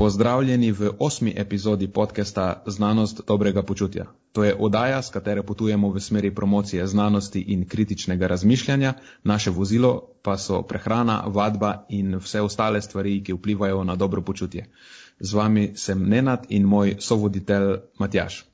[0.00, 4.06] Pozdravljeni v osmi epizodi podcasta Znanost dobrega počutja.
[4.32, 8.94] To je oddaja, s katero potujemo v smeri promocije znanosti in kritičnega razmišljanja,
[9.24, 14.70] naše vozilo pa so prehrana, vadba in vse ostale stvari, ki vplivajo na dobro počutje.
[15.18, 18.46] Z vami sem Nenad in moj sovoditelj Matjaš.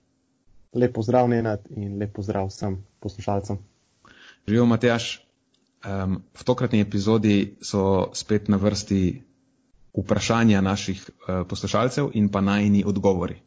[0.75, 3.59] Lep pozdrav, Nenad, in lep pozdrav vsem poslušalcem.
[4.49, 5.23] Živijo, Matjaš.
[5.87, 9.23] Um, v tokratni epizodi so spet na vrsti
[9.97, 13.41] vprašanja naših uh, poslušalcev in pa najni odgovori.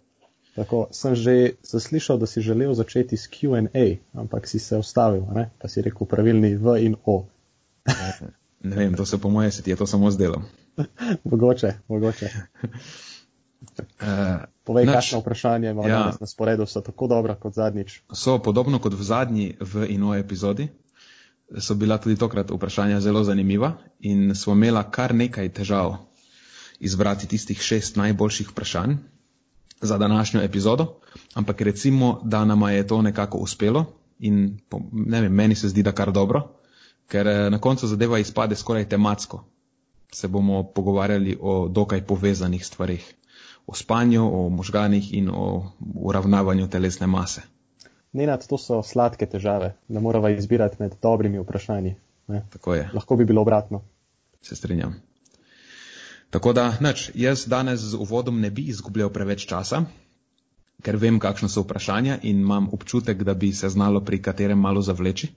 [0.55, 5.52] Tako, sem že zaslišal, da si želel začeti s QA, ampak si se ustavil, ne?
[5.62, 7.26] pa si rekel pravilni V in O.
[8.70, 10.41] ne vem, to se po moje se ti je to samo zdelo.
[11.31, 12.30] mogoče, mogoče.
[14.02, 18.02] Uh, Povej, kakšno vprašanje imamo ja, na sporedu, so tako dobra kot zadnjič.
[18.13, 20.68] So podobno kot v zadnji V in O epizodi,
[21.57, 26.09] so bila tudi tokrat vprašanja zelo zanimiva in smo imela kar nekaj težav
[26.80, 28.96] izbrati tistih šest najboljših vprašanj
[29.82, 30.94] za današnjo epizodo,
[31.34, 33.86] ampak recimo, da nama je to nekako uspelo
[34.20, 34.60] in
[34.91, 36.41] ne vem, meni se zdi, da kar dobro,
[37.08, 39.44] ker eh, na koncu zadeva izpade skoraj tematsko.
[40.12, 43.14] Se bomo pogovarjali o dokaj povezanih stvarih,
[43.68, 47.41] o spanju, o možganih in o uravnavanju telesne mase.
[48.12, 51.96] Nenad, to so sladke težave, da moramo izbirati med dobrimi vprašanji.
[52.27, 52.46] Ne?
[52.49, 52.90] Tako je.
[52.93, 53.82] Lahko bi bilo obratno.
[54.41, 55.09] Se strinjam.
[56.30, 59.84] Tako da, neč, jaz danes z uvodom ne bi izgubljal preveč časa,
[60.86, 64.81] ker vem, kakšno so vprašanja in imam občutek, da bi se znalo pri katerem malo
[64.81, 65.31] zavleči.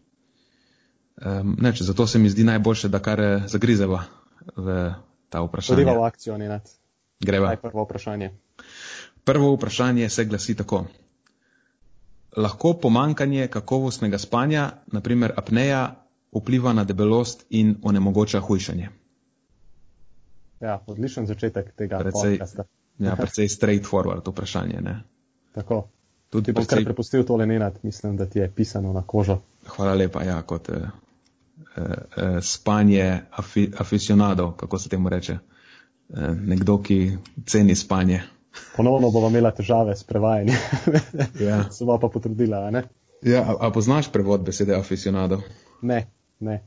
[1.16, 4.04] Um, neč, zato se mi zdi najboljše, da kar eh, zagrizeva
[4.56, 4.92] v
[5.28, 5.84] ta vprašanja.
[5.84, 6.68] Greva v akcijo, Nenad.
[7.20, 7.56] Greva.
[7.56, 8.30] Prvo vprašanje.
[9.24, 10.84] Prvo vprašanje se glasi tako.
[12.36, 15.94] Lahko pomankanje kakovostnega spanja, naprimer apneja,
[16.32, 18.88] vpliva na debelost in onemogoča hujšanje?
[20.62, 22.64] Ja, odličen začetek tega precej, podcasta.
[23.02, 24.80] Ja, precej straightforward vprašanje.
[24.80, 25.00] Ne?
[25.56, 25.88] Tako.
[26.30, 26.84] Tudi ti bom precej...
[26.84, 29.40] kar prepustil tole nenad, mislim, da ti je pisano na kožo.
[29.66, 30.76] Hvala lepa, ja, kot eh,
[31.76, 35.38] eh, spanje afi, aficionado, kako se temu reče.
[36.12, 38.22] Eh, nekdo, ki ceni spanje.
[38.76, 40.56] Ponovno bomo imela težave s prevajanjem.
[41.48, 41.64] ja.
[41.70, 42.84] Se bo pa potrudila, ne?
[43.22, 45.40] Ja, a, a poznaš prevod besede aficionado?
[45.82, 46.06] Ne,
[46.40, 46.62] ne.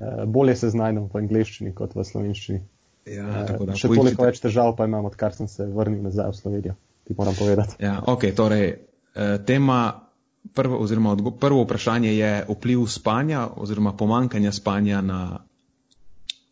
[0.00, 2.60] Eh, bolje se znajdem v angleščini kot v slovenščini.
[3.06, 4.26] Ja, uh, še toliko poičite.
[4.26, 6.74] več težav pa imam, odkar sem se vrnil nazaj v Slovenijo,
[7.06, 7.78] ti moram povedati.
[7.82, 9.80] Ja, ok, torej uh, tema,
[10.54, 15.20] prvo, oziroma odgo, prvo vprašanje je vpliv spanja oziroma pomankanja spanja na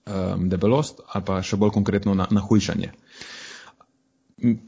[0.07, 2.93] um, debelost ali pa še bolj konkretno na, na hujšanje.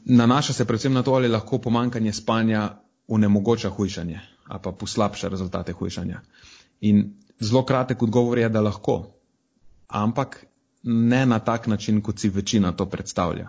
[0.07, 2.67] Nanaša se predvsem na to, ali lahko pomankanje spanja
[3.07, 6.21] unemogoča hujšanje ali pa poslabša rezultate hujšanja.
[6.87, 7.03] In
[7.39, 9.01] zelo kratek odgovor je, da lahko.
[9.87, 10.45] Ampak
[10.83, 13.47] ne na tak način, kot si večina to predstavlja.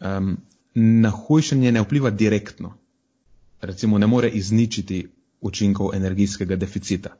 [0.00, 0.36] Um,
[0.74, 2.74] na hujšanje ne vpliva direktno.
[3.60, 5.08] Recimo, ne more izničiti
[5.40, 7.16] učinkov energijskega deficita.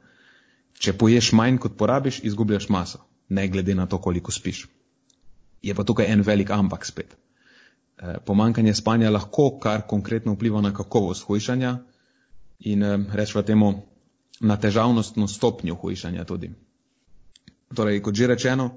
[0.73, 4.65] Če poješ manj, kot porabiš, izgubljaš maso, ne glede na to, koliko spiš.
[5.61, 7.15] Je pa tukaj en velik ampak spet.
[7.97, 11.77] E, pomankanje spanja lahko kar konkretno vpliva na kakovost hujšanja
[12.59, 13.69] in e, rečemo temu
[14.39, 16.51] na težavnostno stopnjo hujšanja tudi.
[17.75, 18.69] Torej, kot že rečeno,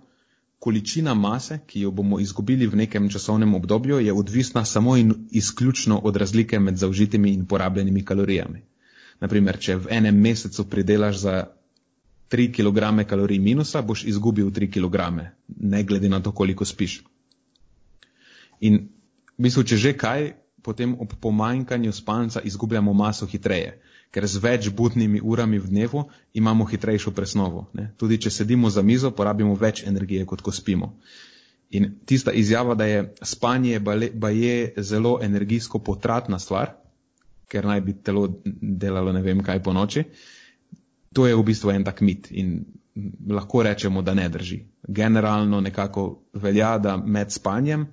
[0.59, 5.99] Količina mase, ki jo bomo izgubili v nekem časovnem obdobju, je odvisna samo in izključno
[5.99, 8.62] od razlike med zaužitimi in porabljenimi kalorijami.
[9.21, 11.34] Naprimer, če v enem mesecu pridelaš za
[12.31, 17.03] 3 kg kalorij minusa, boš izgubil 3 kg, ne glede na to, koliko spiš.
[18.61, 18.89] In
[19.39, 23.78] v bistvu, če že kaj, potem ob pomanjkanju spanca izgubljamo maso hitreje
[24.11, 27.67] ker z več budnimi urami v dnevu imamo hitrejšo presnovo.
[27.75, 27.91] Ne?
[27.97, 30.94] Tudi če sedimo za mizo, porabimo več energije, kot ko spimo.
[31.71, 36.77] In tista izjava, da je spanje ba je zelo energijsko potratna stvar,
[37.50, 40.05] ker naj bi telo delalo ne vem kaj po noči,
[41.15, 42.65] to je v bistvu en tak mit in
[43.28, 44.62] lahko rečemo, da ne drži.
[44.89, 47.87] Generalno nekako velja, da med spanjem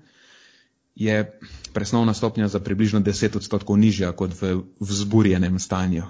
[0.95, 1.39] je
[1.73, 6.03] presnovna stopnja za približno 10 odstotkov nižja kot v vzburjenem stanju.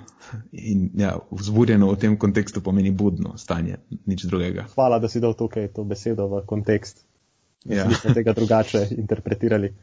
[0.52, 4.66] In ja, vzburjeno v tem kontekstu pomeni budno stanje, nič drugega.
[4.76, 7.06] Hvala, da si dal tukaj to besedo v kontekst.
[7.66, 7.88] Ja.
[7.88, 9.74] Mi smo tega drugače interpretirali.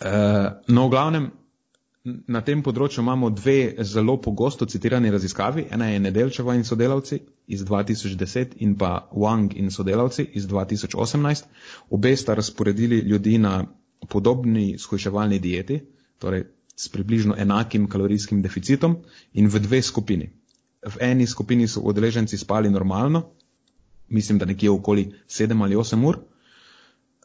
[0.00, 1.30] Uh, no, v glavnem,
[2.04, 5.66] na tem področju imamo dve zelo pogosto citirani raziskavi.
[5.74, 11.50] Ena je Nedelčeva in sodelavci iz 2010 in pa Wang in sodelavci iz 2018.
[11.90, 13.66] Obe sta razporedili ljudi na
[14.06, 15.80] podobni shujševalni dieti,
[16.18, 16.44] torej
[16.78, 18.96] s približno enakim kalorijskim deficitom
[19.34, 20.30] in v dve skupini.
[20.86, 23.24] V eni skupini so udeleženci spali normalno,
[24.08, 26.18] mislim, da nekje okoli 7 ali 8 ur,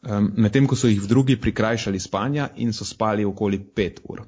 [0.02, 4.26] um, medtem ko so jih v drugi prikrajšali spanja in so spali okoli 5 ur.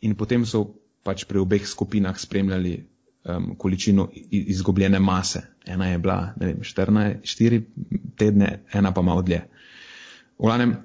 [0.00, 0.64] In potem so
[1.02, 2.86] pač pri obeh skupinah spremljali
[3.24, 5.42] um, količino izgubljene mase.
[5.66, 7.62] Ena je bila, ne vem, 14, 4
[8.16, 9.44] tedne, ena pa malo dlje.
[10.38, 10.76] V, lanem,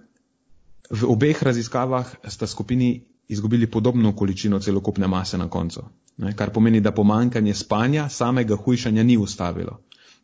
[0.92, 5.84] v obeh raziskavah sta skupini izgubili podobno količino celokupne mase na koncu,
[6.18, 9.80] ne, kar pomeni, da pomankanje spanja samega hujšanja ni ustavilo.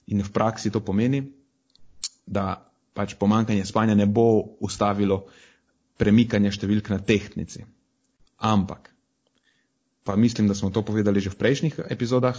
[0.08, 1.24] In v praksi to pomeni,
[2.26, 5.26] da pač pomankanje spanja ne bo ustavilo
[5.98, 7.64] premikanje številk na tehtnici.
[8.38, 8.92] Ampak,
[10.04, 12.38] pa mislim, da smo to povedali že v prejšnjih epizodah,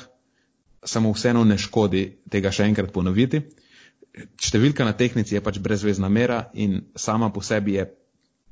[0.85, 3.41] samo vseeno ne škodi tega še enkrat ponoviti.
[4.37, 7.89] Številka na tehnici je pač brezvezna mera in sama po sebi je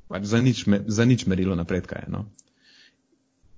[0.07, 1.99] pač za nič, za nič merilo napredka.
[1.99, 2.25] Je, no?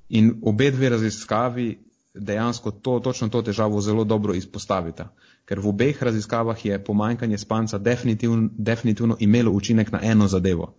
[0.09, 1.77] In obe dve raziskavi
[2.13, 5.09] dejansko to, točno to težavo zelo dobro izpostavita.
[5.45, 10.75] Ker v obeh raziskavah je pomanjkanje spanca definitivno, definitivno imelo učinek na eno zadevo.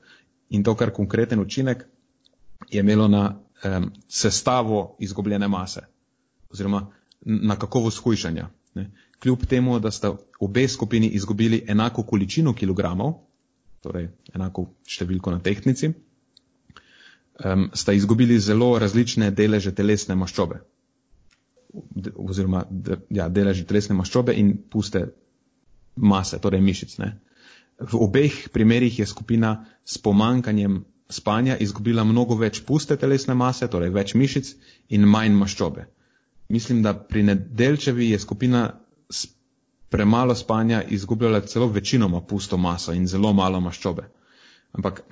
[0.51, 1.85] In to, kar konkreten učinek
[2.71, 5.81] je imelo na um, sestavo izgubljene mase
[6.51, 6.91] oziroma
[7.21, 8.49] na kakovost hujšanja.
[8.75, 8.91] Ne.
[9.23, 13.15] Kljub temu, da sta obe skupini izgubili enako količino kilogramov,
[13.83, 15.93] torej enako številko na tehtnici,
[17.45, 20.61] um, sta izgubili zelo različne deleže telesne maščobe
[22.17, 22.65] oziroma
[23.11, 25.05] ja, deleži telesne maščobe in puste
[25.97, 26.97] mase, torej mišic.
[27.03, 27.11] Ne.
[27.81, 29.53] V obeh primerjih je skupina
[29.85, 34.53] s pomankanjem spanja izgubila mnogo več puste telesne mase, torej več mišic
[34.97, 35.87] in manj maščobe.
[36.51, 38.65] Mislim, da pri nedelčevi je skupina
[39.91, 44.07] premalo spanja izgubljala celo večinoma pusto maso in zelo malo maščobe.
[44.73, 45.03] Ampak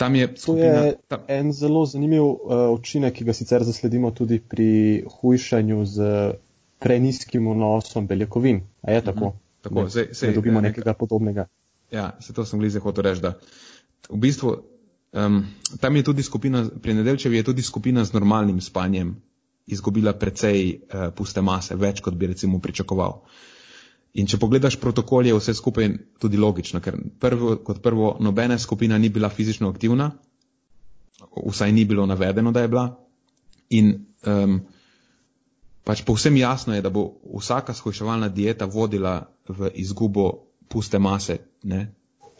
[0.00, 1.20] Tam je, skupina, to je tam...
[1.28, 2.38] en zelo zanimiv uh,
[2.72, 6.06] učinek, ki ga sicer zasledimo tudi pri hujšanju z
[6.80, 8.62] preniskim vnosom beljakovin.
[8.82, 9.26] A je tako?
[9.26, 9.62] Mm -hmm.
[9.62, 11.46] tako ne, sej, sej, dobimo ja, nekega podobnega.
[11.90, 13.34] Ja, se to sem glize hotel reči, da
[14.10, 14.56] v bistvu
[15.12, 15.44] um,
[15.80, 19.16] tam je tudi skupina, pri nedelčevi je tudi skupina z normalnim spanjem
[19.66, 23.10] izgubila precej uh, puste mase, več kot bi recimo pričakoval.
[23.10, 23.49] Uh,
[24.18, 25.86] In če pogledaš protokol, je vse skupaj
[26.18, 30.10] tudi logično, ker prvo, kot prvo nobena skupina ni bila fizično aktivna,
[31.46, 32.86] vsaj ni bilo navedeno, da je bila.
[33.70, 33.92] In
[34.26, 34.60] um,
[35.86, 37.06] pač povsem jasno je, da bo
[37.38, 40.30] vsaka shojševalna dieta vodila v izgubo
[40.68, 41.86] puste mase, ne?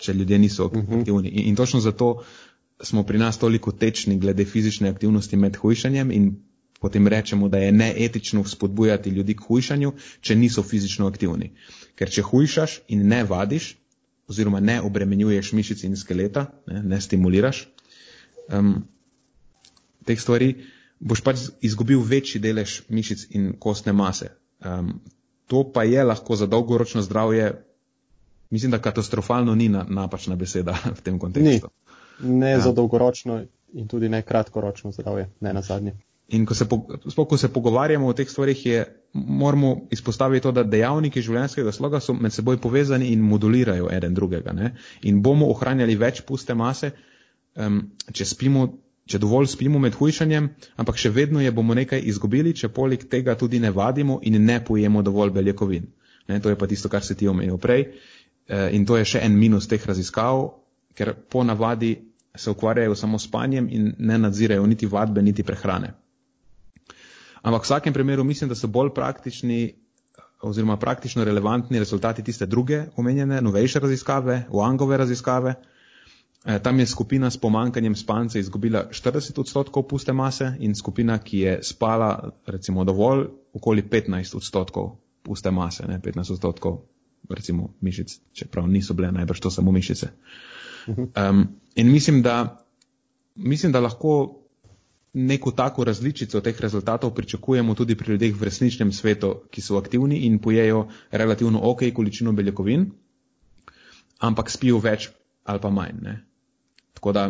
[0.00, 1.00] če ljudje niso mhm.
[1.00, 1.28] aktivni.
[1.28, 2.22] In, in točno zato
[2.82, 6.30] smo pri nas toliko tečni glede fizične aktivnosti med hujšanjem in
[6.80, 11.52] potem rečemo, da je neetično spodbujati ljudi k hujšanju, če niso fizično aktivni.
[11.94, 13.74] Ker če hujšaš in ne vadiš,
[14.30, 17.66] oziroma ne obremenjuješ mišic in skeleta, ne, ne stimuliraš
[18.48, 18.74] um,
[20.06, 20.54] teh stvari,
[21.00, 24.32] boš pač izgubil večji delež mišic in kostne mase.
[24.64, 25.00] Um,
[25.50, 27.52] to pa je lahko za dolgoročno zdravje,
[28.50, 31.70] mislim, da katastrofalno ni na, napačna beseda v tem kontekstu.
[32.20, 32.38] Ni.
[32.40, 32.60] Ne ja.
[32.60, 33.42] za dolgoročno
[33.72, 35.94] in tudi ne kratkoročno zdravje, ne na zadnje.
[36.30, 38.84] In ko se, sploh, ko se pogovarjamo o teh stvarih, je,
[39.14, 44.52] moramo izpostaviti to, da dejavniki življenjskega sloga so med seboj povezani in modulirajo eden drugega.
[44.54, 44.74] Ne?
[45.02, 46.92] In bomo ohranjali več puste mase,
[47.58, 47.80] um,
[48.12, 48.66] če, spimo,
[49.10, 50.46] če dovolj spimo med hujšanjem,
[50.78, 54.60] ampak še vedno je bomo nekaj izgubili, če poleg tega tudi ne vadimo in ne
[54.62, 55.88] pojemo dovolj beljakovin.
[56.30, 56.38] Ne?
[56.38, 57.88] To je pa tisto, kar se ti omenil prej.
[58.46, 60.44] E, in to je še en minus teh raziskav,
[60.94, 61.96] ker po navadi
[62.38, 65.90] se ukvarjajo samo s spanjem in ne nadzirajo niti vadbe, niti prehrane.
[67.42, 69.74] Ampak v vsakem primeru mislim, da so bolj praktični
[70.40, 75.54] oziroma praktično relevantni rezultati tiste druge omenjene, novejše raziskave, Wangove raziskave.
[76.44, 81.38] E, tam je skupina s pomankanjem spanca izgubila 40 odstotkov puste mase in skupina, ki
[81.38, 86.80] je spala recimo dovolj, okoli 15 odstotkov puste mase, ne 15 odstotkov
[87.28, 90.08] recimo mišic, čeprav niso bile najbrž to samo mišice.
[90.86, 92.64] Um, in mislim, da,
[93.34, 94.39] mislim, da lahko
[95.12, 100.24] neko tako različico teh rezultatov pričakujemo tudi pri ljudeh v resničnem svetu, ki so aktivni
[100.26, 102.90] in pojejo relativno ok količino beljakovin,
[104.18, 105.08] ampak spijo več
[105.44, 105.98] ali pa manj.
[106.02, 106.14] Ne?
[106.94, 107.24] Tako da,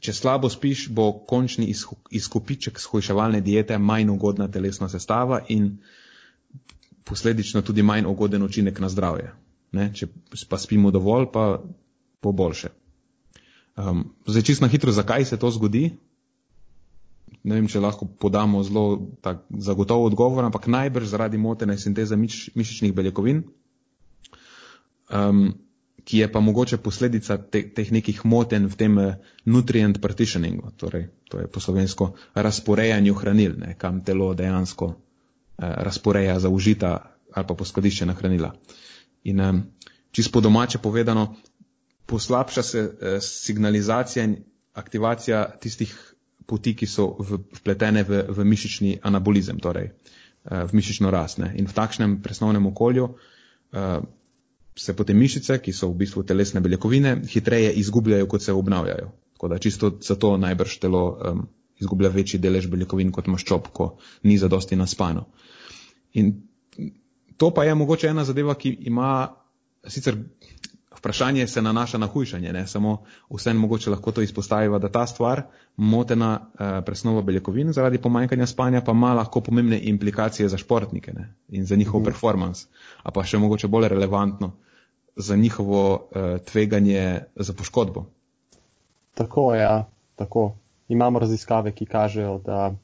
[0.00, 1.72] če slabo spiš, bo končni
[2.10, 5.78] izkupiček shojševalne diete manj ugodna telesna sestava in
[7.04, 9.32] posledično tudi manj ugoden učinek na zdravje.
[9.72, 9.88] Ne?
[9.94, 10.08] Če
[10.48, 11.62] pa spimo dovolj, pa
[12.22, 12.68] bo boljše.
[13.76, 15.96] Um, zdaj, čisto na hitro, zakaj se to zgodi?
[17.42, 18.84] Ne vem, če lahko podamo zelo
[19.24, 23.42] tak, zagotovo odgovor, ampak najbrž zaradi motene sinteze miš, mišičnih beljakovin,
[25.10, 25.44] um,
[26.04, 31.08] ki je pa mogoče posledica te, teh nekih moten v tem eh, nutrient partitioningu, torej
[31.30, 34.96] to je poslovensko razporejanju hranil, ne, kam telo dejansko uh,
[35.58, 36.92] razporeja za užita
[37.32, 38.50] ali pa poskladiščena hranila.
[39.24, 39.62] In um,
[40.12, 41.36] čisto domače povedano,
[42.06, 44.36] poslabša se eh, signalizacija in
[44.72, 46.11] aktivacija tistih
[46.46, 47.12] poti, ki so
[47.58, 51.38] vpletene v, v mišični anabolizem, torej eh, v mišično rast.
[51.42, 51.52] Ne.
[51.56, 54.00] In v takšnem presnovnem okolju eh,
[54.76, 59.10] se potem mišice, ki so v bistvu telesne beljakovine, hitreje izgubljajo, kot se obnavljajo.
[59.36, 61.42] Tako da čisto zato najbrž telo um,
[61.80, 65.26] izgublja večji delež beljakovin kot maščob, ko ni zadosti naspano.
[66.14, 66.32] In
[67.36, 69.34] to pa je mogoče ena zadeva, ki ima
[69.88, 70.16] sicer
[70.98, 72.96] vprašanje se nanaša na hujšanje, ne samo
[73.30, 75.42] vsem mogoče lahko to izpostaviva, da ta stvar,
[75.76, 81.34] motena uh, presnova beljakovin zaradi pomanjkanja spanja, pa ima lahko pomembne implikacije za športnike ne?
[81.48, 82.04] in za njihov mm.
[82.04, 82.66] performance,
[83.02, 84.52] a pa še mogoče bolj relevantno
[85.16, 88.06] za njihovo uh, tveganje za poškodbo.
[89.14, 90.52] Tako je, ja, tako.
[90.88, 92.74] Imamo raziskave, ki kažejo, da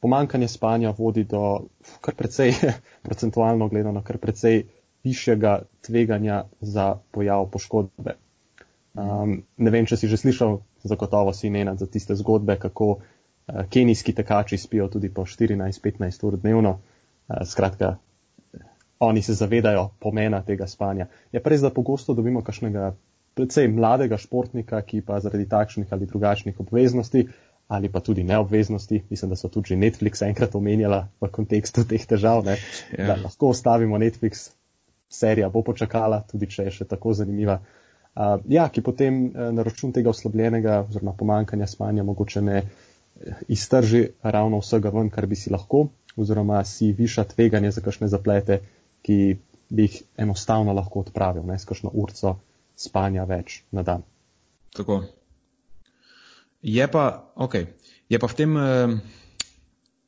[0.00, 1.60] pomankanje spanja vodi do
[2.00, 2.52] kar precej,
[3.06, 4.64] procentualno gledano, kar precej
[5.04, 8.16] višjega tveganja za pojav poškodbe.
[8.94, 13.02] Um, ne vem, če si že slišal, zagotovo si nenad za tiste zgodbe, kako uh,
[13.72, 16.76] kenijski tekači spijo tudi po 14-15 ur dnevno.
[17.28, 17.96] Uh, skratka,
[19.02, 21.08] oni se zavedajo pomena tega spanja.
[21.32, 22.92] Je pa res, da pogosto dobimo kakšnega
[23.34, 27.26] predvsej mladega športnika, ki pa zaradi takšnih ali drugačnih obveznosti
[27.72, 32.42] ali pa tudi neobveznosti, mislim, da so tudi Netflix enkrat omenjala v kontekstu teh težav,
[32.44, 32.58] ne,
[32.92, 33.06] ja.
[33.06, 34.50] da lahko ostavimo Netflix,
[35.12, 37.58] serija bo počakala, tudi če je še tako zanimiva.
[38.12, 43.38] Uh, ja, ki potem uh, na račun tega oslabljenega oziroma pomankanja spanja mogoče ne eh,
[43.48, 45.86] iztrži ravno vsega ven, kar bi si lahko,
[46.20, 48.60] oziroma si viša tveganje za kakšne zaplete,
[49.02, 49.18] ki
[49.72, 52.34] bi jih enostavno lahko odpravil, ne s kakšno urco
[52.76, 54.04] spanja več na dan.
[54.76, 55.00] Tako.
[56.62, 57.56] Je pa, ok,
[58.12, 58.60] je pa v tem.
[58.60, 59.20] Uh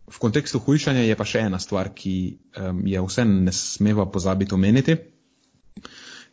[0.04, 4.54] v kontekstu hujšanja je pa še ena stvar, ki um, je vse ne smeva pozabiti
[4.54, 4.98] omeniti,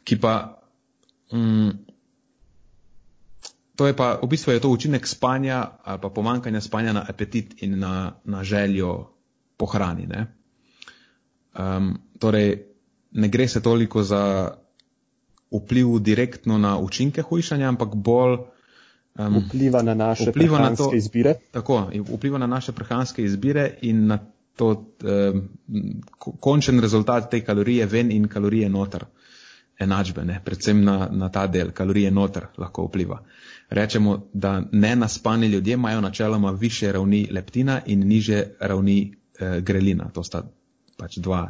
[0.04, 0.36] ki pa.
[1.32, 1.72] Um,
[3.80, 7.64] to je pa v bistvu je to učinek spanja ali pa pomankanja spanja na apetit
[7.64, 9.16] in na, na željo
[9.58, 10.06] po hrani.
[10.06, 10.28] Ne?
[11.56, 12.68] Um, torej,
[13.12, 14.52] ne gre se toliko za
[15.52, 18.38] vpliv direktno na učinke hujšanja, ampak bolj
[19.20, 21.34] um, vpliva na naše vpliva prehranske na to, izbire.
[21.52, 24.20] Tako, vpliva na naše prehranske izbire in na
[24.56, 24.68] to
[25.04, 25.50] um,
[26.40, 29.06] končen rezultat te kalorije ven in kalorije noter.
[29.80, 30.42] Enačbe, ne?
[30.46, 33.24] predvsem na, na ta del, kalorije noter lahko vpliva.
[33.70, 40.10] Rečemo, da ne naspani ljudje imajo načeloma više ravni leptina in niže ravni eh, grelina.
[40.14, 40.44] To sta
[41.02, 41.42] pač dva,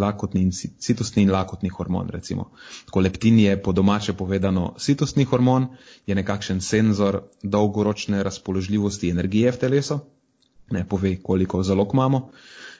[0.00, 2.08] lakotni in citostni in lakotni hormon.
[2.12, 2.50] Recimo.
[2.88, 5.68] Tako leptin je po domače povedano citostni hormon,
[6.08, 10.00] je nekakšen senzor dolgoročne razpoložljivosti energije v telesu,
[10.72, 12.28] ne pove, koliko zalog imamo.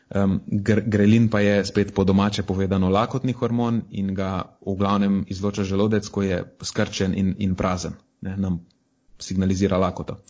[0.06, 0.38] Um,
[0.86, 6.08] grelin pa je spet po domače povedano lakotni hormon in ga v glavnem izloča želodec,
[6.08, 8.60] ko je skrčen in, in prazen, ne, nam
[9.18, 10.20] signalizira lakoto.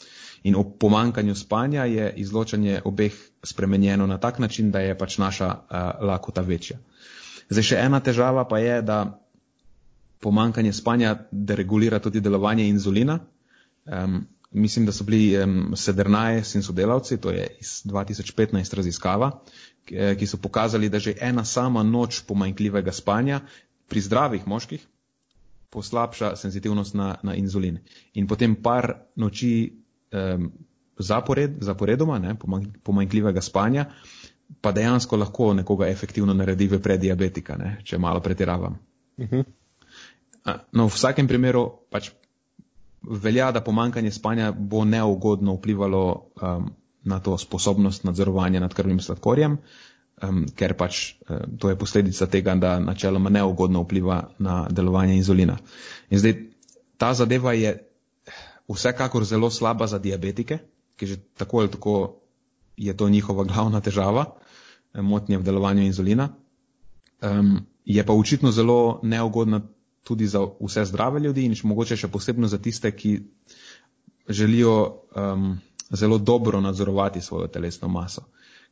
[0.43, 5.47] In ob pomankanju spanja je izločanje obeh spremenjeno na tak način, da je pač naša
[5.47, 6.79] uh, lakota večja.
[7.51, 8.99] Zdaj še ena težava pa je, da
[10.21, 13.19] pomankanje spanja deregulira tudi delovanje inzulina.
[13.85, 19.31] Um, mislim, da so bili um, Sedernajs in sodelavci, to je iz 2015 raziskava,
[19.85, 23.41] ki, eh, ki so pokazali, da že ena sama noč pomankljivega spanja
[23.89, 24.87] pri zdravih moških
[25.71, 27.79] poslabša senzitivnost na, na inzulin.
[28.15, 30.51] In potem par noči um,
[30.99, 32.35] zapored, zaporedoma, ne,
[32.83, 33.87] pomanjkljivega spanja,
[34.61, 38.79] pa dejansko lahko nekoga efektivno naredi v prediabetika, ne, če malo pretiravam.
[39.17, 39.37] Uh mhm.
[39.37, 39.45] -huh.
[40.73, 42.11] No, v vsakem primeru pač
[43.03, 46.71] velja, da pomankanje spanja bo neugodno vplivalo um,
[47.05, 49.59] na to sposobnost nadzorovanja nad krvnim sladkorjem,
[50.23, 55.59] um, ker pač um, to je posledica tega, da načeloma neugodno vpliva na delovanje inzulina.
[56.11, 56.37] In zdaj
[56.97, 57.86] ta zadeva je
[58.69, 60.59] vsekakor zelo slaba za diabetike,
[60.97, 62.21] ki že tako ali tako
[62.77, 64.25] je to njihova glavna težava,
[64.95, 66.29] eh, motnje v delovanju inzulina.
[67.23, 69.61] Um, je pa očitno zelo neugodna
[70.05, 73.21] tudi za vse zdrave ljudi in še mogoče še posebno za tiste, ki
[74.29, 75.59] želijo um,
[75.91, 78.23] zelo dobro nadzorovati svojo telesno maso.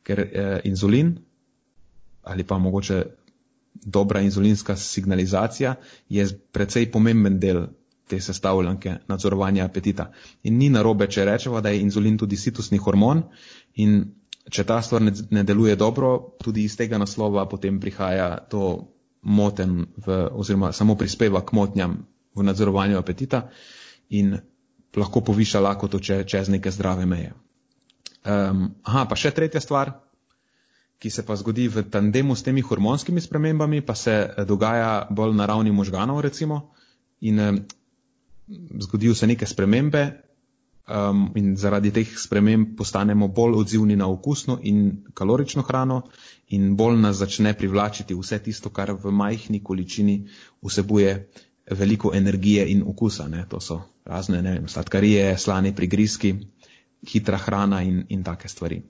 [0.03, 1.17] Ker eh, inzulin
[2.23, 3.03] ali pa mogoče
[3.73, 5.75] dobra inzulinska signalizacija
[6.09, 7.67] je precej pomemben del
[8.07, 10.09] te sestavljanke nadzorovanja apetita.
[10.43, 13.23] In ni narobe, če rečemo, da je inzulin tudi situsni hormon
[13.81, 14.03] in
[14.51, 16.11] če ta stvar ne, ne deluje dobro,
[16.43, 18.91] tudi iz tega naslova potem prihaja to
[19.25, 21.97] moten v, oziroma samo prispeva k motnjam
[22.35, 23.47] v nadzorovanju apetita
[24.13, 24.35] in
[24.95, 27.33] lahko poviša lakoto če, čez neke zdrave meje.
[28.25, 29.91] Um, aha, pa še tretja stvar,
[31.01, 34.15] ki se pa zgodi v tandemu s temi hormonskimi spremembami, pa se
[34.47, 36.71] dogaja bolj na ravni možganov recimo.
[37.21, 37.41] In
[38.79, 40.11] zgodijo se neke spremembe
[40.87, 46.01] um, in zaradi teh sprememb postanemo bolj odzivni na okusno in kalorično hrano
[46.47, 50.27] in bolj nas začne privlačiti vse tisto, kar v majhni količini
[50.61, 51.29] vsebuje
[51.71, 53.27] veliko energije in okusa.
[53.27, 53.45] Ne?
[53.49, 56.35] To so razne ne vem, sladkarije, slani prigrizki,
[57.07, 58.83] hitra hrana in, in take stvari.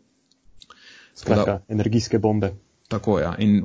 [1.16, 2.52] Skratka, energijske bombe.
[2.88, 3.36] Tako, ja.
[3.40, 3.62] In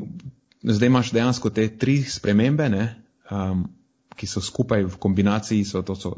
[0.63, 2.85] zdaj imaš dejansko te tri spremembe, ne,
[3.31, 3.67] um,
[4.21, 6.13] ki so skupaj v kombinaciji, so to so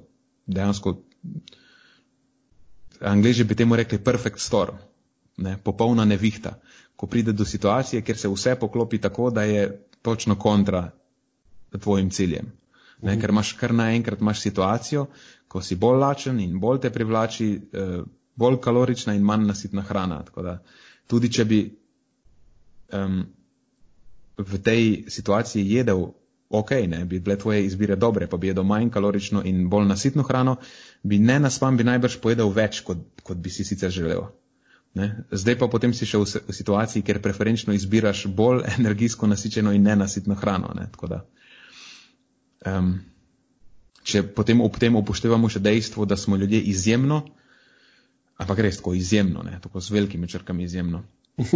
[0.46, 0.96] dejansko,
[3.06, 4.80] angliži bi temu rekli perfect storm,
[5.36, 6.56] ne, popolna nevihta.
[6.96, 9.68] Ko pride do situacije, kjer se vse poklopi tako, da je
[10.02, 10.90] točno kontra
[11.78, 12.50] tvojim ciljem.
[13.02, 13.20] Ne, mhm.
[13.20, 15.06] ker imaš kar naenkrat imaš situacijo,
[15.48, 18.02] ko si bolj lačen in bolj te privlači, eh,
[18.36, 20.22] bolj kalorična in manj nasitna hrana.
[20.24, 20.58] Tako da
[21.06, 21.60] tudi če bi
[22.92, 23.24] um,
[24.38, 26.06] v tej situaciji jedel
[26.52, 30.22] ok, ne, bi bile tvoje izbire dobre, pa bi jedel manj kalorično in bolj nasitno
[30.22, 30.56] hrano,
[31.02, 34.26] bi ne naspam, bi najbrž pojedel več, kot, kot bi si sicer želel.
[34.94, 35.24] Ne.
[35.30, 39.88] Zdaj pa potem si še v, v situaciji, kjer preferenčno izbiraš bolj energijsko nasičeno in
[39.88, 40.74] nenasitno hrano.
[40.76, 40.90] Ne.
[40.92, 41.22] Tako da,
[42.68, 42.92] um,
[44.04, 47.22] če potem ob tem upoštevamo še dejstvo, da smo ljudje izjemno,
[48.42, 51.04] ampak res tako izjemno, ne, tako z velikimi črkami izjemno,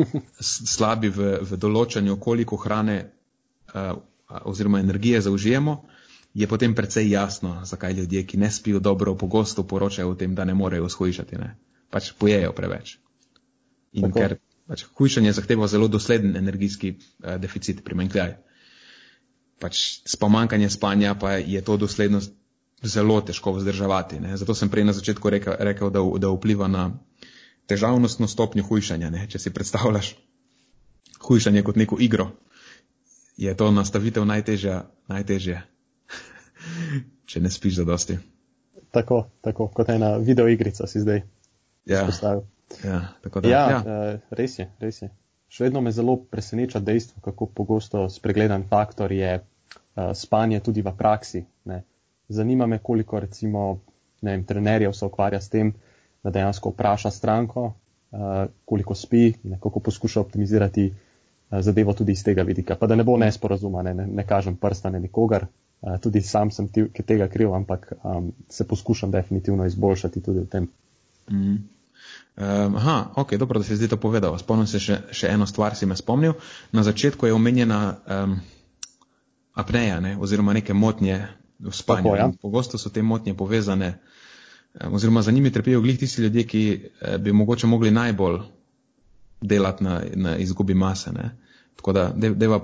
[0.77, 5.85] slabi v, v določanju, koliko hrane uh, oziroma energije zaužijemo,
[6.35, 10.45] je potem precej jasno, zakaj ljudje, ki ne spijo dobro, pogosto poročajo o tem, da
[10.45, 11.57] ne morejo shujšati, ne.
[11.91, 12.99] pač pojejo preveč.
[13.93, 14.19] In tako.
[14.19, 18.37] ker pač hujšanje zahteva zelo dosleden energijski uh, deficit, primankljaj.
[19.63, 22.35] Pač s pomankanjem spanja pa je to doslednost
[22.83, 24.21] zelo težko vzdrževati.
[24.21, 24.37] Ne.
[24.37, 26.91] Zato sem prej na začetku rekel, rekel da, da vpliva na
[27.67, 29.11] težavnostno stopnjo hujšanja.
[29.11, 29.25] Ne.
[29.31, 30.13] Če si predstavljaš
[31.25, 32.35] hujšanje kot neko igro,
[33.37, 35.63] je to nastavitev najtežja, najtežje,
[37.31, 38.19] če ne spiš za dosti.
[38.91, 41.23] Tako, tako, kot ena videoigrica si zdaj
[41.85, 42.05] ja.
[42.07, 42.47] postavil.
[42.85, 43.49] Ja, da.
[43.49, 43.79] Ja, ja.
[43.79, 45.11] Uh, res je, res je.
[45.49, 50.95] Še vedno me zelo preseneča dejstvo, kako pogosto spregledan faktor je uh, spanje tudi v
[50.97, 51.45] praksi.
[51.71, 51.85] Ne.
[52.29, 53.69] Zanima me, koliko recimo
[54.23, 55.71] vem, trenerjev se ukvarja s tem,
[56.25, 60.89] da dejansko vpraša stranko, uh, koliko spi in kako poskuša optimizirati
[61.51, 62.75] zadevo tudi iz tega vidika.
[62.75, 65.47] Pa da ne bo nesporazuma, ne, ne, ne kažem prsta na nikogar,
[65.81, 66.69] uh, tudi sam sem
[67.07, 70.69] tega kriv, ampak um, se poskušam definitivno izboljšati tudi v tem.
[71.31, 71.57] Mm.
[72.37, 74.39] Um, aha, ok, dobro, da si zdaj to povedal.
[74.39, 76.35] Spomnim se še, še eno stvar, si me spomnil.
[76.73, 78.37] Na začetku je omenjena um,
[79.57, 81.23] apneja, ne, oziroma neke motnje
[81.59, 82.13] v spanju.
[82.13, 82.29] Tako, ja.
[82.43, 83.99] Pogosto so te motnje povezane,
[84.75, 86.63] eh, oziroma za njimi trpijo glih tisti ljudje, ki
[87.01, 88.39] eh, bi mogoče mogli najbolj
[89.41, 91.13] delati na, na izgubi mase.
[91.13, 91.31] Ne?
[91.77, 92.61] Tako da deva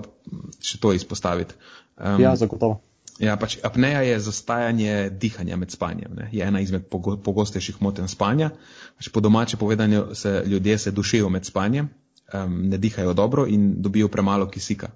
[0.61, 1.55] še to izpostaviti.
[1.97, 2.81] Um, ja, zagotovo.
[3.21, 6.15] Ja, pač apneja je zastajanje dihanja med spanjem.
[6.17, 6.29] Ne?
[6.33, 8.49] Je ena izmed pogostejših motenj spanja.
[8.97, 11.91] Pač po domače povedanju se ljudje se dušijo med spanjem,
[12.33, 14.89] um, ne dihajo dobro in dobijo premalo kisika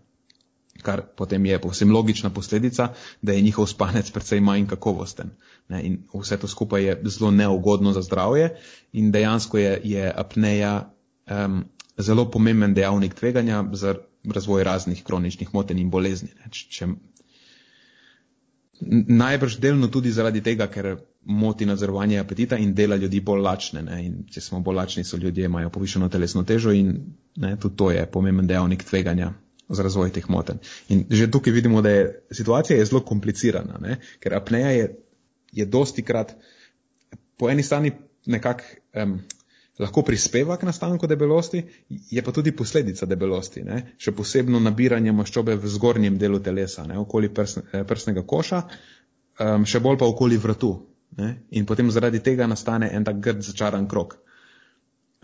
[0.81, 5.31] kar potem je povsem logična posledica, da je njihov spanec precej manj kakovosten.
[5.69, 8.55] Ne, in vse to skupaj je zelo neugodno za zdravje
[8.93, 10.93] in dejansko je, je apneja
[11.29, 11.63] um,
[11.97, 13.95] zelo pomemben dejavnik tveganja za
[14.33, 16.29] razvoj raznih kroničnih motenj in bolezni.
[16.39, 16.87] Ne, če,
[19.07, 20.95] najbrž delno tudi zaradi tega, ker
[21.27, 23.81] moti nadzorovanje apetita in dela ljudi bolj lačne.
[23.81, 26.93] Ne, in če smo bolj lačni, so ljudje imajo povišeno telesno težo in
[27.35, 29.33] ne, tudi to je pomemben dejavnik tveganja
[29.69, 30.61] za razvoj teh motenj.
[30.89, 33.97] In že tukaj vidimo, da je situacija je zelo komplicirana, ne?
[34.23, 34.85] ker apneja je,
[35.51, 36.35] je dosti krat
[37.37, 37.91] po eni strani
[38.25, 38.63] nekako
[38.95, 39.19] um,
[39.79, 43.81] lahko prispeva k nastanku debelosti, je pa tudi posledica debelosti, ne?
[44.01, 46.97] še posebno nabiranje maščobe v zgornjem delu telesa, ne?
[46.97, 48.63] okoli prsne, eh, prsnega koša,
[49.39, 50.73] um, še bolj pa okoli vratu.
[51.17, 51.33] Ne?
[51.57, 54.17] In potem zaradi tega nastane en tak grd začaran krok.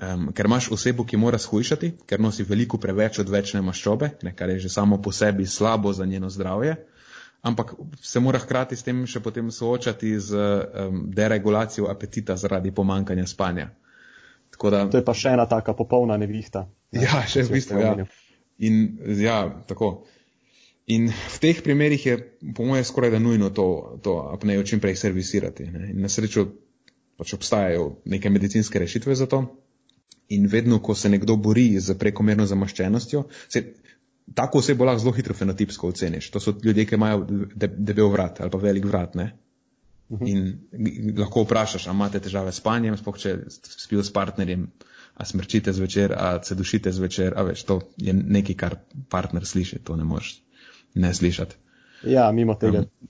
[0.03, 4.49] Um, ker imaš osebo, ki mora shujšati, ker nosi veliko preveč odvečne maščobe, ne, kar
[4.49, 6.75] je že samo po sebi slabo za njeno zdravje,
[7.45, 13.27] ampak se mora hkrati s tem še potem soočati z um, deregulacijo apetita zaradi pomankanja
[13.29, 13.69] spanja.
[14.61, 16.67] Da, to je pa še ena taka popolna nevihta.
[16.93, 17.79] Ne, ja, še v bistvu.
[17.81, 17.93] Ja.
[18.63, 18.83] In,
[19.19, 19.37] ja,
[19.67, 20.05] tako.
[20.93, 22.17] In v teh primerih je,
[22.55, 23.67] po mojem, skoraj da nujno to,
[24.03, 25.67] to apnejo čim prej servisirati.
[25.71, 25.89] Ne.
[25.93, 26.45] In na srečo
[27.17, 29.45] pač obstajajo neke medicinske rešitve za to.
[30.35, 33.63] In vedno, ko se nekdo bori z prekomerno zamaščenostjo, se
[34.35, 36.29] tako osebo lahko zelo hitro fenotipsko oceniš.
[36.31, 39.15] To so ljudje, ki imajo debel vrat ali pa velik vrat.
[39.19, 39.31] Ne?
[40.13, 40.27] Mhm.
[40.27, 44.67] In lahko vprašaš, ali imate težave s spanjem, spoh če spijo s partnerjem,
[45.13, 48.77] a smrčite zvečer, a se dušite zvečer, a več, to je nekaj, kar
[49.09, 50.39] partner sliši, to ne moreš
[50.93, 51.59] ne slišati.
[52.09, 52.85] Ja, mimo tega.
[52.85, 53.09] Um,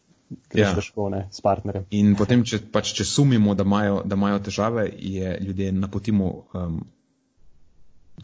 [0.49, 0.73] greš ja.
[0.75, 1.85] težko ne, s partnerjem.
[1.91, 6.79] In potem, če, pač, če sumimo, da imajo, da imajo težave, je ljudje napotimo um,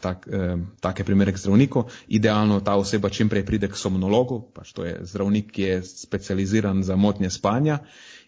[0.02, 1.86] tak, um, take primere k zdravniku.
[2.08, 6.84] Idealno ta oseba čim prej pride k somnologu, pač to je zdravnik, ki je specializiran
[6.84, 7.80] za motnje spanja.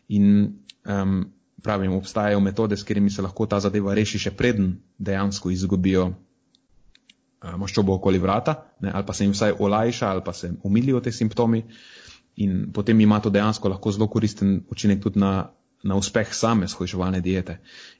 [0.08, 0.54] In
[0.86, 1.32] um,
[1.64, 7.56] pravim, obstajajo metode, s katerimi se lahko ta zadeva reši še preden dejansko izgubijo uh,
[7.58, 11.12] maščobo okoli vrata, ne, ali pa se jim vsaj olajša, ali pa se umilijo te
[11.12, 11.64] simptomi.
[12.42, 15.52] In potem ima to dejansko lahko zelo koristen učinek tudi na,
[15.84, 17.58] na uspeh same shojševalne diete.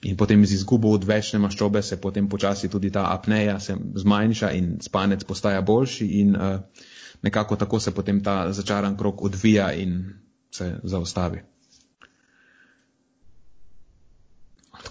[0.08, 5.28] In potem z izgubo odvečne maščobe se potem počasi tudi ta apneja zmanjša in spanec
[5.28, 6.88] postaja boljši in uh,
[7.22, 10.06] nekako tako se potem ta začaran krok odvija in
[10.52, 11.44] se zaustavi.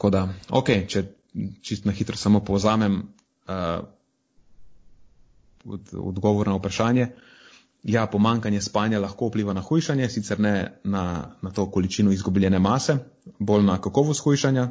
[0.01, 1.03] Tako da, ok, če
[1.61, 3.83] čist na hitro samo povzamem uh,
[5.65, 7.11] od, odgovor na vprašanje.
[7.85, 11.05] Ja, pomankanje spanja lahko vpliva na hujšanje, sicer ne na,
[11.43, 12.97] na to količino izgubljene mase,
[13.39, 14.71] bolj na kakovost hujšanja.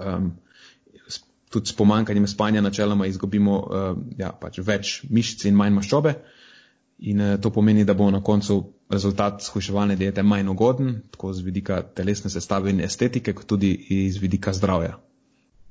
[0.00, 0.32] Um,
[1.52, 6.14] tudi s pomankanjem spanja načeloma izgubimo uh, ja, pač več mišic in manj maščobe.
[7.12, 8.62] In uh, to pomeni, da bo na koncu
[8.92, 14.20] rezultat shujševalne diete manj ugoden, tako z vidika telesne sestave in estetike, kot tudi iz
[14.20, 14.98] vidika zdravja.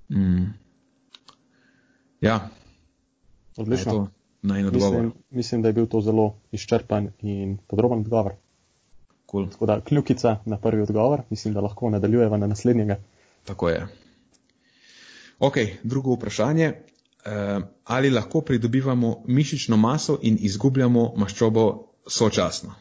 [0.09, 0.49] Mm.
[2.21, 2.49] Ja.
[3.57, 4.07] Odlično
[4.41, 4.91] naj odgovor.
[4.91, 8.33] Mislim, mislim, da je bil to zelo izčrpan in podroben odgovor.
[9.31, 9.49] Cool.
[9.49, 12.97] Tako da kljukica na prvi odgovor, mislim, da lahko nadaljujeva na naslednjega.
[13.45, 13.87] Tako je.
[15.39, 16.73] Ok, drugo vprašanje.
[17.25, 22.73] Uh, ali lahko pridobivamo mišično maso in izgubljamo maščobo sočasno?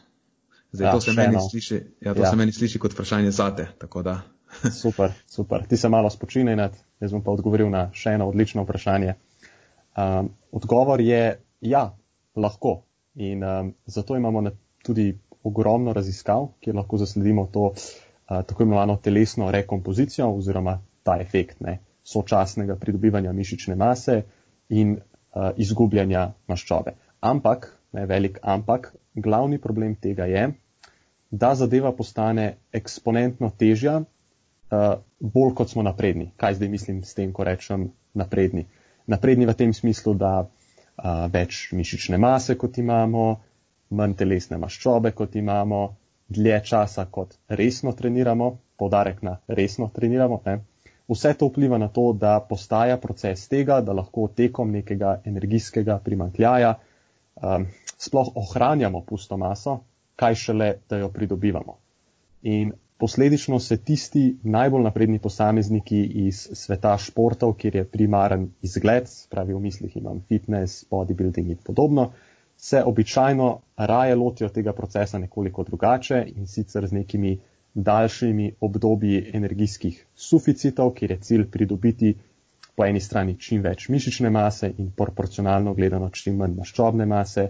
[0.71, 2.29] Zdaj, ja, to, se meni, sliši, ja, to ja.
[2.29, 3.67] se meni sliši kot vprašanje zate.
[4.81, 5.65] super, super.
[5.67, 9.15] Ti se malo spočinaj, jaz bom pa odgovoril na še eno odlično vprašanje.
[9.99, 11.97] Um, odgovor je Ja,
[12.35, 12.83] lahko.
[13.15, 14.51] In um, zato imamo
[14.83, 17.75] tudi ogromno raziskav, kjer lahko zasledimo to uh,
[18.27, 24.21] tako imenovano telesno rekompozicijo oziroma ta efekt ne, sočasnega pridobivanja mišične mase
[24.69, 26.95] in uh, izgubljanja maščobe.
[27.19, 30.47] Ampak, ne velik ampak, glavni problem tega je,
[31.31, 36.31] da zadeva postane eksponentno težja, uh, bolj kot smo napredni.
[36.37, 38.65] Kaj zdaj mislim s tem, ko rečem napredni?
[39.07, 40.47] Napredni v tem smislu, da
[41.33, 43.25] več mišične mase, kot imamo,
[43.97, 45.81] manj telesne maščobe, kot imamo,
[46.31, 50.41] dlje časa, kot resno treniramo, podarek na resno treniramo.
[50.45, 50.59] Ne?
[51.11, 56.75] Vse to vpliva na to, da postaja proces tega, da lahko tekom nekega energijskega primankljaja
[56.77, 57.65] um,
[58.01, 59.79] sploh ohranjamo pusto maso,
[60.15, 61.77] kaj šele, da jo pridobivamo.
[62.41, 69.55] In Posledično se tisti najbolj napredni posamezniki iz sveta športov, kjer je primaren izgled, pravi
[69.57, 72.11] v mislih imam fitness, bodybuilding in podobno,
[72.57, 77.39] se običajno raje lotijo tega procesa nekoliko drugače in sicer z nekimi
[77.73, 82.13] daljšimi obdobji energijskih suficitov, kjer je cilj pridobiti
[82.75, 87.49] po eni strani čim več mišične mase in proporcionalno gledano čim manj maščobne mase.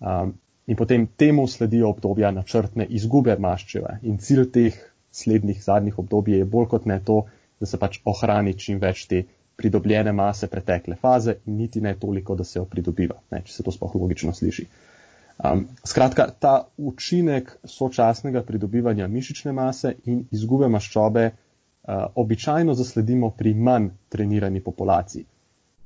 [0.00, 0.34] Um,
[0.66, 3.98] in potem temu sledijo obdobja načrtne izgube maščeve.
[4.02, 4.78] In cilj teh
[5.16, 7.22] slednjih zadnjih obdobij je bolj kot ne to,
[7.60, 9.22] da se pač ohrani čim več te
[9.56, 13.64] pridobljene mase pretekle faze in niti ne toliko, da se jo pridobiva, ne, če se
[13.64, 14.66] to sploh logično sliši.
[15.36, 23.54] Um, skratka, ta učinek sočasnega pridobivanja mišične mase in izgube maščobe uh, običajno zasledimo pri
[23.54, 25.24] manj trenirani populaciji.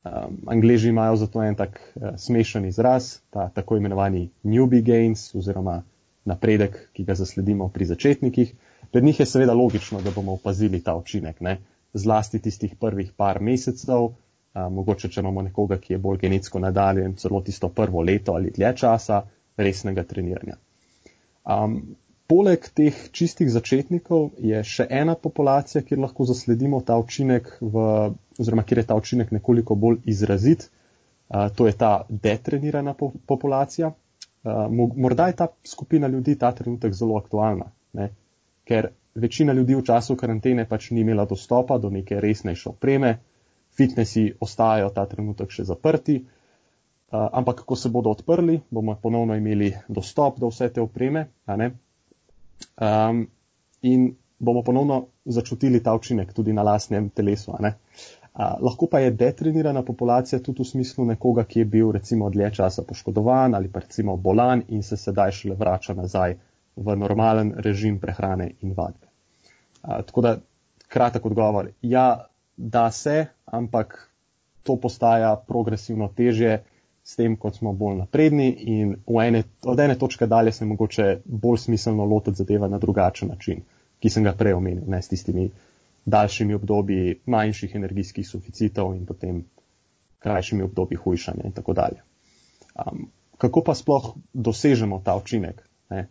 [0.04, 5.82] Um, Angleži imajo zato en tak uh, smešen izraz, ta tako imenovani newbie gains oziroma
[6.24, 8.54] napredek, ki ga zasledimo pri začetnikih.
[8.92, 11.58] Pred njih je seveda logično, da bomo opazili ta učinek, ne?
[11.92, 14.12] zlasti tistih prvih par mesecev,
[14.54, 18.52] a, mogoče če imamo nekoga, ki je bolj genetsko nadaljen, celo tisto prvo leto ali
[18.54, 19.22] dlje časa
[19.56, 20.56] resnega treniranja.
[21.44, 21.80] Um,
[22.30, 27.86] poleg teh čistih začetnikov je še ena populacija, kjer lahko zasledimo ta učinek, v,
[28.38, 30.68] oziroma kjer je ta učinek nekoliko bolj izrazit.
[31.30, 33.90] To je ta detrenirana po populacija.
[34.70, 37.66] Morda je ta skupina ljudi ta trenutek zelo aktualna,
[37.98, 38.08] ne?
[38.66, 43.16] ker večina ljudi v času karantene pač ni imela dostopa do neke resnejše opreme,
[43.74, 46.20] fitnesi ostajajo ta trenutek še zaprti,
[47.10, 51.26] ampak ko se bodo odprli, bomo ponovno imeli dostop do vse te opreme
[52.80, 53.26] um,
[53.82, 57.52] in bomo ponovno začutili ta učinek tudi na lastnem telesu.
[57.52, 57.68] Uh,
[58.60, 62.82] lahko pa je detrenirana populacija tudi v smislu nekoga, ki je bil recimo dlje časa
[62.82, 66.36] poškodovan ali pa recimo bolan in se sedaj šele vrača nazaj
[66.76, 69.06] v normalen režim prehrane in vadbe.
[69.82, 70.36] A, tako da,
[70.88, 71.70] kratek odgovor.
[71.82, 74.10] Ja, da se, ampak
[74.62, 76.62] to postaja progresivno težje,
[77.02, 81.58] s tem, kot smo bolj napredni in ene, od ene točke dalje se mogoče bolj
[81.58, 83.62] smiselno lotiti zadeva na drugačen način,
[84.00, 85.50] ki sem ga prej omenil, ne s tistimi
[86.04, 89.44] daljšimi obdobji manjših energijskih suficitov in potem
[90.18, 92.02] krajšimi obdobji hujšanja in tako dalje.
[92.74, 93.08] Um,
[93.38, 95.62] kako pa sploh dosežemo ta učinek?
[95.90, 96.08] Ne?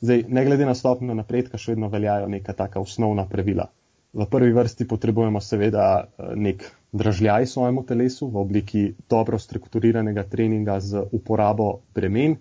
[0.00, 3.70] Zdaj, ne glede na stopnjo napredka, še vedno veljajo neka taka osnovna pravila.
[4.12, 6.64] V prvi vrsti potrebujemo seveda eh, nek
[6.96, 12.36] dražljaj svojemu telesu v obliki dobro strukturiranega treninga z uporabo bremen,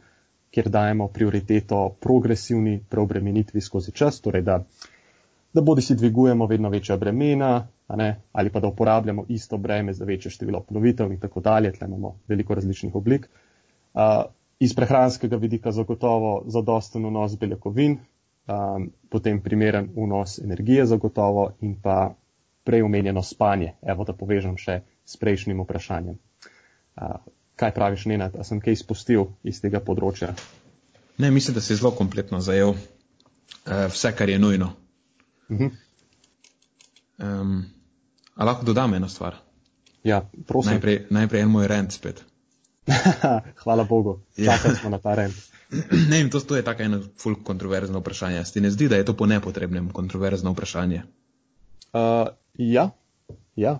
[0.51, 4.61] kjer dajemo prioriteto progresivni preobremenitvi skozi čas, torej da,
[5.53, 7.67] da bodi si dvigujemo vedno večja bremena
[8.31, 11.71] ali pa da uporabljamo isto breme za večje število ponovitev in tako dalje.
[11.71, 13.29] Tle imamo veliko različnih oblik.
[13.93, 14.01] Uh,
[14.59, 17.97] iz prehranskega vidika zagotovo zadosten vnos beljakovin,
[18.47, 22.13] um, potem primeren vnos energije zagotovo in pa
[22.65, 23.75] prej omenjeno spanje.
[23.85, 26.17] Evo, da povežem še s prejšnjim vprašanjem.
[27.55, 30.33] Kaj praviš, Nenad, a sem kaj izpustil iz tega področja?
[31.21, 34.73] Ne, mislim, da si zelo kompletno zajel uh, vse, kar je nujno.
[35.47, 35.71] Uh -huh.
[37.17, 37.65] um,
[38.35, 39.37] a lahko dodam eno stvar?
[40.03, 40.71] Ja, prosim.
[40.71, 42.23] Najprej, najprej en moj rent spet.
[43.63, 44.79] Hvala Bogu, čakali ja.
[44.81, 45.35] smo na ta rent.
[46.09, 48.43] ne vem, to, to je tako eno fulk kontroverzno vprašanje.
[48.53, 51.03] Ti ne zdi, da je to po nepotrebnem kontroverzno vprašanje?
[51.93, 52.89] Uh, ja,
[53.55, 53.79] ja.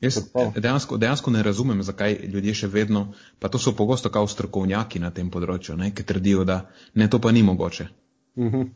[0.00, 0.18] Jaz
[0.56, 3.06] dejansko, dejansko ne razumem, zakaj ljudje še vedno,
[3.38, 7.18] pa to so pogosto kao strokovnjaki na tem področju, ne, ki trdijo, da ne, to
[7.18, 7.88] pa ni mogoče.
[8.36, 8.56] Uh mhm.
[8.56, 8.70] -huh.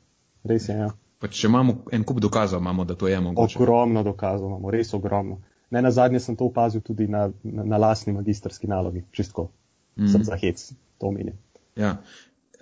[0.45, 0.91] Res je, ja.
[1.19, 3.59] Pa če imamo en kup dokazov, imamo, da to je mogoče.
[3.59, 5.43] Ogromno dokazov imamo, res ogromno.
[5.71, 9.51] Ne na zadnje sem to opazil tudi na, na, na lasni magistrski nalogi, čistko
[9.97, 10.09] mm.
[10.09, 11.37] sem za hec, to omenjam.
[11.77, 11.97] Ja.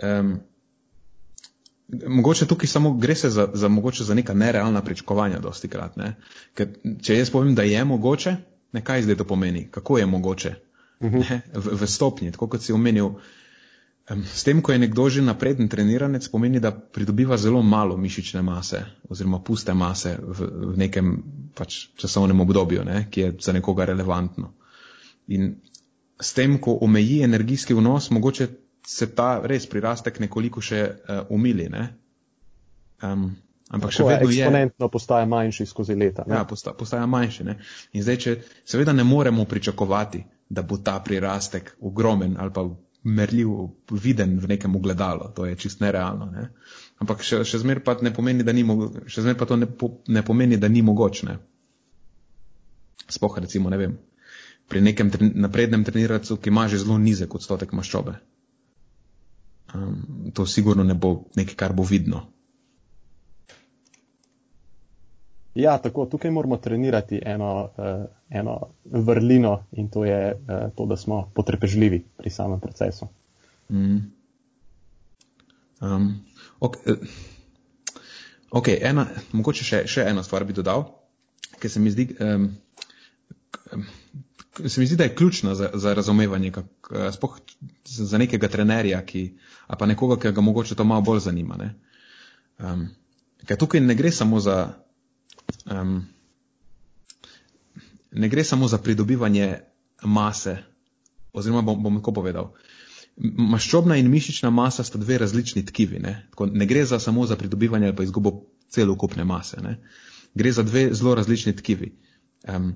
[0.03, 0.41] Um,
[1.89, 5.97] mogoče tukaj samo gre se za, za, mogoče za neka nerealna pričakovanja dosti krat.
[5.97, 6.15] Ne?
[6.55, 6.69] Ker,
[7.03, 8.37] če jaz povem, da je mogoče,
[8.73, 10.55] ne kaj zdaj to pomeni, kako je mogoče
[11.01, 11.21] uh mhm.
[11.21, 11.41] -huh.
[11.55, 13.11] v, v stopnji, tako kot si omenil.
[14.35, 18.85] S tem, ko je nekdo že napreden treniranec, pomeni, da pridobiva zelo malo mišične mase
[19.09, 21.23] oziroma puste mase v, v nekem
[21.55, 24.53] pač, časovnem obdobju, ne, ki je za nekoga relevantno.
[25.27, 25.57] In
[26.21, 28.49] s tem, ko omeji energijski vnos, mogoče
[28.87, 31.69] se ta res prirastek nekoliko še uh, umili.
[31.73, 31.85] Ne?
[33.03, 33.29] Um,
[33.69, 34.43] ampak Tako, še vedno je.
[34.43, 36.25] Eksponentno postaja manjši skozi leta.
[36.27, 36.39] Ne?
[36.39, 37.47] Ja, posta, postaja manjši.
[37.49, 37.59] Ne?
[37.93, 42.65] In zdaj, če seveda ne moremo pričakovati, da bo ta prirastek ogromen ali pa
[43.09, 43.51] merljiv,
[43.93, 46.27] viden v nekem ogledalu, to je čist nerealno.
[46.33, 46.49] Ne?
[46.99, 48.65] Ampak še, še zmer pa, pomeni, ni,
[49.07, 51.37] še zmer pa to ne, po, ne pomeni, da ni mogoče.
[53.09, 53.95] Spoh recimo, ne vem
[54.69, 58.19] pri nekem tre naprednem treniracu, ki ima že zelo nizek odstotek maščobe.
[59.75, 62.23] Um, to sigurno ne bo nekaj, kar bo vidno.
[65.55, 70.97] Ja, tako, tukaj moramo trenirati eno, uh, eno vrlino in to je uh, to, da
[70.97, 73.09] smo potrpežljivi pri samem procesu.
[73.69, 73.99] Mm.
[75.81, 76.25] Um,
[76.61, 76.97] ok, uh,
[78.51, 80.87] ok, ena, mogoče še, še eno stvar bi dodal,
[81.59, 82.49] ker se mi zdi, um,
[84.67, 87.39] se mi zdi, da je ključna za, za razumevanje, kak, spoh
[87.85, 91.57] za nekega trenerja, ki, a pa nekoga, ki ga mogoče to malo bolj zanima.
[91.57, 91.75] Ne?
[92.59, 92.89] Um,
[93.47, 94.75] ker tukaj ne gre samo za.
[95.71, 96.07] Um,
[98.13, 99.55] ne gre samo za pridobivanje
[100.03, 100.57] mase,
[101.33, 102.53] oziroma bom, bom tako povedal.
[103.19, 105.99] Maščobna in mišična masa sta dve različni tkivi.
[105.99, 108.41] Ne, tako, ne gre za samo za pridobivanje ali pa izgubo
[108.71, 109.61] celokupne mase.
[109.63, 109.79] Ne.
[110.35, 111.93] Gre za dve zelo različni tkivi.
[112.49, 112.75] Um,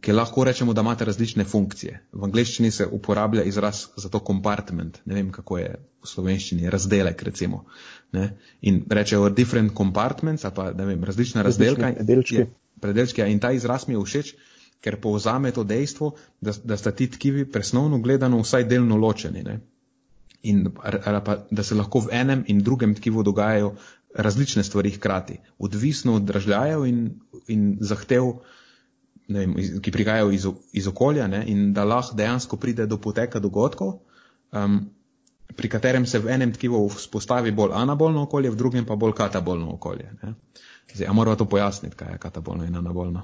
[0.00, 1.98] ki lahko rečemo, da imate različne funkcije.
[2.12, 7.22] V angleščini se uporablja izraz za to compartment, ne vem kako je v slovenščini, razdelek
[7.22, 7.64] recimo.
[8.12, 8.30] Ne?
[8.62, 11.92] In rečejo different compartments, pa ne vem, različna razdelka.
[11.98, 12.46] Predelčki.
[12.80, 14.32] Predelčki, ja, in ta izraz mi je všeč,
[14.82, 19.44] ker povzame to dejstvo, da, da sta ti tkivi presnovno gledano vsaj delno ločeni.
[19.46, 19.60] Ne?
[20.42, 23.76] In pa, da se lahko v enem in drugem tkivu dogajajo
[24.14, 27.04] različne stvari hkrati, odvisno od dražljajev in,
[27.46, 28.32] in zahtev
[29.28, 33.98] vem, ki prihajajo iz, iz okolja ne, in da lahko dejansko pride do poteka dogodkov,
[34.52, 34.80] um,
[35.56, 39.74] pri katerem se v enem tkivu vzpostavi bolj anabolno okolje, v drugem pa bolj katabolno
[39.74, 40.10] okolje.
[40.22, 40.34] Ne.
[40.94, 43.22] Zdaj, a moramo to pojasniti, kaj je katabolno in anabolno?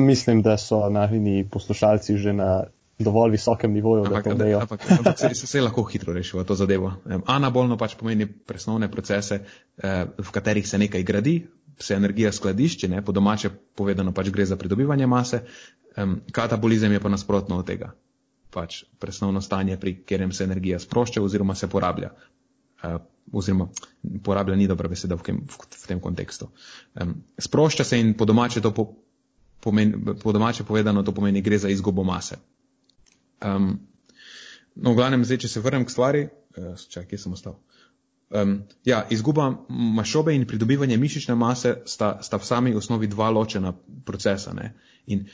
[0.00, 2.64] Mislim, da so naši poslušalci že na
[2.98, 4.60] dovolj visokem nivoju, ampak, da to vejo.
[4.60, 6.92] Ampak, ampak se, se, lahko hitro rešijo to zadevo.
[7.26, 9.40] Anabolno pač pomeni presnovne procese,
[9.76, 11.36] eh, v katerih se nekaj gradi,
[11.78, 15.42] se energija skladišči, ne, po domače povedano pač gre za pridobivanje mase,
[15.96, 17.92] um, katabolizem je pa nasprotno od tega.
[18.50, 22.12] Pač presnovno stanje, pri katerem se energija sprošča oziroma se porablja.
[22.82, 23.00] Uh,
[23.32, 23.68] oziroma
[24.24, 26.48] porablja ni dobra beseda v, kem, v, tem kontekstu.
[26.94, 28.92] Um, sprošča se in po domače, po,
[29.60, 32.38] pomeni, po domače povedano to pomeni gre za izgubo mase.
[33.44, 33.76] Um,
[34.76, 37.54] No, v glavnem, zdaj, če se vrnem k stvari, uh, čakaj, kje sem ostal?
[38.30, 43.70] Um, ja, izguba maščobe in pridobivanje mišične mase sta, sta v sami osnovi dva ločena
[44.04, 44.50] procesa.
[44.52, 44.72] Ne?
[45.06, 45.28] In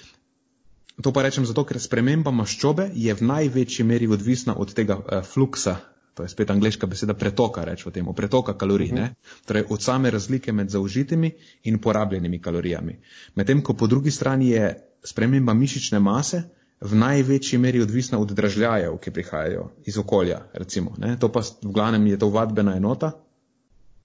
[1.01, 5.25] to pa rečem zato, ker sprememba maščobe je v največji meri odvisna od tega uh,
[5.25, 5.79] fluksa,
[6.13, 9.15] to je spet angliška beseda pretoka, rečemo temu, pretoka kalorij, uh -huh.
[9.47, 11.33] torej od same razlike med zaužitimi
[11.65, 12.99] in porabljenimi kalorijami.
[13.35, 16.43] Medtem ko po drugi strani je sprememba mišične mase
[16.83, 20.95] v največji meri odvisna od dražljajev, ki prihajajo iz okolja, recimo.
[20.99, 21.15] Ne?
[21.21, 23.13] To pa v glavnem je to vadbena enota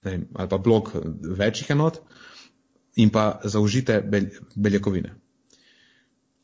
[0.04, 0.90] ne, ali pa blok
[1.22, 2.00] večjih enot
[2.96, 5.14] in pa zaužite bel, beljakovine.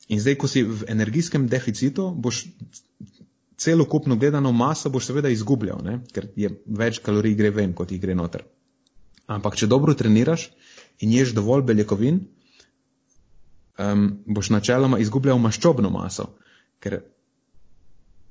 [0.08, 2.44] In zdaj, ko si v energijskem deficitu, boš
[3.56, 6.00] celokupno gledano maso boš seveda izgubljal, ne?
[6.12, 8.44] ker je več kalorij gre ven, kot jih gre noter.
[9.26, 10.50] Ampak, če dobro treniraš
[11.00, 12.20] in ješ dovolj beljakovin,
[13.78, 16.30] um, boš načeloma izgubljal maščobno maso,
[16.80, 17.00] ker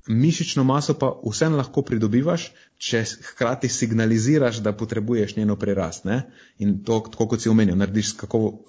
[0.08, 6.06] mišično maso pa vsem lahko pridobivaš, če hkrati signaliziraš, da potrebuješ njeno prerast.
[6.06, 6.24] Ne?
[6.60, 8.66] In to, tako kot si omenil, narediš s, kakovo,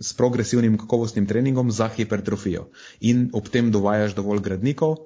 [0.00, 2.68] s progresivnim kakovostnim treningom za hipertrofijo
[3.00, 4.96] in ob tem dovajaš dovolj gradnikov,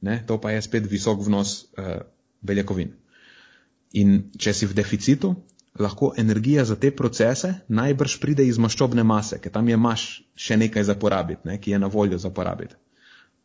[0.00, 0.22] ne?
[0.26, 2.00] to pa je spet visok vnos uh,
[2.40, 2.94] beljakovin.
[3.92, 5.34] In če si v deficitu,
[5.78, 10.56] lahko energija za te procese najbrž pride iz maščobne mase, ker tam je maš še
[10.56, 11.58] nekaj za porabiti, ne?
[11.60, 12.74] ki je na voljo za porabiti.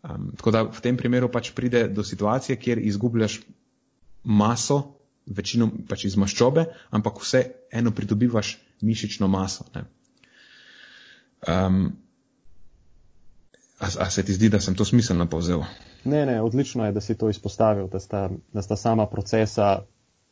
[0.04, 3.40] Um, tako da v tem primeru pač pride do situacije, kjer izgubljaš
[4.24, 4.82] maso,
[5.26, 9.64] večino pač iz maščobe, ampak vse eno pridobivaš mišično maso.
[11.48, 11.94] Um,
[13.80, 15.64] a, a se ti zdi, da sem to smiselno povzel?
[16.04, 19.86] Ne, ne, odlično je, da si to izpostavil, da sta, da sta sama procesa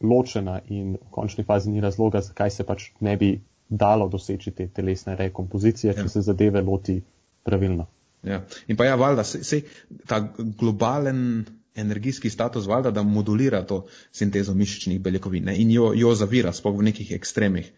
[0.04, 3.32] ločena in v končni fazi ni razloga, zakaj se pač ne bi
[3.70, 6.12] dalo doseči te telesne rekompozicije, če ja.
[6.12, 7.00] se zadeve loti
[7.44, 7.88] pravilno.
[8.24, 8.44] Ja.
[8.68, 9.62] In pa ja, valjda, se, se,
[10.08, 15.56] ta globalen energijski status valjda, da modulira to sintezo mišičnih beljakovin ne?
[15.58, 17.72] in jo, jo zavira, sploh v nekih ekstremih.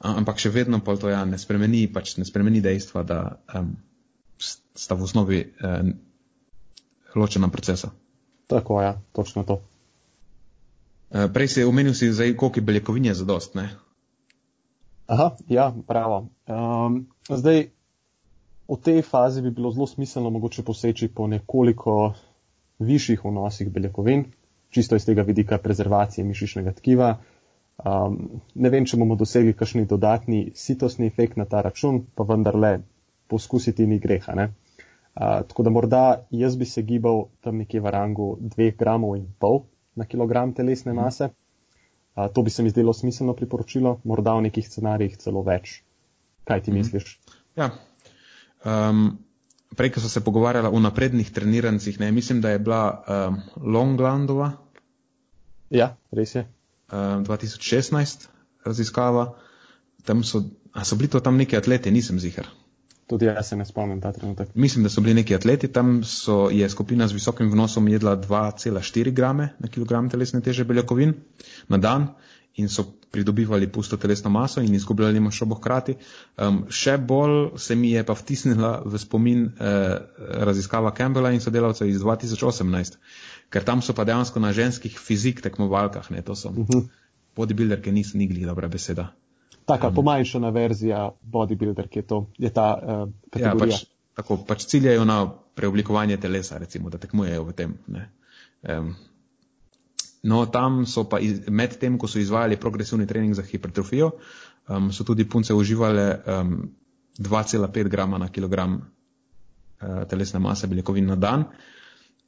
[0.00, 3.18] Ampak še vedno pa to ja, ne spremeni, pač ne spremeni dejstva, da
[3.56, 3.74] um,
[4.40, 5.90] sta v osnovi um,
[7.16, 7.90] ločena procesa.
[8.48, 9.60] Tako je, ja, točno to.
[11.10, 13.66] Uh, prej si omenil, si zdaj, koliko je beljakovin je zadost, ne?
[15.10, 16.28] Aha, ja, pravo.
[16.46, 17.74] Um, zdaj,
[18.70, 22.14] v tej fazi bi bilo zelo smiselno mogoče poseči po nekoliko
[22.78, 24.24] višjih vnosih beljakovin,
[24.70, 27.16] čisto iz tega vidika prezervacije mišičnega tkiva.
[27.82, 32.76] Um, ne vem, če bomo dosegli kakšni dodatni sitostni efekt na ta račun, pa vendarle
[33.26, 34.38] poskusiti ni greha.
[34.38, 34.46] Ne?
[34.46, 39.26] Uh, tako da morda jaz bi se gibal tam nekje v rangu 2 gramov in
[39.42, 39.64] pol
[40.00, 41.28] na kilogram telesne mase.
[42.16, 45.82] Uh, to bi se mi zdelo smiselno priporočilo, morda v nekih scenarijih celo več.
[46.48, 46.78] Kaj ti mm -hmm.
[46.78, 47.20] misliš?
[47.56, 47.70] Ja,
[48.64, 49.18] Um,
[49.76, 53.40] prej, ko so se pogovarjali o naprednih trenirancih, ne, mislim, da je bila um,
[53.72, 54.52] Longlandova.
[55.70, 56.44] Ja, res je.
[56.92, 58.28] Um, 2016
[58.64, 59.34] raziskava.
[60.04, 62.48] Tam so, a so bili to tam neki atleti, nisem zihar.
[63.10, 64.52] Tudi jaz se ne spomnim ta trenutek.
[64.54, 69.10] Mislim, da so bili neki atleti, tam so, je skupina z visokim vnosom jedla 2,4
[69.10, 71.14] grame na kilogram telesne teže beljakovin
[71.68, 72.06] na dan
[72.54, 75.96] in so pridobivali pusto telesno maso in izgubljali maščobo hkrati.
[76.38, 79.96] Um, še bolj se mi je pa vtisnila v spomin eh,
[80.46, 82.98] raziskava Campbella in sodelavcev iz 2018,
[83.50, 86.70] ker tam so pa dejansko na ženskih fizik tekmovalkah, ne, to so uh mhm.
[86.70, 86.86] -huh.
[87.36, 89.10] bodybuilderke, niso nigli dobra beseda.
[89.64, 93.76] Taka um, pomanjšana verzija bodybuilderke je to, je ta uh, kategorija.
[93.76, 95.20] Ja, pač, tako, pač ciljajo na
[95.54, 97.78] preoblikovanje telesa, recimo, da tekmujejo v tem.
[97.86, 98.10] Ne.
[98.62, 98.94] Um,
[100.22, 104.10] No, tam so pa iz, med tem, ko so izvajali progresivni trening za hipertrofijo,
[104.68, 106.56] um, so tudi punce uživale um,
[107.18, 111.46] 2,5 grama na kilogram uh, telesne mase beljakovin na dan.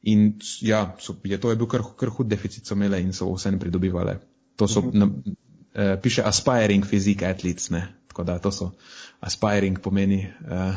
[0.02, 3.28] In ja, so, je, to je bil kar, kar hud deficit, so imele in so
[3.34, 4.18] vse ne pridobivale.
[4.56, 4.98] To so, uh -huh.
[4.98, 5.10] na,
[5.74, 7.86] uh, piše aspiring physique athletes, ne?
[8.08, 8.70] tako da to so
[9.20, 10.26] aspiring pomeni.
[10.40, 10.74] Uh,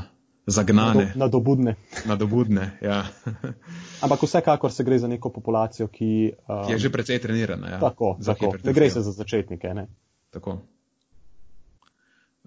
[0.47, 1.13] zagnane.
[1.15, 1.75] Nadobudne.
[2.05, 3.05] Nadobudne, ja.
[4.03, 7.69] Ampak vsekakor se gre za neko populacijo, ki, um, ki je že precej trenirana.
[7.69, 8.53] Ja, tako, tako.
[8.63, 9.73] ne gre se za začetnike.
[9.73, 9.87] Ne?
[10.29, 10.59] Tako.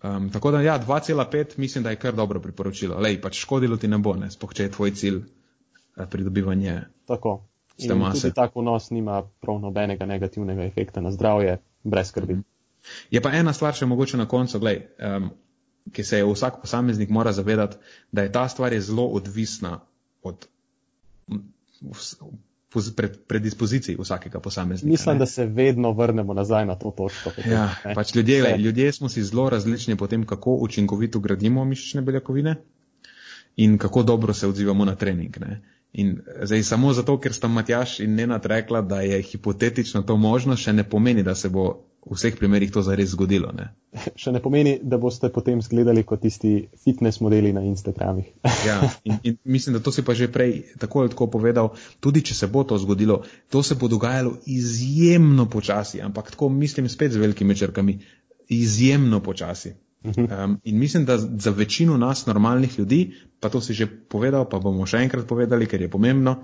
[0.02, 2.98] Um, tako da, ja, 2,5 mislim, da je kar dobro priporočilo.
[2.98, 6.80] Lej, pač škodilo ti ne bo, ne, spoh če je tvoj cilj eh, pridobivanje.
[7.06, 7.40] Tako.
[7.78, 12.34] In tudi tak vnos nima prav nobenega negativnega efekta na zdravje, brez skrbi.
[12.34, 12.58] -hmm.
[13.10, 14.82] Je pa ena stvar še mogoče na koncu, gledaj,
[15.16, 15.30] um,
[15.92, 17.76] ki se je vsak posameznik mora zavedati,
[18.12, 19.80] da je ta stvar je zelo odvisna
[20.22, 20.48] od
[22.96, 24.90] pred, predispozicij vsakega posameznika.
[24.90, 25.18] Mislim, ne?
[25.18, 27.30] da se vedno vrnemo nazaj na to točko.
[27.36, 32.02] Potem, ja, pač ljudje, ljudje smo si zelo različni po tem, kako učinkovito gradimo mišične
[32.02, 32.56] beljakovine
[33.56, 35.38] in kako dobro se odzivamo na trening.
[35.40, 35.62] Ne?
[35.92, 40.56] In zdaj samo zato, ker sta Matjaš in Nenad rekla, da je hipotetično to možno,
[40.56, 41.68] še ne pomeni, da se bo
[42.08, 43.50] v vseh primerjih to zares zgodilo.
[43.56, 43.70] Ne?
[44.20, 48.28] Še ne pomeni, da boste potem zgledali kot tisti fitness modeli na Instagramih.
[48.68, 51.72] ja, in, in mislim, da to si pa že prej tako ali tako povedal,
[52.04, 53.22] tudi če se bo to zgodilo,
[53.52, 57.98] to se bo dogajalo izjemno počasi, ampak tako mislim spet z velikimi črkami,
[58.48, 59.74] izjemno počasi.
[60.04, 64.58] Um, in mislim, da za večino nas, normalnih ljudi, pa to si že povedal, pa
[64.58, 66.36] bomo še enkrat povedali, ker je pomembno,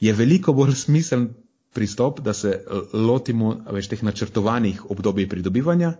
[0.00, 1.28] je veliko bolj smiseln
[1.76, 5.92] pristop, da se lotimo več teh načrtovanih obdobij pridobivanja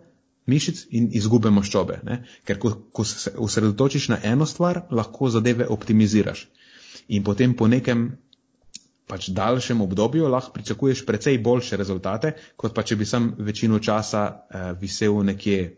[0.47, 2.01] mišic in izgube maščobe.
[2.07, 2.21] Ne?
[2.47, 6.47] Ker ko, ko se osredotočiš na eno stvar, lahko zadeve optimiziraš.
[7.09, 8.09] In potem po nekem
[9.07, 14.23] pač daljšem obdobju lahko pričakuješ precej boljše rezultate, kot pa če bi sam večino časa
[14.27, 15.77] eh, visel nekje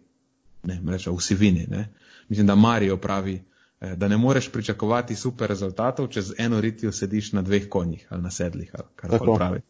[0.62, 1.66] ne, mreža v sivini.
[1.70, 1.88] Ne.
[2.28, 3.42] Mislim, da Marijo pravi,
[3.80, 8.06] eh, da ne moreš pričakovati super rezultatov, če z eno ritijo sediš na dveh konjih
[8.10, 9.60] ali na sedlih, ali kar tako pravi.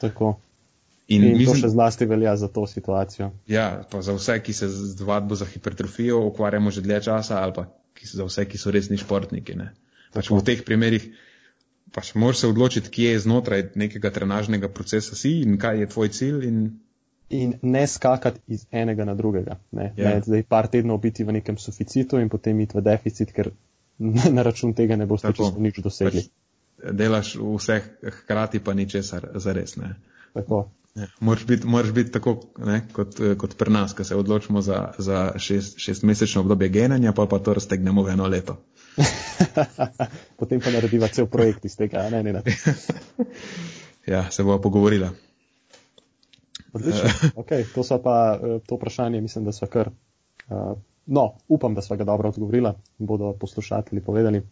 [0.00, 0.38] Tako.
[1.08, 3.30] In, in mislim, to še zlasti velja za to situacijo.
[3.50, 7.52] Ja, pa za vse, ki se z vadbo za hipertrofijo ukvarjamo že dlje časa, ali
[7.56, 7.66] pa
[8.02, 9.58] za vse, ki so resni športniki.
[10.14, 11.10] Pač v teh primerih
[11.92, 16.08] pač moraš se odločiti, kje je znotraj nekega trenažnega procesa si in kaj je tvoj
[16.14, 16.46] cilj.
[16.46, 16.60] In
[17.30, 19.56] in ne skakati iz enega na drugega.
[19.72, 20.14] Ne, ja.
[20.14, 23.50] ne, zdaj par tednov biti v nekem suficitu in potem iti v deficit, ker
[24.36, 26.24] na račun tega ne boste čisto nič dosegli.
[26.26, 29.76] Pač delaš vse hkrati, pa ničesar za res.
[30.34, 30.70] Tako.
[30.94, 34.92] Ja, moraš biti, moraš biti tako ne, kot, kot pri nas, ko se odločimo za,
[34.98, 38.56] za šest, šestmesečno obdobje genanja, pa pa to raztegnemo v eno leto.
[40.40, 42.42] Potem pa narediva cel projekt iz tega, ne, ne, ne.
[44.12, 45.12] ja, se bova pogovorila.
[46.72, 47.10] Odlično.
[47.40, 49.90] Okay, to so pa eh, to vprašanje, mislim, da so kar.
[50.48, 54.42] Uh, no, upam, da smo ga dobro odgovorili, bodo poslušatelji povedali.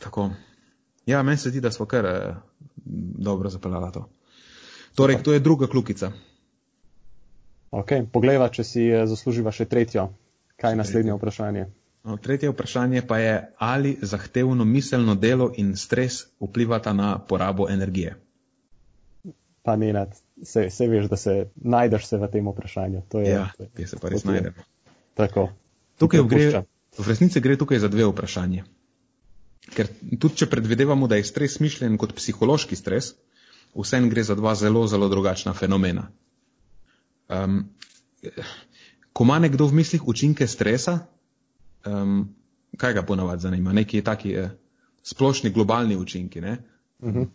[0.00, 0.30] Tako.
[1.06, 2.36] Ja, meni se zdi, da smo kar uh,
[3.18, 4.08] dobro zapeljali to.
[4.94, 5.24] Torej, Super.
[5.24, 6.12] to je druga klukica.
[7.70, 10.08] Ok, poglejva, če si zasluživa še tretjo.
[10.56, 11.66] Kaj je naslednje vprašanje?
[12.04, 18.16] No, tretje vprašanje pa je, ali zahtevno miselno delo in stres vplivata na porabo energije
[19.68, 20.14] pa ne nad,
[20.44, 23.02] se, se veš, da se najdeš se v tem vprašanju.
[23.08, 24.66] To je, ja, kje se pa res najdemo.
[25.14, 25.48] Tako.
[25.98, 26.62] Tukaj gre,
[26.98, 28.64] v resnici gre tukaj za dve vprašanje.
[29.74, 33.12] Ker tudi, če predvidevamo, da je stres mišljen kot psihološki stres,
[33.76, 36.08] vsem gre za dva zelo, zelo drugačna fenomena.
[37.28, 37.66] Um,
[39.12, 41.00] ko ima nekdo v mislih učinke stresa,
[41.84, 42.22] um,
[42.78, 43.74] kaj ga ponavadi zanima?
[43.74, 44.54] Neki taki eh,
[45.02, 46.40] splošni globalni učinki.
[46.40, 47.18] Uh mhm.
[47.18, 47.28] -huh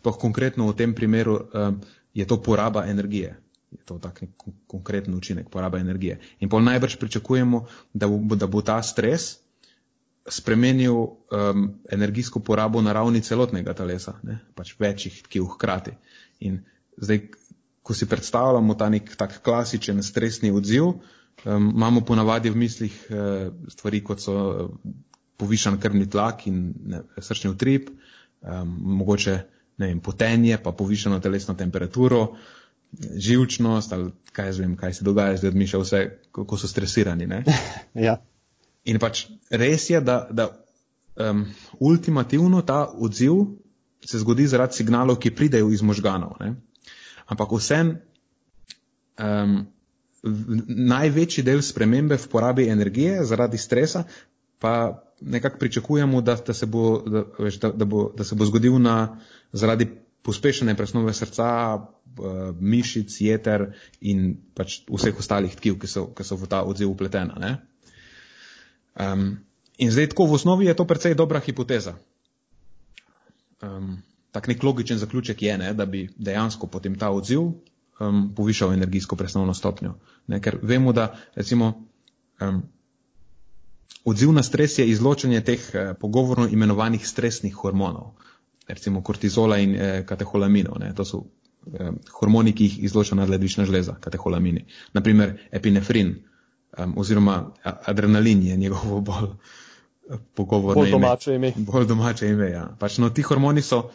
[0.00, 1.76] sploh konkretno v tem primeru um,
[2.14, 3.36] je to poraba energije.
[3.70, 4.22] Je to tak
[4.66, 6.18] konkreten učinek poraba energije.
[6.40, 9.38] In pol najbrž pričakujemo, da bo, da bo ta stres
[10.28, 14.38] spremenil um, energijsko porabo na ravni celotnega telesa, ne?
[14.54, 15.94] pač večjih tkiv hkrati.
[16.40, 16.60] In
[16.96, 17.22] zdaj,
[17.82, 23.48] ko si predstavljamo ta nek tak klasičen stresni odziv, um, imamo ponavadi v mislih uh,
[23.68, 24.68] stvari, kot so uh,
[25.40, 27.88] povišan krvni tlak in ne, srčni utrip,
[28.42, 29.38] um, mogoče
[29.80, 32.34] ne vem, potenje, pa povišeno telesno temperaturo,
[33.16, 36.00] živčnost ali kaj zvem, kaj se dogaja z ljudmi, še vse,
[36.32, 37.28] ko so stresirani.
[38.08, 38.18] ja.
[38.84, 40.48] In pač res je, da, da
[41.20, 41.44] um,
[41.78, 43.44] ultimativno ta odziv
[44.06, 46.38] se zgodi zaradi signalov, ki pridejo iz možganov.
[46.40, 46.54] Ne?
[47.30, 47.94] Ampak vsem
[49.20, 49.60] um,
[50.90, 54.04] največji del spremembe v porabi energije zaradi stresa
[54.60, 58.44] pa nekako pričakujemo, da, da, se bo, da, veš, da, da, bo, da se bo
[58.44, 59.20] zgodil na,
[59.52, 59.88] zaradi
[60.22, 66.36] pospešene presnove srca, uh, mišic, jeter in pač vseh ostalih tkiv, ki so, ki so
[66.36, 67.56] v ta odziv upletena.
[69.00, 69.40] Um,
[69.80, 71.96] in zdaj tako v osnovi je to precej dobra hipoteza.
[73.64, 74.02] Um,
[74.32, 79.16] tak nek logičen zaključek je, ne, da bi dejansko potem ta odziv um, povišal energijsko
[79.16, 79.96] presnovno stopnjo.
[80.26, 81.72] Ne, ker vemo, da recimo
[82.40, 82.62] um,
[84.04, 88.14] Odziv na stres je izločanje teh eh, pogovorno imenovanih stresnih hormonov,
[88.68, 90.78] recimo kortizola in eh, kateholaminov.
[90.80, 90.94] Ne.
[90.96, 91.22] To so
[91.72, 94.64] eh, hormoni, ki jih izloča nadledvična žleza, kateholamini.
[94.92, 96.16] Naprimer epinefrin
[96.96, 99.28] oziroma adrenalin je njegovo bolj
[100.34, 101.52] pogovorno bolj domače ime.
[101.56, 101.64] ime.
[101.66, 102.68] Bolj domače ime, ja.
[102.78, 103.90] Pač, no, ti hormoni so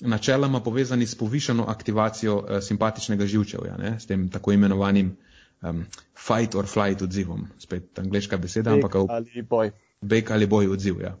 [0.00, 5.16] načeloma povezani s povišano aktivacijo simpatičnega živčevja, ne, s tem tako imenovanim
[5.62, 5.84] um,
[6.26, 9.72] fight or flight odzivom, spet angliška beseda, ampak ali boj.
[10.00, 11.00] Beg ali boj odziv.
[11.00, 11.16] Ja.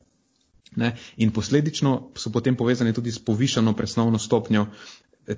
[0.76, 0.94] Ne?
[1.16, 4.66] In posledično so potem povezani tudi s povišano presnovno stopnjo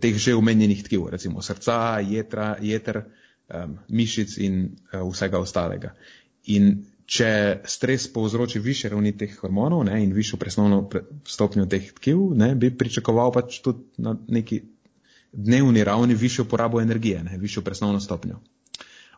[0.00, 3.03] teh že omenjenih tkiv, recimo srca, jetra, jeter,
[3.48, 5.94] um, mišic in uh, vsega ostalega.
[6.53, 10.88] In če stres povzroči više ravni teh hormonov ne, in višjo presnovno
[11.28, 14.62] stopnjo teh tkiv, ne, bi pričakoval pač tudi na neki
[15.32, 18.40] dnevni ravni višjo porabo energije, ne, višjo presnovno stopnjo.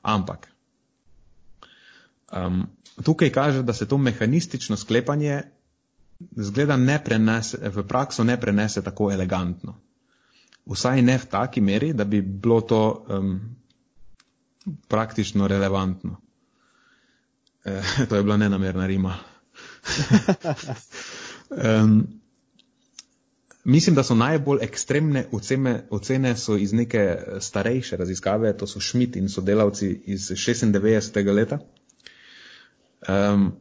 [0.05, 0.55] Ampak
[2.33, 2.67] um,
[3.05, 5.43] tukaj kaže, da se to mehanistično sklepanje
[6.37, 9.77] zgleda ne prenese, v prakso ne prenese tako elegantno.
[10.67, 13.41] Vsaj ne v taki meri, da bi bilo to um,
[14.89, 16.17] praktično relevantno.
[17.65, 19.19] E, to je bila nenamerna rima.
[21.83, 22.07] um,
[23.65, 29.17] mislim, da so najbolj ekstremne ocene, ocene so iz neke starejše raziskave, to so Schmidt
[29.17, 31.35] in sodelavci iz 96.
[31.35, 31.59] leta,
[33.09, 33.53] um,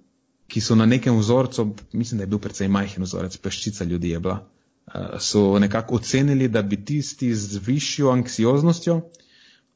[0.47, 4.19] ki so na nekem vzorcu, mislim, da je bil precej majhen vzorec, peščica ljudi je
[4.19, 4.39] bila,
[4.87, 9.01] uh, so nekako ocenili, da bi tisti z višjo anksioznostjo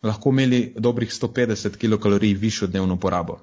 [0.04, 3.40] lahko imeli dobrih 150 kilokalorij višjo dnevno porabo.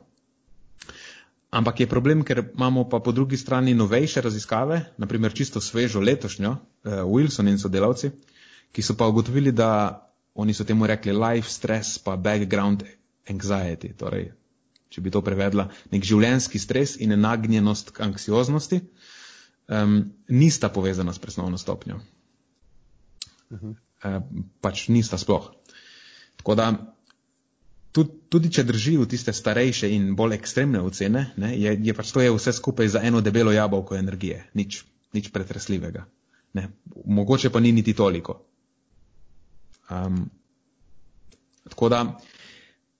[1.55, 6.51] Ampak je problem, ker imamo pa po drugi strani novejše raziskave, naprimer čisto svežo letošnjo,
[6.51, 8.11] uh, Wilson in sodelavci,
[8.75, 10.03] ki so pa ugotovili, da
[10.35, 12.83] oni so temu rekli life stress pa background
[13.31, 14.33] anxiety, torej,
[14.91, 18.81] če bi to prevedla, nek življenski stres in nagnjenost k anksioznosti,
[19.71, 22.01] um, nista povezana s presnovno stopnjo.
[23.51, 23.71] Uh -huh.
[23.71, 24.23] uh,
[24.61, 25.53] pač nista sploh.
[26.37, 26.94] Tako da,
[27.95, 32.11] tudi, tudi če drži v tiste starejše in bolj ekstremne ocene, ne, je, je pač
[32.15, 34.83] to je vse skupaj za eno debelo jabolko energije, nič,
[35.15, 36.07] nič pretresljivega.
[36.59, 36.69] Ne.
[37.07, 38.41] Mogoče pa ni niti toliko.
[39.91, 40.27] Um,
[41.71, 42.01] tako da,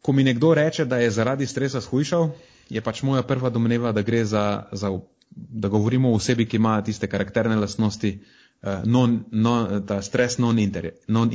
[0.03, 2.31] ko mi nekdo reče, da je zaradi stresa shujšal,
[2.71, 4.91] je pač moja prva domneva, da gre za, za
[5.31, 8.15] da govorimo o osebi, ki ima tiste karakterne lastnosti,
[8.63, 11.03] uh, non, non, ta stres non-iterjev.
[11.09, 11.31] Non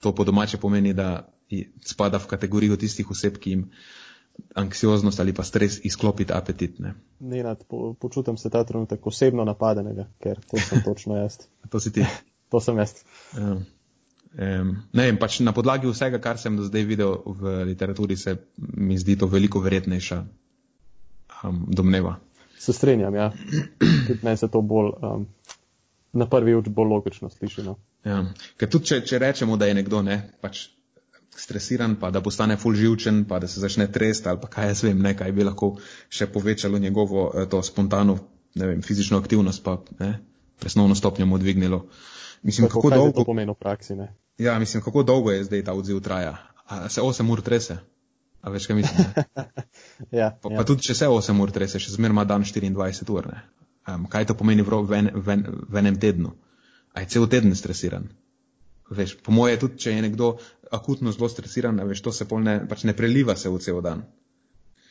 [0.00, 1.28] to po domače pomeni, da
[1.86, 3.66] spada v kategorijo tistih oseb, ki jim
[4.54, 6.78] anksioznost ali pa stres izklopiti apetit.
[6.78, 11.38] Ne, ne nad, po, počutim se ta trenutek osebno napadenega, ker to sem točno jaz.
[11.72, 12.06] to si ti.
[12.50, 12.94] to sem jaz.
[13.36, 13.64] Um,
[14.38, 18.38] um, ne vem, pač na podlagi vsega, kar sem do zdaj videl v literaturi, se
[18.56, 20.22] mi zdi to veliko verjetnejša
[21.44, 22.18] um, domneva.
[22.60, 23.30] Se strenjam, ja.
[23.80, 24.92] Tudi meni se to bolj.
[25.02, 25.28] Um,
[26.12, 27.62] Na prvi oči bolj logično sliši.
[27.62, 27.76] No?
[28.04, 28.24] Ja.
[28.58, 30.64] Ker tudi, če, če rečemo, da je nekdo ne, pač
[31.36, 34.82] stresiran, pa da postane full živčen, pa da se začne trest ali pa kaj jaz
[34.84, 35.76] vem, ne, kaj bi lahko
[36.08, 38.18] še povečalo njegovo eh, to spontano,
[38.54, 40.18] ne vem, fizično aktivnost, pa ne,
[40.60, 41.86] presnovno stopnjo mu dvignilo.
[42.42, 44.14] Mislim, kako, kako dolgo to pomeni v praksi, ne?
[44.38, 46.36] Ja, mislim, kako dolgo je zdaj ta odziv traja.
[46.66, 47.76] A se 8 ur trese?
[48.40, 49.06] A veš, kaj mislim?
[50.20, 50.56] ja, pa, ja.
[50.56, 53.42] pa tudi, če se 8 ur trese, še zmer ima dan 24 ur, ne?
[53.88, 55.36] Um, kaj to pomeni v, v, v,
[55.68, 56.32] v enem tednu?
[56.94, 58.08] A je cel teden stresiran?
[58.90, 60.32] Veš, po moje tudi, če je nekdo
[60.70, 64.02] akutno zelo stresiran, veš, to se ne, pač ne preliva se v cel dan.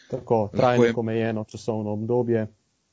[0.09, 2.47] Tako, trajno je omejeno časovno obdobje.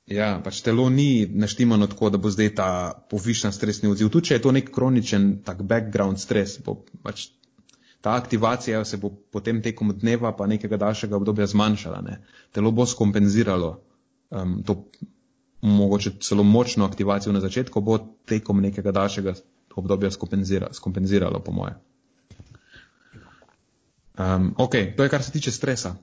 [0.07, 2.69] Ja, pač telo ni naštimano tako, da bo zdaj ta
[3.11, 4.11] povišen stresni odziv.
[4.15, 7.27] Tudi če je to nek kroničen tak background stres, bo pač
[8.01, 12.05] ta aktivacija se bo potem tekom dneva pa nekega daljšega obdobja zmanjšala.
[12.07, 12.21] Ne.
[12.55, 13.73] Telo bo skompenziralo
[14.31, 14.85] um, to
[15.67, 19.35] mogoče celo močno aktivacijo na začetku, bo tekom nekega daljšega
[19.77, 21.75] obdobja skompenzira, skompenziralo, po moje.
[24.19, 25.95] Um, ok, to je kar se tiče stresa.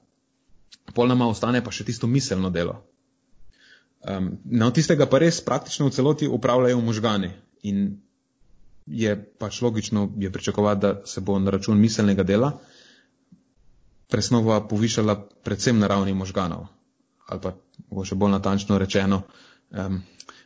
[0.94, 2.80] Pol nama ostane pa še tisto miselno delo.
[4.04, 7.32] Um, na tistega pa res praktično v celoti upravljajo možgani
[7.64, 7.86] in
[8.86, 12.52] je pač logično je pričakovati, da se bo na račun miselnega dela
[14.12, 16.68] presnova povišala predvsem na ravni možganov.
[17.28, 17.54] Ali pa,
[18.06, 19.24] še bolj natančno rečeno,
[19.72, 20.02] um,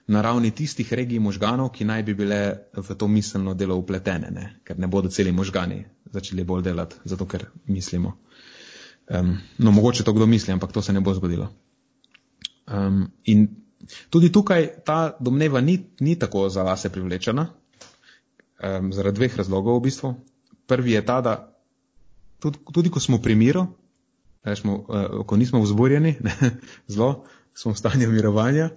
[0.08, 2.40] na ravni tistih regij možganov, ki naj bi bile
[2.74, 4.46] v to miselno delo upletene, ne?
[4.64, 5.84] ker ne bodo celi možgani
[6.14, 8.18] začeli bolj delati, zato ker mislimo.
[9.08, 11.50] Um, no, mogoče to kdo misli, ampak to se ne bo zgodilo.
[12.68, 13.48] Um, in
[14.10, 17.48] tudi tukaj ta domneva ni, ni tako za lase privlečena,
[18.64, 20.16] um, zaradi dveh razlogov v bistvu.
[20.68, 21.36] Prvi je ta, da
[22.40, 23.68] tudi, tudi ko smo pri miru,
[24.44, 26.16] rečemo, uh, ko nismo vzburjeni,
[26.92, 28.70] zelo, smo v stanju mirovanja,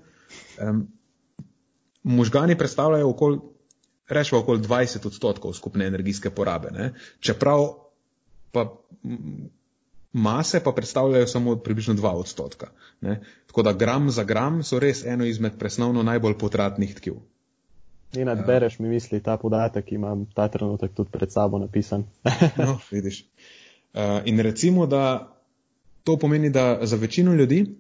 [0.62, 0.86] um,
[2.02, 3.38] možgani predstavljajo okoli,
[4.08, 6.70] rečemo, okoli 20 odstotkov skupne energijske porabe.
[6.70, 6.92] Ne?
[7.20, 7.66] Čeprav
[8.52, 8.66] pa
[10.12, 12.70] mase pa predstavljajo samo približno 2 odstotka.
[13.00, 13.20] Ne?
[13.46, 17.14] Tako da gram za gram so res eno izmed presnovno najbolj potratnih tkiv.
[18.16, 22.04] In nadbereš mi misli ta podatek, ki imam ta trenutek tudi pred sabo napisan.
[22.58, 23.24] no, vidiš.
[23.94, 25.36] Uh, in recimo, da
[26.04, 27.76] to pomeni, da za večino ljudi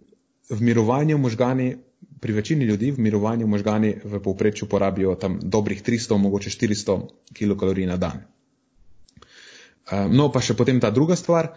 [0.50, 1.76] v mirovanju možgani
[2.20, 7.00] pri večini ljudi v mirovanju možgani v povprečju porabijo tam dobrih 300, mogoče 400
[7.34, 8.22] kilokalorij na dan.
[10.10, 11.54] No, pa še potem ta druga stvar.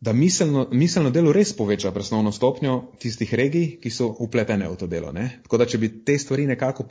[0.00, 4.86] da miselno, miselno delo res poveča presnovno stopnjo tistih regij, ki so upletene v to
[4.86, 5.12] delo.
[5.12, 5.40] Ne?
[5.42, 6.84] Tako da, če bi te stvari nekako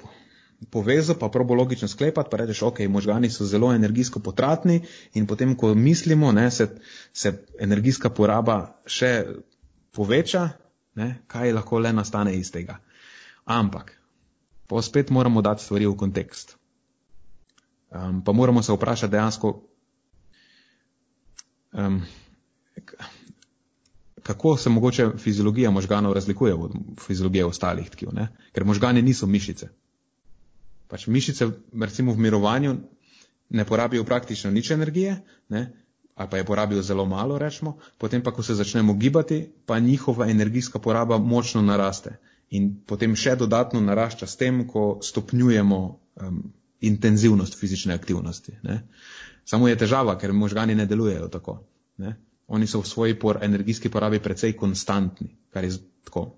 [0.71, 4.81] povezal, pa probo logično sklepati, pa rečeš, ok, možgani so zelo energijsko potratni
[5.13, 6.67] in potem, ko mislimo, ne, se,
[7.13, 9.11] se energijska poraba še
[9.93, 10.49] poveča,
[10.95, 12.77] ne, kaj lahko le nastane iz tega.
[13.45, 13.91] Ampak,
[14.67, 16.55] pa spet moramo dati stvari v kontekst.
[17.91, 19.51] Um, pa moramo se vprašati dejansko,
[21.73, 22.01] um,
[24.23, 28.27] kako se mogoče fiziologija možganov razlikuje od fiziologije ostalih tkiv, ne?
[28.51, 29.69] ker možgani niso mišice.
[30.87, 31.47] Pač mišice,
[31.81, 32.75] recimo v mirovanju,
[33.49, 35.19] ne porabijo praktično nič energije,
[35.49, 35.84] ne?
[36.16, 40.30] Ali pa je porabijo zelo malo, rečemo, potem pa, ko se začnemo gibati, pa njihova
[40.30, 42.18] energijska poraba močno naraste
[42.49, 45.80] in potem še dodatno narašča s tem, ko stopnjujemo
[46.22, 46.43] um,
[46.82, 48.57] intenzivnost fizične aktivnosti.
[48.63, 48.84] Ne?
[49.45, 51.59] Samo je težava, ker možgani ne delujejo tako.
[51.97, 52.16] Ne?
[52.47, 56.30] Oni so v svoji por, energijski porabi precej konstantni, kar je tako.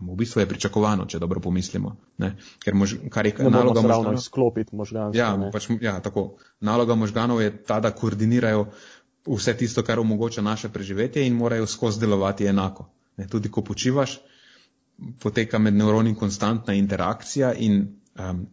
[0.00, 1.96] V bistvu je pričakovano, če dobro pomislimo.
[2.18, 2.34] Ne?
[2.64, 4.20] Ker mož, kar je ne naloga možganov.
[4.24, 5.16] Sklopiti možganov.
[5.16, 6.36] Ja, pač, ja, tako.
[6.60, 8.66] Naloga možganov je ta, da koordinirajo
[9.28, 12.88] vse tisto, kar omogoča naše preživetje in morajo skozi delovati enako.
[13.16, 13.28] Ne?
[13.28, 14.18] Tudi ko počivaš,
[15.20, 17.82] poteka med neuroni konstantna interakcija in
[18.18, 18.46] um,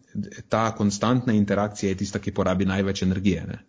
[0.50, 3.46] ta konstantna interakcija je tista, ki porabi največ energije.
[3.48, 3.64] Ne?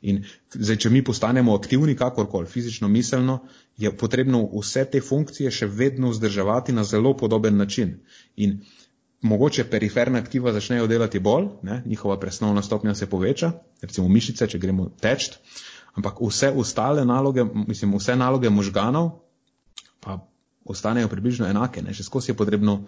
[0.00, 0.22] In
[0.54, 3.40] zdaj, če mi postanemo aktivni, kakorkoli, fizično, miselno,
[3.76, 7.96] je potrebno vse te funkcije še vedno vzdrževati na zelo podoben način.
[8.36, 8.60] In
[9.22, 11.82] mogoče periferna aktiva začnejo delati bolj, ne?
[11.86, 15.32] njihova presnovna stopnja se poveča, recimo mišice, če gremo teč,
[15.98, 19.10] ampak vse ostale naloge, mislim, vse naloge možganov
[20.00, 20.20] pa
[20.64, 21.82] ostanejo približno enake.
[21.82, 21.94] Ne?
[21.94, 22.84] Še skozi je potrebno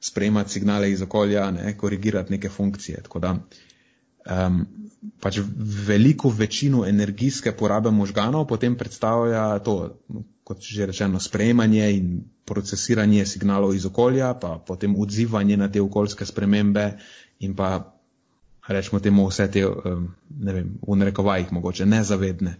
[0.00, 1.74] sprejemati signale iz okolja, ne?
[1.78, 3.02] korigirati neke funkcije.
[3.02, 3.34] Tako da
[4.30, 4.64] um,
[5.20, 5.40] pač
[5.88, 9.96] veliko večino energijske porabe možganov potem predstavlja to,
[10.44, 12.08] kot že rečeno, sprejemanje in
[12.44, 16.90] procesiranje signalov iz okolja, pa potem odzivanje na te okoljske spremembe
[17.40, 17.94] in pa
[18.68, 19.64] rečemo temu vse te,
[20.40, 22.56] ne vem, v narekovajih mogoče nezavedne,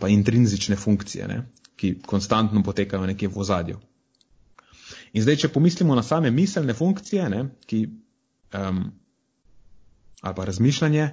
[0.00, 1.42] pa intrinzične funkcije, ne,
[1.76, 3.78] ki konstantno potekajo nekje v ozadju.
[5.14, 7.86] In zdaj, če pomislimo na same miselne funkcije, ne, ki
[8.54, 8.82] um,
[10.22, 11.10] ali pa razmišljanje,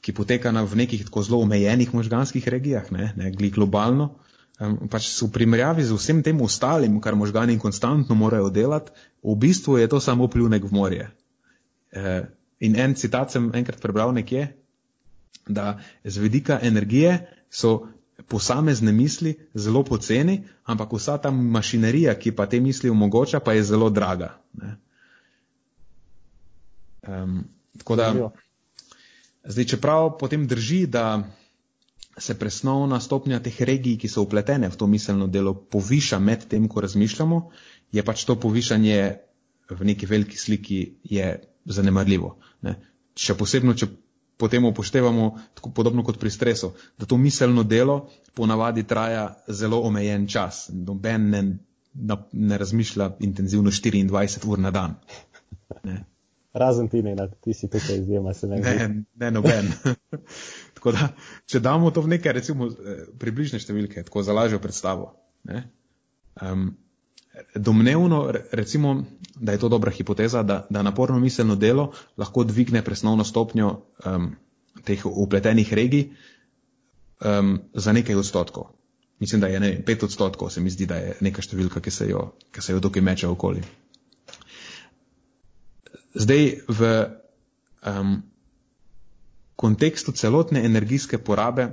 [0.00, 4.14] ki poteka na, v nekih tako zelo omejenih možganskih regijah, ne, ne gli globalno,
[4.60, 9.78] um, pač v primerjavi z vsem tem ostalim, kar možgani konstantno morajo delati, v bistvu
[9.78, 11.10] je to samo pljunek v morje.
[11.90, 12.22] E,
[12.60, 14.48] in en citat sem enkrat prebral nekje,
[15.48, 17.18] da z vedika energije
[17.50, 17.88] so
[18.28, 23.64] posamezne misli zelo poceni, ampak vsa ta mašinerija, ki pa te misli omogoča, pa je
[23.64, 24.36] zelo draga.
[27.08, 27.44] Um,
[27.78, 28.08] Tako da,
[29.44, 31.22] zdaj, čeprav potem drži, da
[32.18, 36.68] se presnovna stopnja teh regij, ki so upletene v to miselno delo, poviša med tem,
[36.68, 37.40] ko razmišljamo,
[37.92, 38.98] je pač to povišanje
[39.70, 40.80] v neki veliki sliki
[41.64, 42.36] zanemarljivo.
[42.62, 42.74] Ne?
[43.18, 43.88] Še posebno, če
[44.38, 50.28] potem upoštevamo, tako podobno kot pri stresu, da to miselno delo ponavadi traja zelo omejen
[50.30, 50.68] čas.
[50.72, 51.42] Noben ne,
[52.32, 54.94] ne razmišlja intenzivno 24 ur na dan.
[55.84, 56.04] Ne?
[56.52, 58.60] Razen ti, ne, ti si tukaj izjema, ne.
[58.60, 59.68] Ne, ne, noben.
[60.76, 61.10] tako da,
[61.46, 65.12] če damo to v neke, recimo, eh, približne številke, tako za lažjo predstavo.
[65.48, 65.66] Ne,
[66.42, 66.70] um,
[67.54, 73.24] domnevno, recimo, da je to dobra hipoteza, da, da naporno miselno delo lahko dvigne presnovno
[73.24, 73.68] stopnjo
[74.06, 74.32] um,
[74.84, 76.08] teh upletenih regij
[77.24, 78.72] um, za nekaj odstotkov.
[79.20, 82.08] Mislim, da je ne, pet odstotkov, se mi zdi, da je neka številka, ki se
[82.10, 83.62] jo, ki se jo dokaj meče okoli.
[86.14, 86.80] Zdaj v
[87.84, 88.22] um,
[89.56, 91.68] kontekstu celotne energijske porabe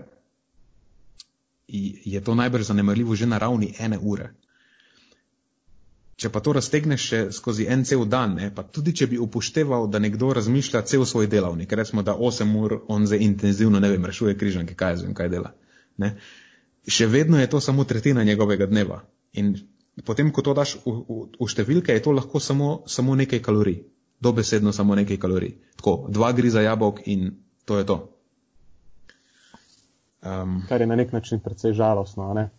[2.05, 4.33] je to najbrž zanemarljivo že na ravni ene ure.
[6.15, 9.89] Če pa to raztegneš še skozi en cel dan, ne, pa tudi če bi upošteval,
[9.91, 14.05] da nekdo razmišlja cel svoj delavnik, recimo, da 8 ur on zdaj intenzivno, ne vem,
[14.05, 15.51] rešuje križanke, kaj jaz vem, kaj dela.
[15.97, 16.13] Ne,
[16.87, 19.01] še vedno je to samo tretjina njegovega dneva.
[19.33, 19.57] In
[20.05, 23.81] potem, ko to daš v, v, v številke, je to lahko samo, samo nekaj kalorij
[24.19, 25.55] dobesedno samo nekaj kalorij.
[25.75, 27.31] Tako, dva griza jabolk in
[27.65, 27.97] to je to.
[30.25, 32.49] Um, Kar je na nek način precej žalostno, ne?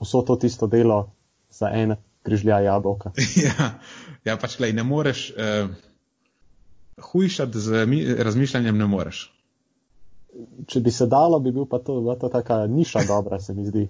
[0.00, 1.10] Vso to tisto delo
[1.50, 3.10] za en križlja jabolka.
[3.46, 3.70] ja,
[4.24, 5.70] ja, pač gledaj, ne moreš, uh,
[7.12, 7.84] hujšati z
[8.18, 9.26] razmišljanjem ne moreš.
[10.66, 13.88] Če bi se dalo, bi bil pa to, to taka niša dobra, se mi zdi.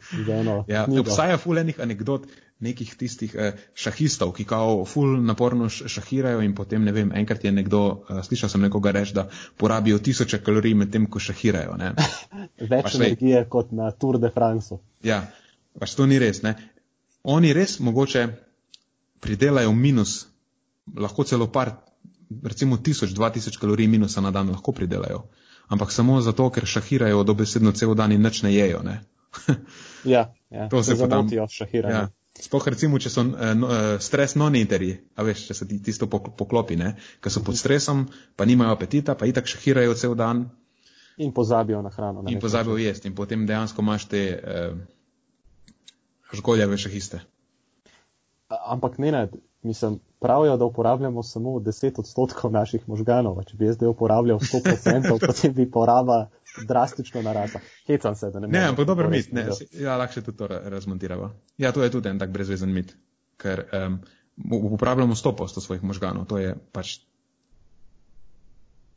[0.66, 2.26] ja, obstaja fulejnih anegdot,
[2.60, 7.52] nekih tistih eh, šahistov, ki kao ful naporno šahirajo in potem, ne vem, enkrat je
[7.54, 11.76] nekdo, eh, slišal sem nekoga reči, da porabijo tisoče kalorij med tem, ko šahirajo.
[12.72, 14.80] Več pač, energije lej, kot na Tour de France.
[15.06, 15.22] Ja,
[15.78, 16.42] pač to ni res.
[16.42, 16.56] Ne?
[17.22, 18.26] Oni res mogoče
[19.22, 20.24] pridelajo minus,
[20.96, 21.76] lahko celo par,
[22.42, 25.28] recimo tisoč, dva tisoč kalorij minusa na dan lahko pridelajo.
[25.68, 28.82] Ampak samo zato, ker šahirajo dobesedno cel dan in nič ne jejo.
[28.82, 29.02] Ne?
[30.14, 31.94] ja, ja, to se potem šahirajo.
[31.94, 32.08] Ja.
[32.38, 36.06] Sploh recimo, če so uh, no, uh, stres non-interi, a veš, če se ti tisto
[36.10, 36.92] poklopi, ne,
[37.24, 38.06] ker so pod stresom,
[38.38, 40.46] pa nimajo apetita, pa itak šahirajo cel dan.
[41.18, 42.22] In pozabijo na hrano.
[42.22, 44.78] Na in pozabijo jesti in potem dejansko imaš te uh,
[46.32, 47.24] žgoljave šahiste.
[48.48, 49.26] Ampak ne, ne,
[49.66, 53.42] mislim, pravijo, da uporabljamo samo 10 odstotkov naših možganov.
[53.44, 56.28] Če bi jaz zdaj uporabljal 100%, potem bi poraba
[56.66, 57.60] drastično narasla.
[57.86, 58.60] Hecam se, da ne morem.
[58.60, 61.30] Ne, ampak dober mit, ne, ja, lahko tudi to razmontiramo.
[61.58, 62.94] Ja, to je tudi en tak brezvezen mit,
[63.36, 64.00] ker um,
[64.72, 66.98] uporabljamo 100% svojih možganov, to je pač,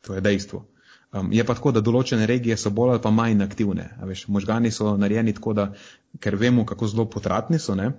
[0.06, 0.66] to je dejstvo.
[1.12, 3.90] Um, je pa tako, da določene regije so bolj ali pa manj aktivne.
[4.08, 5.66] Veš, možgani so narejeni tako, da
[6.24, 7.90] ker vemo, kako zelo potratni so, ne,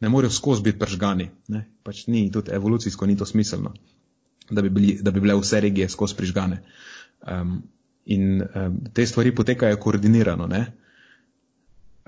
[0.00, 1.28] ne morejo skozi biti pržgani.
[1.54, 3.74] Ne, pač ni, tudi evolucijsko ni to smiselno,
[4.50, 6.64] da bi, bili, da bi bile vse regije skozi prižgane.
[7.20, 7.60] Um,
[8.10, 10.48] In um, te stvari potekajo koordinirano.
[10.50, 10.64] Ne?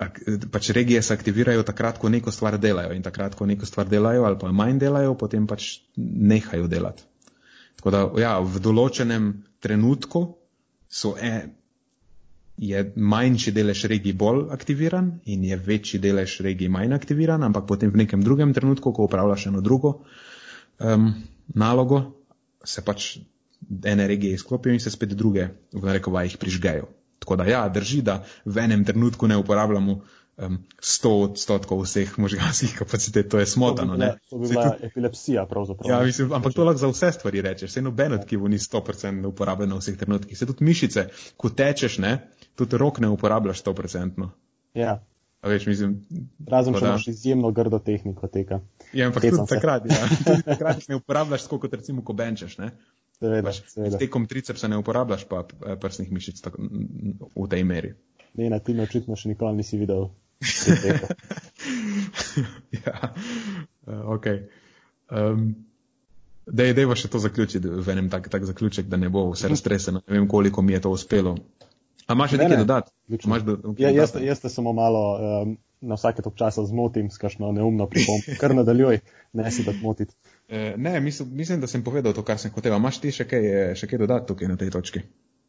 [0.02, 0.18] Ak,
[0.50, 4.24] pač regije se aktivirajo takrat, ko neko stvar delajo in takrat, ko neko stvar delajo
[4.26, 7.06] ali pa manj delajo, potem pač nehajo delati.
[7.78, 9.32] Tako da ja, v določenem
[9.62, 10.24] trenutku
[10.92, 11.32] so e,
[12.62, 17.90] je manjši delež regij bolj aktiviran in je večji delež regij manj aktiviran, ampak potem
[17.90, 20.02] v nekem drugem trenutku, ko upravljaš eno drugo
[20.78, 21.12] um,
[21.54, 22.02] nalogo,
[22.64, 23.16] se pač
[23.84, 26.88] ene regije izklopijo in se spet druge v narekovajih prižgejo.
[27.18, 30.00] Tako da ja, drži, da v enem trenutku ne uporabljamo
[30.36, 33.94] um, 100 odstotkov vseh možganskih kapacitet, to je smotano.
[33.94, 35.90] To bi bila, to bi bila tudi, epilepsija pravzaprav.
[35.90, 37.70] Ja, mislim, ampak to lahko za vse stvari rečeš.
[37.70, 40.38] Vse noben od kivu ni 100% uporabljen v vseh trenutkih.
[40.38, 42.18] Se tudi mišice, ko tečeš, ne,
[42.54, 44.28] tudi rok ne uporabljaš 100%.
[44.74, 44.98] Ja.
[45.42, 45.96] Veš, mislim,
[46.46, 48.60] Razen, če imaš izjemno grdo tehniko teka.
[48.94, 50.02] Ja, ampak tudi takrat, ja.
[50.26, 52.58] tudi takrat ne uporabljaš kot recimo, ko benčeš.
[53.22, 54.00] Seveda, pač, seveda.
[54.02, 57.94] Tekom tricepsa ne uporabljaš pa eh, prsnih mišic tako, v tej meri.
[58.38, 60.08] Ne, na tim očitno še nikoli nisi videl.
[62.82, 63.12] ja,
[63.86, 64.26] uh, ok.
[65.12, 65.52] Um,
[66.42, 70.00] Dej, dejva še to zaključiti v enem tak, tak zaključek, da ne bo vse raztreseno.
[70.02, 71.36] Ne vem, koliko mi je to uspelo.
[72.10, 72.90] A imaš še nekaj dodati?
[73.46, 75.52] Do, ja, jaz, jaz te samo malo um,
[75.86, 78.34] na vsake tok časa zmotim s kakšno neumno pripombo.
[78.40, 78.98] Kar nadaljuj,
[79.38, 80.18] ne si tako motiti.
[80.52, 82.74] Eh, ne, mislim, mislim, da sem povedal to, kar sem hotel.
[82.76, 85.00] Imaš ti še kaj, eh, še kaj dodati tukaj na tej točki?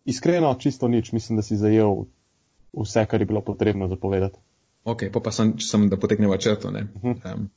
[0.08, 1.12] Iskreno, čisto nič.
[1.12, 2.06] Mislim, da si zajel
[2.72, 4.40] vse, kar je bilo potrebno zapovedati.
[4.88, 6.72] Ok, pa, pa sem, sem da potegneva črto.
[6.72, 7.36] Uh -huh.
[7.36, 7.50] um,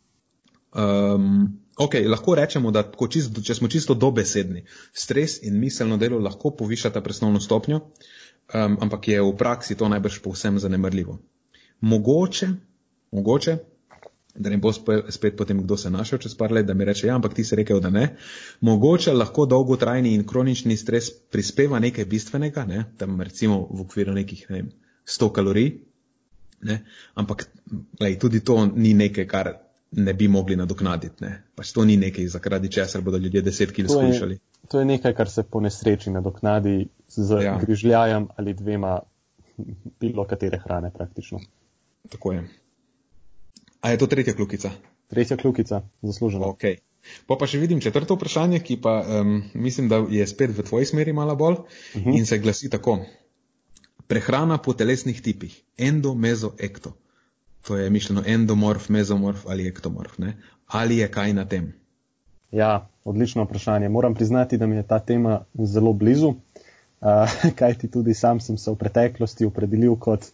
[0.83, 6.51] um, ok, lahko rečemo, da čist, če smo čisto dobesedni, stres in miselno delo lahko
[6.51, 11.19] povišata presnovno stopnjo, um, ampak je v praksi to najbrž povsem zanemrljivo.
[11.81, 12.49] Mogoče,
[13.13, 13.59] mogoče
[14.39, 17.15] da ne bo spet potem kdo se našel čez par let, da mi reče, ja,
[17.15, 18.17] ampak ti si rekel, da ne.
[18.61, 22.85] Mogoče lahko dolgotrajni in kronični stres prispeva nekaj bistvenega, ne?
[22.97, 24.73] tam recimo v okviru nekih, ne vem,
[25.07, 25.71] 100 kalorij,
[26.63, 26.81] ne?
[27.15, 27.47] ampak
[28.01, 29.53] lej, tudi to ni nekaj, kar
[29.93, 31.25] ne bi mogli nadoknaditi.
[31.25, 31.43] Ne?
[31.55, 34.39] Pač to ni nekaj, zaradi česar bodo ljudje 10 kg skušali.
[34.69, 37.59] To je nekaj, kar se po nesreči nadoknadi z ja.
[37.61, 38.99] grižljajem ali dvema
[40.01, 41.41] bilo katere hrane praktično.
[42.09, 42.49] Tako je.
[43.87, 44.71] A je to tretja kljukica?
[45.07, 46.47] Tretja kljukica, zaslužena.
[46.47, 46.65] Ok.
[47.27, 50.89] Pa pa še vidim četrto vprašanje, ki pa um, mislim, da je spet v tvoji
[50.91, 52.11] smeri malo bolj uh mhm.
[52.11, 52.19] -huh.
[52.19, 52.99] in se glasi tako.
[54.07, 55.63] Prehrana po telesnih tipih.
[55.79, 56.97] Endo, mezo, ekto.
[57.67, 60.19] To je mišljeno endomorf, mezomorf ali ektomorf.
[60.19, 60.37] Ne?
[60.67, 61.73] Ali je kaj na tem?
[62.51, 63.89] Ja, odlično vprašanje.
[63.89, 66.37] Moram priznati, da mi je ta tema zelo blizu, uh,
[67.59, 70.27] kajti tudi sam sem se v preteklosti opredelil kot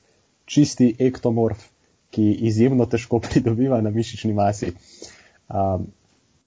[0.45, 1.72] čisti ektomorf,
[2.13, 4.73] ki izjemno težko pridobiva na mišični masi.
[5.49, 5.89] Um,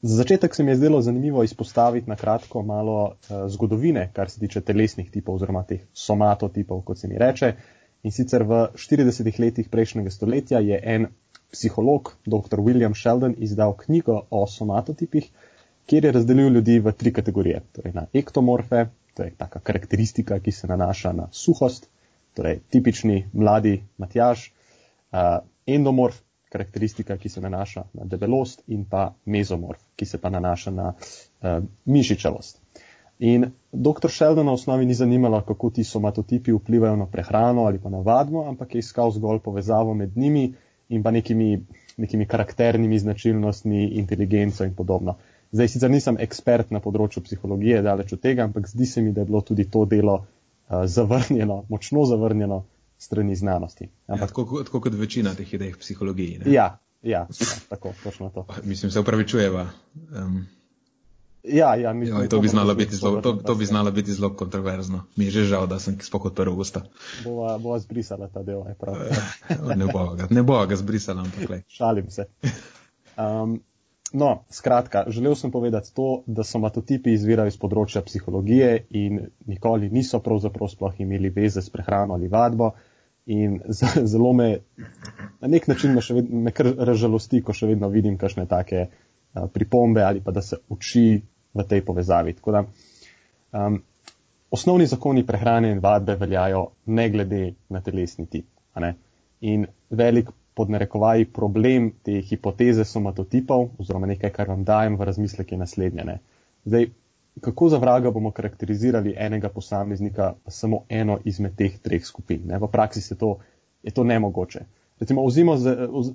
[0.05, 4.39] za začetek se mi je zdelo zanimivo izpostaviti na kratko malo uh, zgodovine, kar se
[4.39, 7.55] tiče telesnih tipov oziroma teh somatotipov, kot se mi reče.
[8.05, 11.07] In sicer v 40 letih prejšnjega stoletja je en
[11.51, 12.61] psiholog, dr.
[12.61, 15.31] William Sheldon, izdal knjigo o somatotipih,
[15.89, 17.61] kjer je razdelil ljudi v tri kategorije.
[17.73, 18.85] Torej na ektomorfe,
[19.17, 21.89] to je taka karakteristika, ki se nanaša na suhost,
[22.35, 24.49] torej tipični mladi matjaž,
[25.67, 30.91] endomorf, karakteristika, ki se nanaša na debelost, in pa mezomorf, ki se pa nanaša na
[30.93, 32.61] uh, mišičavost.
[33.19, 34.11] In dr.
[34.11, 38.43] Sheldon na osnovi ni zanimalo, kako ti somatotipi vplivajo na prehrano ali pa na vadbo,
[38.47, 40.53] ampak je iskal zgolj povezavo med njimi
[40.89, 41.65] in pa nekimi,
[41.97, 45.15] nekimi karakternimi značilnostmi, inteligenco in podobno.
[45.51, 49.23] Zdaj sicer nisem ekspert na področju psihologije, daleč od tega, ampak zdi se mi, da
[49.23, 52.65] je bilo tudi to delo uh, zavrnjeno, močno zavrnjeno
[52.97, 53.83] strani znanosti.
[53.83, 56.39] Ja, ampak, ja, tako, tako kot večina teh idej v psihologiji.
[56.45, 56.51] Ne?
[56.51, 58.47] Ja, ja, ja, tako, točno to.
[58.63, 59.69] Mislim, se upravičujeva.
[60.11, 60.45] Um,
[61.47, 65.03] Ja, ja, mislim, Joj, to, bi zelo, to, to bi znalo biti zelo kontroverzno.
[65.15, 66.49] Mi je že žal, da sem spokoj od 1.
[66.49, 66.81] augusta.
[67.23, 68.95] Bova, bova zbrisala ta del, je prav.
[69.79, 71.61] ne bova ga, ne bova ga zbrisala, ampak le.
[71.67, 72.25] Šalim se.
[73.17, 73.61] Um,
[74.15, 79.89] no, skratka, želel sem povedati to, da so matotipi izvirali iz področja psihologije in nikoli
[79.91, 82.71] niso pravzaprav sploh imeli veze s prehrano ali vadbo.
[83.25, 83.59] In
[84.13, 84.49] zelo me,
[85.41, 88.87] na nek način me, ved, me kar razžalosti, ko še vedno vidim kakšne take
[89.53, 91.21] pripombe ali pa da se uči
[91.53, 92.35] v tej povezavi.
[92.45, 92.63] Da,
[93.51, 93.81] um,
[94.51, 98.47] osnovni zakoni prehrane in vadbe veljajo ne glede na telesni tip.
[99.41, 105.57] In velik podnarekovaj problem te hipoteze somatotipov, oziroma nekaj, kar vam dajem v razmislek, je
[105.57, 106.05] naslednje.
[106.07, 106.19] Ne?
[106.65, 106.87] Zdaj,
[107.41, 112.47] kako za vraga bomo karakterizirali enega posameznika, samo eno izmed teh treh skupin?
[112.47, 112.59] Ne?
[112.59, 113.37] V praksi je to,
[113.83, 114.63] je to nemogoče.
[114.99, 115.25] Recimo,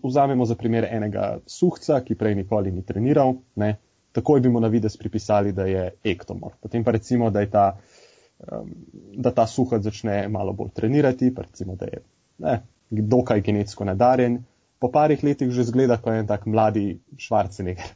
[0.02, 3.76] vzamemo za primer enega suhca, ki prej nikoli ni treniral, ne?
[4.12, 6.56] takoj bi mu na vides pripisali, da je ektomor.
[6.60, 7.66] Potem pa recimo, da, ta,
[8.52, 8.72] um,
[9.16, 12.00] da ta suhac začne malo bolj trenirati, pa recimo, da je
[12.38, 12.60] ne,
[12.90, 14.42] dokaj genetsko nadarjen.
[14.78, 17.92] Po parih letih že zgleda, kot en tak mladi švarceneger.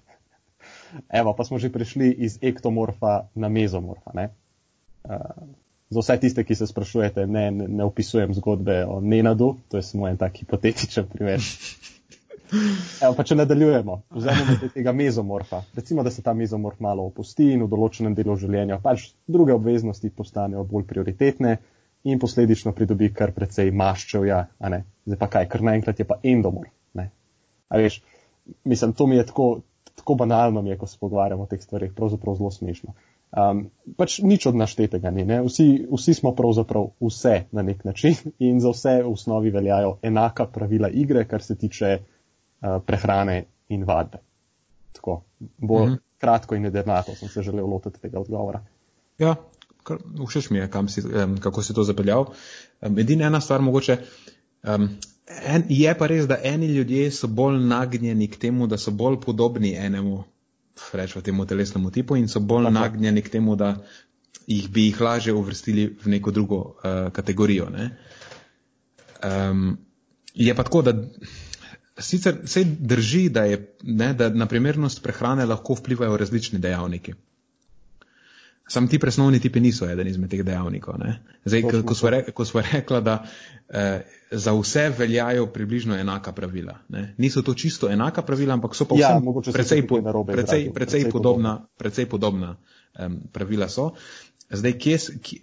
[1.21, 4.13] Evo, pa smo že prišli iz ektomorfa na mezomorfa.
[4.15, 5.55] Uh,
[5.91, 9.83] za vse tiste, ki se sprašujete, ne, ne, ne opisujem zgodbe o Nenadu, to je
[9.83, 11.41] samo en tak hipotetičen primer.
[13.05, 15.63] Evo, pa če nadaljujemo, vzamemo tega mezomorfa.
[15.75, 20.11] Recimo, da se ta mezomorf malo opusti in v določenem delu življenja pač druge obveznosti
[20.11, 21.57] postanejo bolj prioritetne
[22.05, 24.45] in posledično pridobi kar precej maščevja.
[25.07, 26.71] Zdaj pa kaj, kar naenkrat je pa endomorf.
[27.75, 28.03] Veš,
[28.65, 29.49] mislim, to mi je tako,
[29.95, 32.93] tako banalno, je, ko se pogovarjamo o teh stvarih, pravzaprav zelo smešno.
[33.35, 33.65] Um,
[33.99, 35.25] pač nič od naštetega ni.
[35.27, 38.15] Vsi, vsi smo pravzaprav vse na nek način
[38.47, 41.99] in za vse v osnovi veljajo enaka pravila igre, kar se tiče
[42.65, 44.19] Eh, prehrane in vadbe.
[44.93, 45.23] Tako,
[45.59, 45.99] bolj mm -hmm.
[46.19, 48.61] kratko in jedrnato sem se želel lotiti tega odgovora.
[49.19, 49.35] Ja,
[50.29, 52.33] všeč mi je, si, um, kako si to zapeljal.
[52.81, 53.99] Um, Edina ena stvar mogoče.
[54.63, 54.89] Um,
[55.47, 59.21] en, je pa res, da eni ljudje so bolj nagnjeni k temu, da so bolj
[59.21, 60.25] podobni enemu,
[60.93, 62.75] rečemo temu telesnemu tipu in so bolj Tako.
[62.75, 63.77] nagnjeni k temu, da
[64.47, 67.69] jih bi jih lažje uvrstili v neko drugo uh, kategorijo.
[69.25, 69.79] Um,
[70.35, 70.93] je pa tako, da
[71.99, 77.15] Sicer se drži, da, je, ne, da na primernost prehrane lahko vplivajo različni dejavniki.
[78.69, 80.97] Sam ti presnovni tipi niso eden izmed teh dejavnikov.
[81.45, 83.17] Zdaj, ko smo, re, ko smo rekla, da
[83.69, 84.01] eh,
[84.31, 86.79] za vse veljajo približno enaka pravila.
[86.89, 87.15] Ne?
[87.19, 91.59] Niso to čisto enaka pravila, ampak so pa ja, vsem precej, po, precej, precej podobna,
[91.77, 92.57] precej podobna
[92.99, 93.91] um, pravila so.
[94.51, 95.41] Zdaj, kje, kje,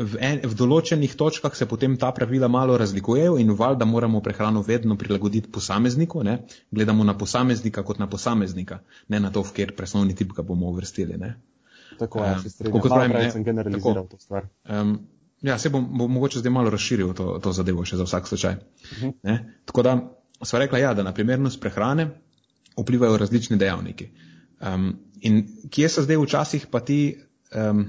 [0.00, 4.62] v, en, v določenih točkah se potem ta pravila malo razlikujejo in valjda moramo prehrano
[4.66, 6.42] vedno prilagoditi posamezniku, ne?
[6.70, 10.68] gledamo na posameznika kot na posameznika, ne na to, v kjer presnovni tip ga bomo
[10.72, 11.18] uvrstili.
[11.20, 11.34] Ne?
[11.98, 12.36] Tako je,
[12.66, 14.46] um, kot pravim, ne, sem generaliziral tako, to stvar.
[14.68, 14.98] Um,
[15.42, 18.54] ja, se bom, bom mogoče zdaj malo razširil to, to zadevo še za vsak slučaj.
[18.54, 19.10] Uh mhm.
[19.22, 19.38] -huh.
[19.64, 19.96] Tako da
[20.42, 22.10] sva rekla, ja, da na primernost prehrane
[22.78, 24.10] vplivajo različni dejavniki.
[24.60, 27.16] Um, in kje so zdaj včasih pa ti
[27.56, 27.86] um,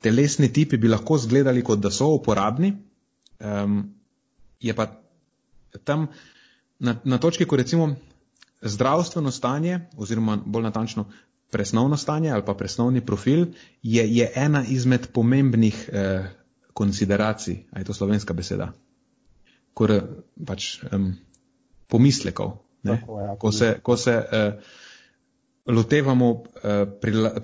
[0.00, 2.76] telesni tipi bi lahko izgledali, kot da so uporabni,
[3.40, 3.94] um,
[4.60, 4.86] je pa
[5.84, 6.06] tam
[6.78, 7.94] na, na točki, ko recimo
[8.62, 11.04] zdravstveno stanje, oziroma bolj natančno
[11.50, 13.46] presnovno stanje ali pa presnovni profil,
[13.82, 16.28] je, je ena izmed pomembnih eh,
[16.74, 18.72] konsideracij, a je to slovenska beseda,
[19.74, 19.92] kor
[20.46, 21.12] pač um,
[21.88, 22.52] pomislekov.
[22.86, 24.52] Tako, ja, ko se, ko se eh,
[25.68, 26.42] lotevamo uh,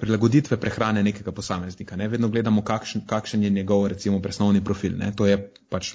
[0.00, 1.96] prilagoditve prehrane nekega posameznika.
[1.96, 2.08] Ne?
[2.08, 4.96] Vedno gledamo, kakšen, kakšen je njegov, recimo, presnovni profil.
[4.96, 5.10] Ne?
[5.16, 5.36] To je
[5.68, 5.94] pač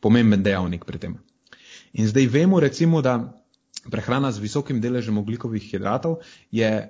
[0.00, 1.14] pomemben dejavnik pri tem.
[1.92, 3.20] In zdaj vemo, recimo, da
[3.90, 6.18] prehrana z visokim deležem oglikovih hidratov
[6.50, 6.88] je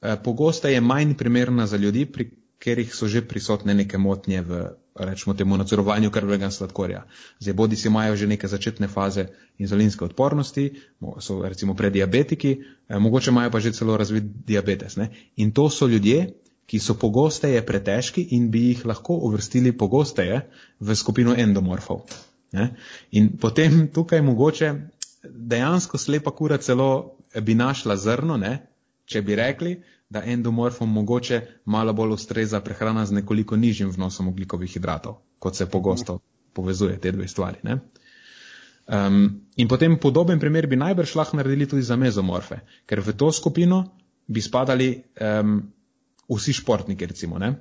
[0.00, 4.62] uh, pogosteje manj primerna za ljudi, pri katerih so že prisotne neke motnje v
[4.98, 7.04] rečemo temu, nadzorovanju krvnega sladkorja.
[7.38, 9.28] Zdaj, bodi si imajo že neke začetne faze
[9.58, 10.72] inzulinske odpornosti,
[11.20, 12.50] so recimo prediabetiki,
[12.88, 14.96] eh, mogoče imajo pa že celo razvit diabetes.
[14.96, 15.10] Ne?
[15.36, 16.34] In to so ljudje,
[16.66, 22.02] ki so pogosteje pretežki in bi jih lahko uvrstili pogosteje v skupino endomorfov.
[22.52, 22.74] Ne?
[23.10, 24.74] In potem tukaj mogoče
[25.24, 28.66] dejansko slepa kura celo bi našla zrno, ne?
[29.08, 29.76] Če bi rekli,
[30.08, 35.68] da endomorfom mogoče malo bolj ustreza prehrana z nekoliko nižjim vnosom oglikovih hidratov, kot se
[35.70, 36.18] pogosto
[36.52, 37.60] povezuje te dve stvari.
[38.88, 43.32] Um, in potem podoben primer bi najbrž lahko naredili tudi za mezomorfe, ker v to
[43.32, 43.82] skupino
[44.26, 44.88] bi spadali
[45.20, 45.58] um,
[46.28, 47.38] vsi športniki, recimo.
[47.38, 47.54] Ne?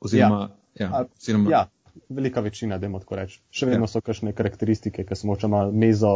[0.00, 0.88] Oziroma, ja.
[0.88, 1.62] Ja, oziroma, ja,
[2.08, 3.40] velika večina, da imamo tako reči.
[3.50, 3.92] Še vedno ja.
[3.94, 6.12] so kakšne karakteristike, ki smo očema mezo,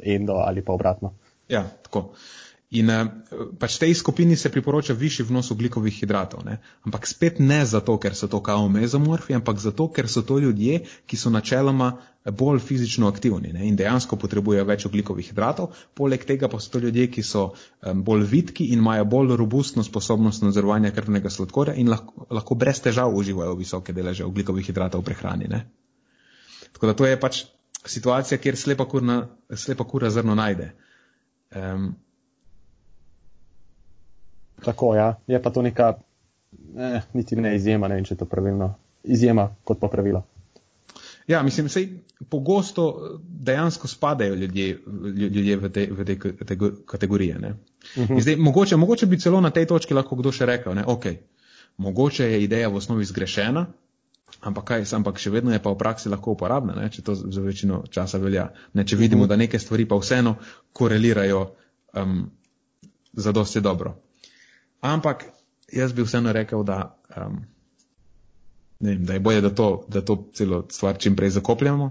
[0.00, 1.14] endo ali pa obratno.
[1.48, 2.10] Ja, tako.
[2.70, 3.06] In uh,
[3.60, 6.42] pač tej skupini se priporoča višji vnos ugljikovih hidratov.
[6.46, 6.58] Ne?
[6.82, 10.80] Ampak spet ne zato, ker so to kao mezomorfi, ampak zato, ker so to ljudje,
[11.06, 11.92] ki so načeloma
[12.32, 13.68] bolj fizično aktivni ne?
[13.68, 15.76] in dejansko potrebujejo več ugljikovih hidratov.
[15.94, 19.84] Poleg tega pa so to ljudje, ki so um, bolj vitki in imajo bolj robustno
[19.84, 25.12] sposobnost nadzorovanja krvnega sladkorja in lahko, lahko brez težav uživajo visoke deleže ugljikovih hidratov v
[25.12, 25.50] prehrani.
[25.52, 25.66] Ne?
[26.72, 27.44] Tako da to je pač
[27.86, 30.72] situacija, kjer slepa, kurna, slepa kura zrno najde.
[31.54, 31.92] Um,
[34.64, 35.14] Tako, ja.
[35.26, 35.94] Je pa to neka,
[36.78, 38.74] eh, niti ne izjema, ne vem, če je to pravilno.
[39.04, 40.24] Izjema kot pa pravilo.
[41.26, 41.88] Ja, mislim, sej
[42.30, 44.78] pogosto dejansko spadajo ljudje,
[45.16, 47.36] ljudje v te, v te, te kategorije.
[47.36, 47.42] Uh
[48.02, 48.14] mhm.
[48.14, 48.22] -huh.
[48.22, 51.04] Zdaj, mogoče, mogoče bi celo na tej točki lahko kdo še rekel, ne, ok,
[51.76, 53.66] mogoče je ideja v osnovi zgrešena,
[54.40, 57.40] ampak kaj, ampak še vedno je pa v praksi lahko uporabna, ne, če to za
[57.40, 58.52] večino časa velja.
[58.72, 59.32] Ne, če vidimo, uh mhm.
[59.32, 59.36] -huh.
[59.36, 60.36] da neke stvari pa vseeno
[60.72, 61.54] korelirajo
[61.94, 62.30] um,
[63.12, 63.96] za dosti dobro.
[64.84, 65.24] Ampak
[65.72, 67.38] jaz bi vseeno rekel, da, um,
[68.80, 71.90] vem, da je bolje, da to, da to celo stvar čim prej zakopljamo.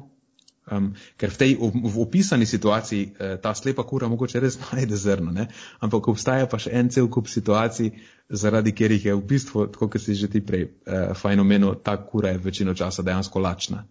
[0.72, 5.34] Um, ker v tej v, opisani situaciji eh, ta slepa kura mogoče res najde zrno,
[5.36, 5.50] ne?
[5.84, 7.90] ampak obstaja pa še en cel kup situacij,
[8.30, 11.98] zaradi katerih je v bistvu, tako kot si že ti prej eh, fajn omenil, ta
[12.00, 13.84] kura je večino časa dejansko lačna.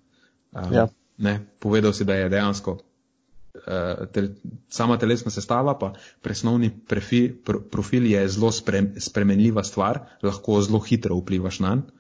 [0.53, 0.87] Um, ja.
[1.61, 2.79] Povedal si, da je dejansko
[3.53, 4.31] Eh, tel,
[4.73, 5.91] sama telesna sestava, pa
[6.25, 11.99] presnovni profil, profil je zelo spre, spremenljiva stvar, lahko zelo hitro vplivaš na njega.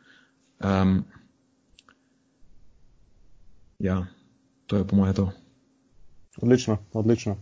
[0.62, 1.04] Um,
[3.78, 4.06] ja,
[4.66, 5.26] to je po mojem to.
[6.40, 7.36] Odlično, odlično.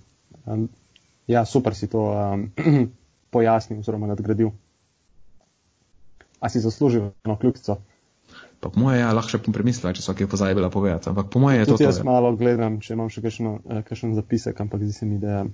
[0.47, 0.69] Um,
[1.27, 2.51] ja, super si to um,
[3.31, 4.51] pojasnil oziroma nadgradil.
[6.41, 7.77] A si zaslužil eno kljukico?
[8.61, 11.09] Pa po moje, ja, lahko še bom premislila, če so kaj pozabila povedati.
[11.09, 11.89] Ampak po moje je Tudi to.
[11.89, 15.47] Jaz to, malo gledam, če imam še eh, kakšen zapisek, ampak zdi se mi, da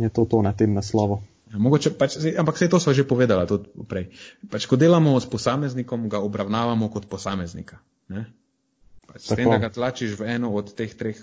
[0.00, 1.20] je to to na tem naslovu.
[1.52, 4.08] Ja, mogoče, pač, ampak vse to smo že povedala tudi prej.
[4.48, 7.78] Pač, ko delamo s posameznikom, ga obravnavamo kot posameznika.
[8.08, 11.20] Pač, s tem, da ga tlačiš v eno od teh treh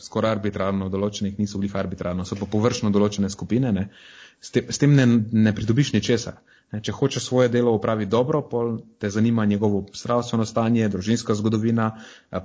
[0.00, 3.90] skoraj arbitrarno določenih, niso bili arbitrarno, so pa površno določene skupine, ne?
[4.40, 6.40] s tem, s tem ne, ne pridobiš ničesar.
[6.70, 11.88] Če hočeš svoje delo upraviti dobro, pol te zanima njegovo zdravstveno stanje, družinska zgodovina,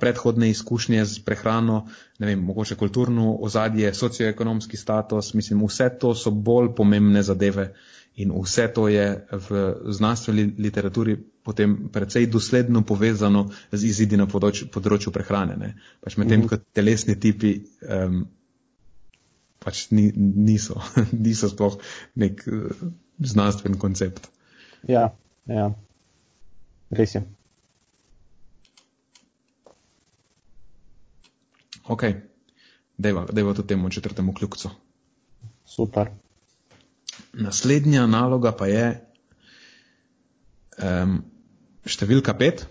[0.01, 1.83] predhodne izkušnje z prehrano,
[2.19, 7.73] ne vem, mogoče kulturno ozadje, socioekonomski status, mislim, vse to so bolj pomembne zadeve
[8.15, 9.63] in vse to je v
[9.93, 15.57] znanstveni literaturi potem precej dosledno povezano z izidi na področju, področju prehrane.
[15.61, 15.75] Ne.
[16.01, 16.49] Pač medtem, mm -hmm.
[16.49, 17.51] ko telesni tipi
[17.85, 18.25] um,
[19.61, 20.81] pač ni, niso,
[21.27, 21.77] niso sploh
[22.15, 22.41] nek.
[23.19, 24.29] Znanstven koncept.
[24.87, 25.09] Ja,
[25.45, 25.71] ja.
[26.89, 27.23] res je.
[31.87, 32.03] Ok,
[32.97, 34.69] deva, deva to temu četrtemu ključcu.
[35.65, 36.09] Super.
[37.33, 38.85] Naslednja naloga pa je
[40.81, 41.19] um,
[41.85, 42.65] številka pet.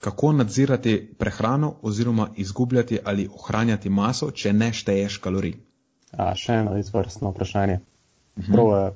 [0.00, 5.56] Kako nadzirati prehrano oziroma izgubljati ali ohranjati maso, če ne šteješ kalorij?
[6.12, 7.80] A, še eno izvrstno vprašanje.
[8.36, 8.52] Mhm.
[8.52, 8.92] Prav,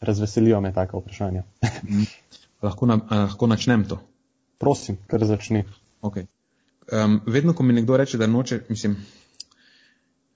[0.00, 1.42] razveselijo me taka vprašanja.
[1.84, 2.02] Mhm.
[2.62, 4.00] lahko, na, lahko načnem to?
[4.58, 5.64] Prosim, kar začni.
[6.02, 6.26] Okay.
[6.92, 8.96] Um, vedno, ko mi nekdo reče, da noče, mislim,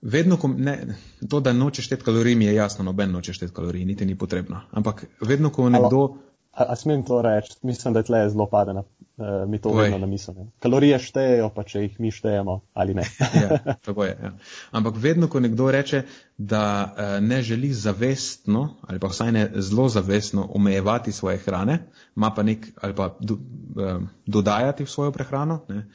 [0.02, 0.96] vedno, ko ne,
[1.30, 4.60] to, da noče šteti kalorij, mi je jasno, noben noče šteti kalorij, niti ni potrebno.
[4.70, 5.88] Ampak vedno, ko nekdo.
[5.88, 6.18] Halo.
[6.52, 7.54] A, a smem to reči?
[7.62, 9.82] Mislim, da je tle zelo padena, uh, mi to Povej.
[9.82, 10.50] vedno namislim.
[10.60, 13.06] Kalorije štejejo, pa če jih mi štejemo ali ne.
[13.42, 14.18] ja, tako je.
[14.22, 14.32] Ja.
[14.70, 16.02] Ampak vedno, ko nekdo reče,
[16.36, 21.78] da uh, ne želi zavestno ali pa vsaj ne zelo zavestno omejevati svoje hrane,
[22.16, 25.86] ima pa nek ali pa do, uh, dodajati v svojo prehrano, ne,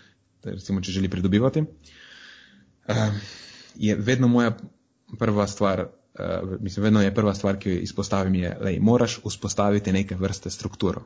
[0.43, 2.95] recimo, če želi pridobivati, uh,
[3.75, 4.57] je vedno moja
[5.19, 5.85] prva stvar
[6.19, 10.49] uh, mislim, vedno je prva stvar, ki jo izpostavim, je, da moraš vzpostaviti neke vrste
[10.49, 11.03] strukturo.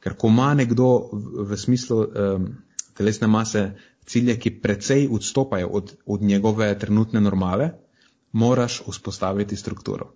[0.00, 2.48] Ker ko ima nekdo v, v smislu um,
[2.94, 3.70] telesne mase
[4.06, 7.70] cilje, ki precej odstopajo od, od njegove trenutne normale,
[8.32, 10.12] moraš vzpostaviti strukturo.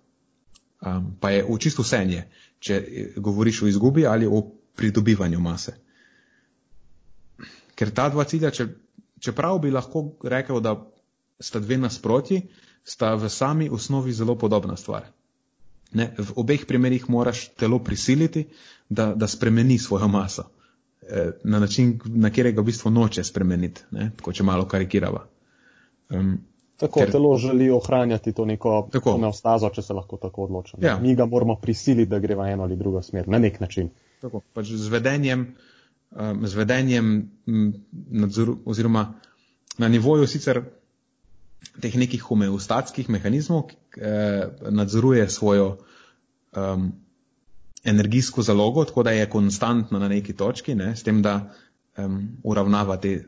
[0.81, 2.23] Um, pa je v čisto vse nje,
[2.59, 4.41] če eh, govoriš o izgubi ali o
[4.75, 5.75] pridobivanju mase.
[7.75, 8.67] Ker ta dva cilja, če,
[9.19, 10.75] čeprav bi lahko rekel, da
[11.41, 12.41] sta dve nasprotji,
[12.83, 15.05] sta v sami osnovi zelo podobna stvar.
[15.93, 18.45] Ne, v obeh primerjih moraš telo prisiliti,
[18.89, 20.43] da, da spremeni svojo maso
[21.01, 25.25] eh, na način, na katerega v bistvu noče spremeniti, ne, tako če malo karikirava.
[26.09, 26.37] Um,
[26.79, 30.83] tako ker, telo želi ohranjati to neko homeostazo, če se lahko tako odločimo.
[30.83, 30.97] Ja.
[30.99, 33.91] Mi ga moramo prisiliti, da gre v eno ali drugo smer, na nek način.
[34.21, 35.47] Tako, pač z vedenjem,
[36.11, 37.31] um, z vedenjem
[37.91, 39.09] nadzoru, oziroma
[39.77, 40.63] na nivoju sicer
[41.81, 45.77] teh nekih homeostatskih mehanizmov, eh, nadzoruje svojo
[46.55, 46.91] um,
[47.83, 51.53] energijsko zalogo, tako da je konstantno na neki točki, ne, s tem, da
[51.97, 53.27] um, uravnava te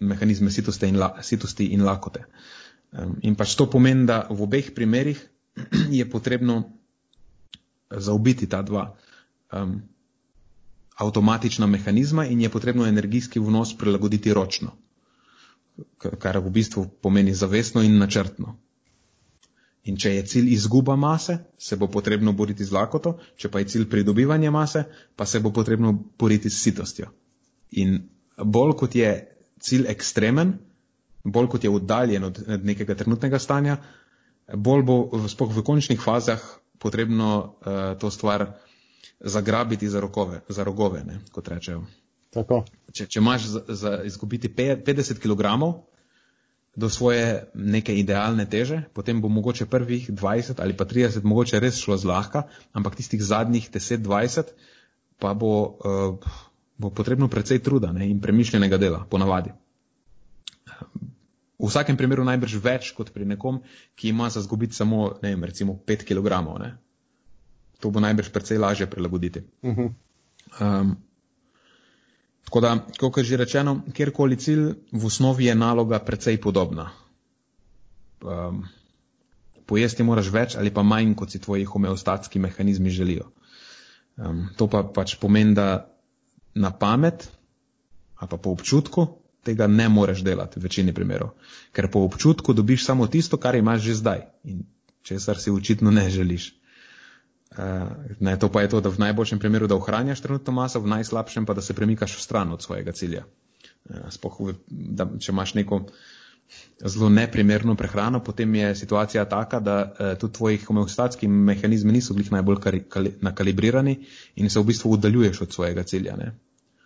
[0.00, 0.50] mehanizme
[0.86, 2.24] in, la, sitosti in lakote.
[2.92, 5.20] Um, in pač to pomeni, da v obeh primerih
[5.98, 6.62] je potrebno
[7.90, 8.96] zaubiti ta dva
[9.52, 9.82] um,
[11.00, 14.76] avtomatična mehanizma in je potrebno energijski vnos prilagoditi ročno,
[15.98, 18.56] kar v bistvu pomeni zavestno in načrtno.
[19.88, 23.70] In če je cilj izguba mase, se bo potrebno boriti z lakoto, če pa je
[23.72, 24.84] cilj pridobivanje mase,
[25.16, 27.08] pa se bo potrebno boriti s sitostjo.
[27.80, 27.96] In
[28.36, 29.12] bolj kot je
[29.60, 30.58] cilj ekstremen,
[31.24, 33.78] bolj kot je oddaljen od nekega trenutnega stanja,
[34.54, 34.98] bolj bo
[35.28, 36.44] spoh v končnih fazah
[36.80, 38.46] potrebno uh, to stvar
[39.20, 41.84] zagrabiti za, rokove, za rogove, ne, kot rečejo.
[42.92, 45.54] Če, če imaš za, za izgubiti 50 kg,
[46.76, 51.80] do svoje neke idealne teže, potem bo mogoče prvih 20 ali pa 30 mogoče res
[51.82, 54.54] šlo zlahka, ampak tistih zadnjih 10-20
[55.18, 56.30] pa bo, uh,
[56.78, 59.52] bo potrebno precej truda ne, in premišljenega dela, ponavadi.
[61.60, 63.60] V vsakem primeru najbrž več kot pri nekom,
[63.98, 66.40] ki ima za zgubiti samo, ne vem, recimo 5 kg.
[66.62, 66.70] Ne.
[67.84, 69.42] To bo najbrž precej lažje prilagoditi.
[69.60, 69.90] Uh -huh.
[70.60, 70.96] um,
[72.44, 76.90] Tako da, kot je že rečeno, kjerkoli cilj, v osnovi je naloga precej podobna.
[78.20, 78.64] Um,
[79.66, 83.30] pojesti moraš več ali pa manj, kot si tvoji homeostatski mehanizmi želijo.
[84.16, 85.86] Um, to pa pač pomeni, da
[86.54, 87.28] na pamet
[88.20, 89.06] ali pa po občutku
[89.44, 91.30] tega ne moreš delati v večini primerov.
[91.72, 94.66] Ker po občutku dobiš samo tisto, kar imaš že zdaj in
[95.02, 96.59] česar si očitno ne želiš.
[97.50, 97.90] Uh,
[98.20, 101.46] ne, to pa je to, da v najboljšem primeru, da ohranjaš trenutno maso, v najslabšem
[101.46, 103.24] pa, da se premikaš v stran od svojega cilja.
[103.90, 104.38] Uh, spoh,
[104.70, 105.80] da, če imaš neko
[106.84, 112.30] zelo neprimerno prehrano, potem je situacija taka, da uh, tudi tvoji homeostatski mehanizmi niso bili
[112.30, 113.98] najbolj kari, kali, nakalibrirani
[114.36, 116.16] in se v bistvu uddaljuješ od svojega cilja.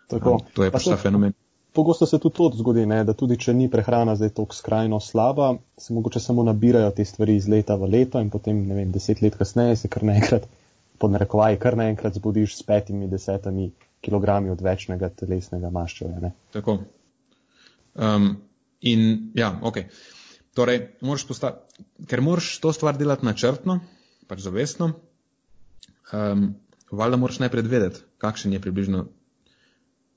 [0.09, 1.37] Uh, to je pač ta fenomen.
[1.75, 5.57] Pogosto se tudi to zgodi, ne, da tudi če ni prehrana zdaj tako skrajno slaba,
[5.79, 9.23] se mogoče samo nabirajo te stvari iz leta v leto in potem, ne vem, deset
[9.25, 10.47] let kasneje se kar naenkrat,
[11.03, 13.73] pod narekovaji, kar naenkrat zbudiš s petimi, desetimi
[14.05, 16.31] kilogrami odvečnega telesnega maščevja.
[16.55, 16.77] Tako.
[17.95, 18.29] Um,
[18.81, 19.83] in ja, ok.
[20.55, 21.57] Torej, moraš posta-
[22.07, 23.81] ker moraš to stvar delati načrtno,
[24.31, 24.93] pač zavestno,
[26.13, 26.53] um,
[26.93, 29.07] valjda moraš najprej vedeti, kakšen je približno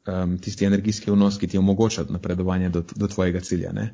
[0.07, 3.71] um, tisti energijski vnos, ki ti omogoča napredovanje do, do tvojega cilja.
[3.73, 3.93] Ne?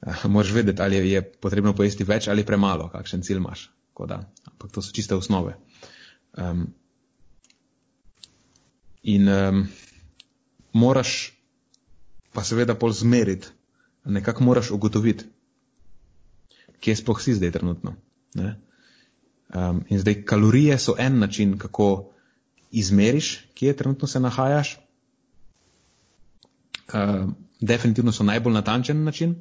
[0.00, 3.70] Uh, moraš vedeti, ali je potrebno pojesti več ali premalo, kakšen cilj imaš.
[4.00, 5.58] Ampak to so čiste osnove.
[6.38, 6.70] Um,
[9.02, 9.66] in um,
[10.72, 11.32] moraš
[12.32, 13.50] pa seveda pol zmeriti,
[14.04, 15.26] nekako moraš ugotoviti,
[16.80, 17.94] kje sploh si zdaj trenutno.
[18.34, 22.12] Um, in zdaj kalorije so en način, kako
[22.70, 24.78] izmeriš, kje trenutno se nahajaš.
[26.92, 27.30] Uh,
[27.60, 29.34] definitivno so najbolj natančen način,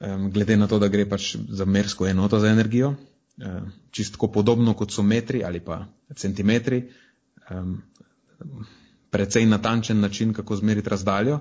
[0.00, 4.74] um, glede na to, da gre pač za mersko enoto za energijo, uh, čistko podobno
[4.74, 6.82] kot so metri ali pa centimetri,
[7.50, 7.82] um,
[9.10, 11.40] precej natančen način, kako zmeriti razdaljo.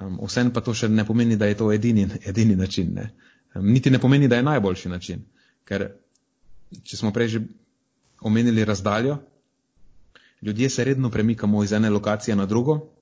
[0.00, 2.94] Um, Vsem pa to še ne pomeni, da je to edini, edini način.
[2.94, 3.10] Ne?
[3.54, 5.24] Um, niti ne pomeni, da je najboljši način,
[5.64, 5.90] ker
[6.82, 7.40] če smo prej že
[8.20, 9.18] omenili razdaljo,
[10.42, 12.95] ljudje se redno premikamo iz ene lokacije na drugo,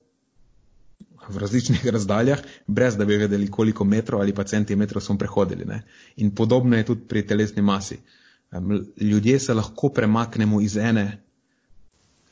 [1.29, 5.65] v različnih razdaljah, brez da bi vedeli, koliko metrov ali pa centimetrov smo prehodili.
[5.65, 5.83] Ne?
[6.15, 7.99] In podobno je tudi pri telesni masi.
[9.01, 11.25] Ljudje se lahko premaknemo iz ene,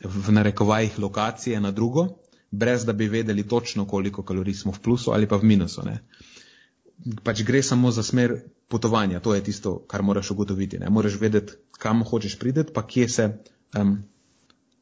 [0.03, 2.07] v narekovajih, lokacije na drugo,
[2.51, 5.81] brez da bi vedeli točno, koliko kalorij smo v plusu ali pa v minusu.
[5.85, 6.03] Ne?
[7.23, 8.35] Pač gre samo za smer
[8.67, 10.79] potovanja, to je tisto, kar moraš ugotoviti.
[10.79, 10.89] Ne?
[10.89, 13.29] Moraš vedeti, kam hočeš prideti, pa kje se
[13.79, 13.97] um,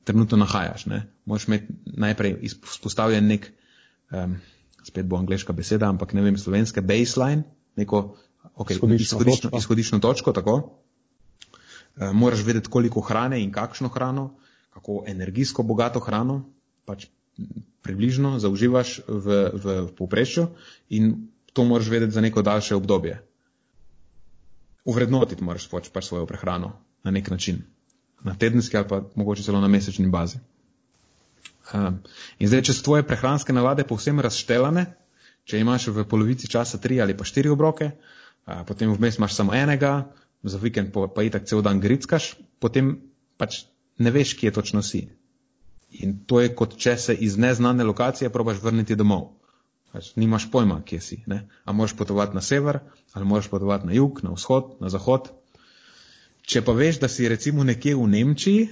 [0.04, 0.86] trenutno nahajaš.
[0.86, 1.06] Ne?
[1.26, 3.52] Moraš imeti najprej izpostavljen nek
[4.12, 4.36] um,
[4.84, 7.44] spet bo angliška beseda, ampak ne vem, slovenska baseline,
[7.76, 8.16] neko
[8.56, 9.58] okay, izhodiščno, izhodiščno, točko.
[9.58, 10.56] izhodiščno točko, tako.
[11.96, 14.32] Um, moraš vedeti, koliko hrane in kakšno hrano,
[14.74, 16.44] kako energijsko bogato hrano,
[16.86, 17.08] pač
[17.82, 20.48] približno zauživaš v, v, v povprečju
[20.90, 23.20] in to moraš vedeti za neko daljše obdobje.
[24.86, 26.74] Uvrednotiti moraš pač, pač svojo prehrano
[27.04, 27.62] na nek način,
[28.24, 30.40] na tedenski ali pa mogoče celo na mesečni bazi.
[31.74, 32.02] Um,
[32.42, 34.90] in zdaj, če so tvoje prehranske navade povsem razštelane,
[35.46, 37.92] Če imaš v polovici časa tri ali pa štiri obroke,
[38.46, 40.12] a, potem vmes imaš samo enega,
[40.44, 42.96] za vikend pa, pa itak cel dan grickaš, potem
[43.42, 43.66] pač
[44.02, 45.08] ne veš, kje točno si.
[46.02, 49.34] In to je kot če se iz neznane lokacije probaš vrniti domov.
[49.92, 51.18] Pač nimaš pojma, kje si.
[51.28, 51.44] Ne?
[51.66, 52.80] A moraš potovati na sever,
[53.12, 55.28] ali moraš potovati na jug, na vzhod, na zahod.
[56.48, 58.70] Če pa veš, da si recimo nekje v Nemčiji,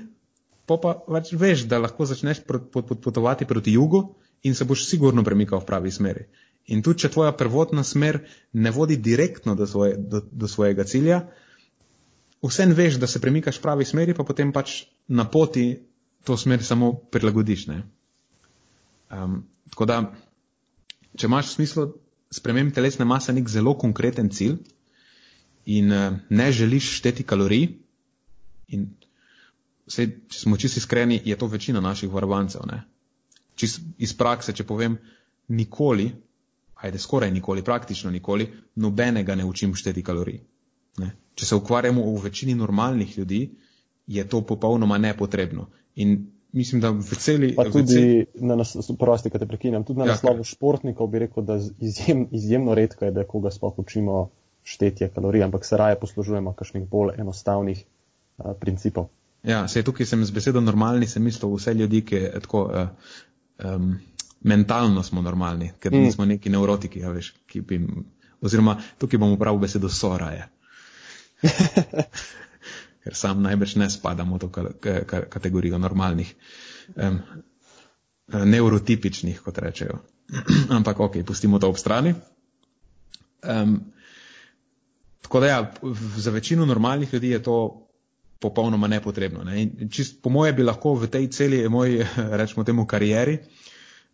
[0.69, 4.03] pa pa pač veš, da lahko začneš potovati proti jugu
[4.45, 6.27] in se boš sigurno premikal v pravi smeri.
[6.69, 8.21] In tudi, če tvoja prvotna smer
[8.53, 11.23] ne vodi direktno do, svoje, do, do svojega cilja,
[12.45, 15.81] vsem veš, da se premikaš v pravi smeri, pa potem pač na poti
[16.23, 17.65] to smer samo prilagodiš.
[19.09, 19.41] Um,
[19.73, 19.99] tako da,
[21.17, 21.87] če imaš v smislu
[22.29, 24.59] sprememb telesne mase nek zelo konkreten cilj
[25.65, 27.71] in uh, ne želiš šteti kalorij,
[28.69, 28.85] in
[29.89, 32.61] vse, če smo čisto iskreni, je to večina naših varovancev.
[33.59, 34.97] Čist iz prakse, če povem,
[35.49, 36.11] nikoli,
[36.79, 40.39] ajde skoraj nikoli, praktično nikoli, nobenega ne učim šteti kalorij.
[40.99, 41.11] Ne?
[41.35, 43.41] Če se ukvarjamo v večini normalnih ljudi,
[44.07, 45.67] je to popolnoma nepotrebno.
[45.95, 46.15] In
[46.51, 47.51] mislim, da v celi.
[47.55, 48.25] Pa tudi celi...
[48.35, 52.27] na nas, prosti, kad te prekinjam, tudi na ja, naslovu športnikov bi rekel, da izjem,
[52.31, 54.29] izjemno redko je, da koga sploh učimo
[54.63, 59.09] štetje kalorij, ampak se raje poslužujemo kakšnih bolj enostavnih uh, principov.
[59.43, 62.63] Ja, se tukaj sem z besedo normalni, sem mislil vse ljudi, ki je tako.
[62.67, 63.15] Uh,
[63.65, 63.99] um,
[64.41, 66.03] mentalno smo normalni, ker mm.
[66.03, 67.79] nismo neki neurotiki, ja, veš, ki bi,
[68.41, 70.47] oziroma tukaj bomo prav besedo soraje.
[73.03, 74.49] ker sam najbrž ne spadam v to
[75.29, 76.33] kategorijo normalnih,
[76.95, 77.19] um,
[78.45, 79.99] neurotipičnih, kot rečejo.
[80.77, 82.13] Ampak ok, pustimo to ob strani.
[83.43, 83.79] Um,
[85.21, 85.59] tako da ja,
[86.17, 87.88] za večino normalnih ljudi je to
[88.39, 89.43] popolnoma nepotrebno.
[89.43, 89.67] Ne?
[89.91, 92.03] Čist, po moje bi lahko v tej celi moji,
[92.39, 93.39] rečemo temu, karieri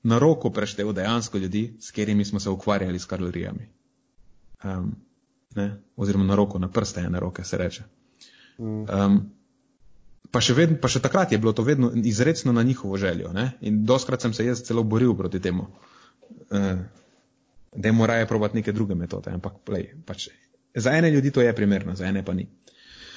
[0.05, 3.69] na roko preštev dejansko ljudi, s katerimi smo se ukvarjali s kalorijami.
[4.63, 4.95] Um,
[5.95, 7.83] Oziroma na roko, na prste ene roke se reče.
[8.57, 9.21] Um,
[10.31, 13.31] pa, še vedno, pa še takrat je bilo to vedno izredno na njihovo željo.
[13.33, 13.53] Ne?
[13.61, 15.69] In doskrat sem se jaz celo boril proti temu,
[16.51, 16.67] uh,
[17.75, 19.31] da je moraje probati neke druge metode.
[19.31, 20.27] Ampak play, pač,
[20.75, 22.49] za ene ljudi to je primerno, za ene pa ni.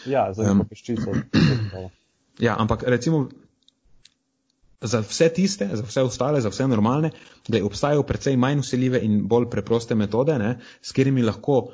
[0.09, 1.14] Ja, za um, peščico.
[2.47, 3.28] ja, ampak recimo.
[4.78, 7.09] Za vse tiste, za vse ostale, za vse normalne,
[7.51, 10.52] da obstajajo precej manj usiljive in bolj preproste metode, ne,
[10.82, 11.64] s katerimi lahko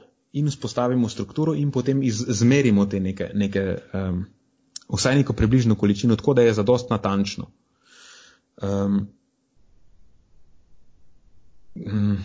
[0.41, 4.25] in vzpostavimo strukturo in potem izmerimo te neke, neke um,
[4.89, 7.51] vsaj neko približno količino, tako da je zadost natančno.
[8.63, 9.09] Um,
[11.75, 12.19] um,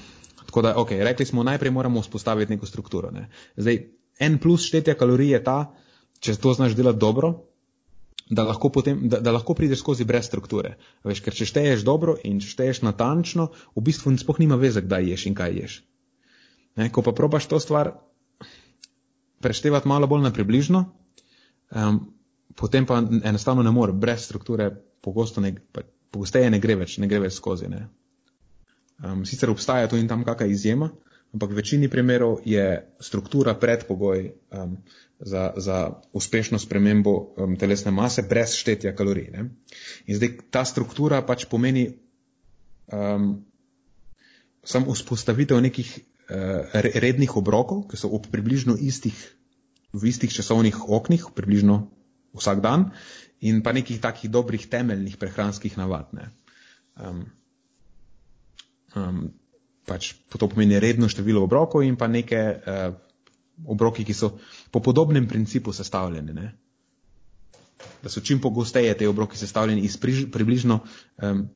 [0.45, 3.11] tako da, ok, rekli smo, najprej moramo vzpostaviti neko strukturo.
[3.11, 3.29] Ne.
[3.57, 3.83] Zdaj,
[4.19, 5.59] en plus štetja kalorij je ta,
[6.19, 7.33] če to znaš delati dobro,
[8.29, 10.75] da lahko, potem, da, da lahko prideš skozi brez strukture.
[11.03, 15.09] Veš, ker če šteješ dobro in če šteješ natančno, v bistvu sploh nima veze, kdaj
[15.13, 15.79] ješ in kaj ješ.
[16.77, 17.95] Ne, ko pa probaš to stvar
[19.41, 20.83] preštevati malo bolj na približno,
[21.73, 21.99] um,
[22.59, 24.69] potem pa enostavno ne more, brez strukture
[25.01, 25.81] pogosto ne, pa,
[26.11, 27.69] pogosteje ne gre več, ne gre več skozi.
[27.71, 27.87] Ne.
[29.01, 30.91] Um, sicer obstaja tu in tam kakšna izjema,
[31.33, 34.77] ampak v večini primerov je struktura predpogoj um,
[35.19, 39.29] za, za uspešno spremembo um, telesne mase brez štetja kalorij.
[39.35, 39.49] Ne.
[40.07, 41.91] In zdaj ta struktura pač pomeni
[42.89, 43.45] um,
[44.63, 49.15] samo vzpostavitev nekih uh, rednih obrokov, ki so ob približno istih,
[49.93, 51.89] v istih časovnih oknih, približno
[52.33, 52.91] vsak dan,
[53.41, 56.09] in pa nekih takih dobrih temeljnih prehranskih navad.
[56.97, 57.25] Um,
[58.95, 59.33] um,
[59.89, 62.93] pač to pomeni redno število obrokov in pa neke uh,
[63.65, 64.35] obroki, ki so
[64.71, 66.33] po podobnem principu sestavljeni.
[66.33, 66.51] Ne?
[68.03, 71.47] Da so čim pogosteje te obroki sestavljeni iz približno um,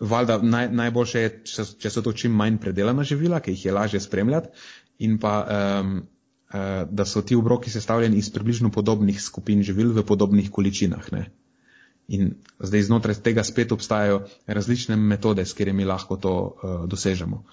[0.00, 3.76] valjda naj, najboljše je, če, če so to čim manj predelana živila, ki jih je
[3.76, 4.50] lažje spremljati,
[5.06, 5.94] in pa um,
[6.52, 11.12] uh, da so ti obroki sestavljeni iz približno podobnih skupin živil v podobnih količinah.
[11.12, 11.30] Ne?
[12.08, 17.44] In zdaj znotraj tega spet obstajajo različne metode, s katerimi lahko to uh, dosežemo.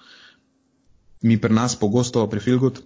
[1.22, 2.80] Mi pri nas pogosto pri Filgut,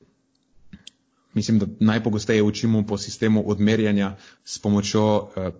[1.35, 5.53] mislim, da najpogosteje učimo po sistemu odmerjanja s pomočjo uh,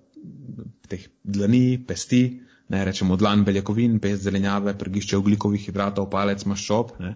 [0.89, 7.15] teh dlani, pesti, ne rečemo dlan beljakovin, pest zelenjave, prgišče oglikovih hidratov, palec maščob, ne,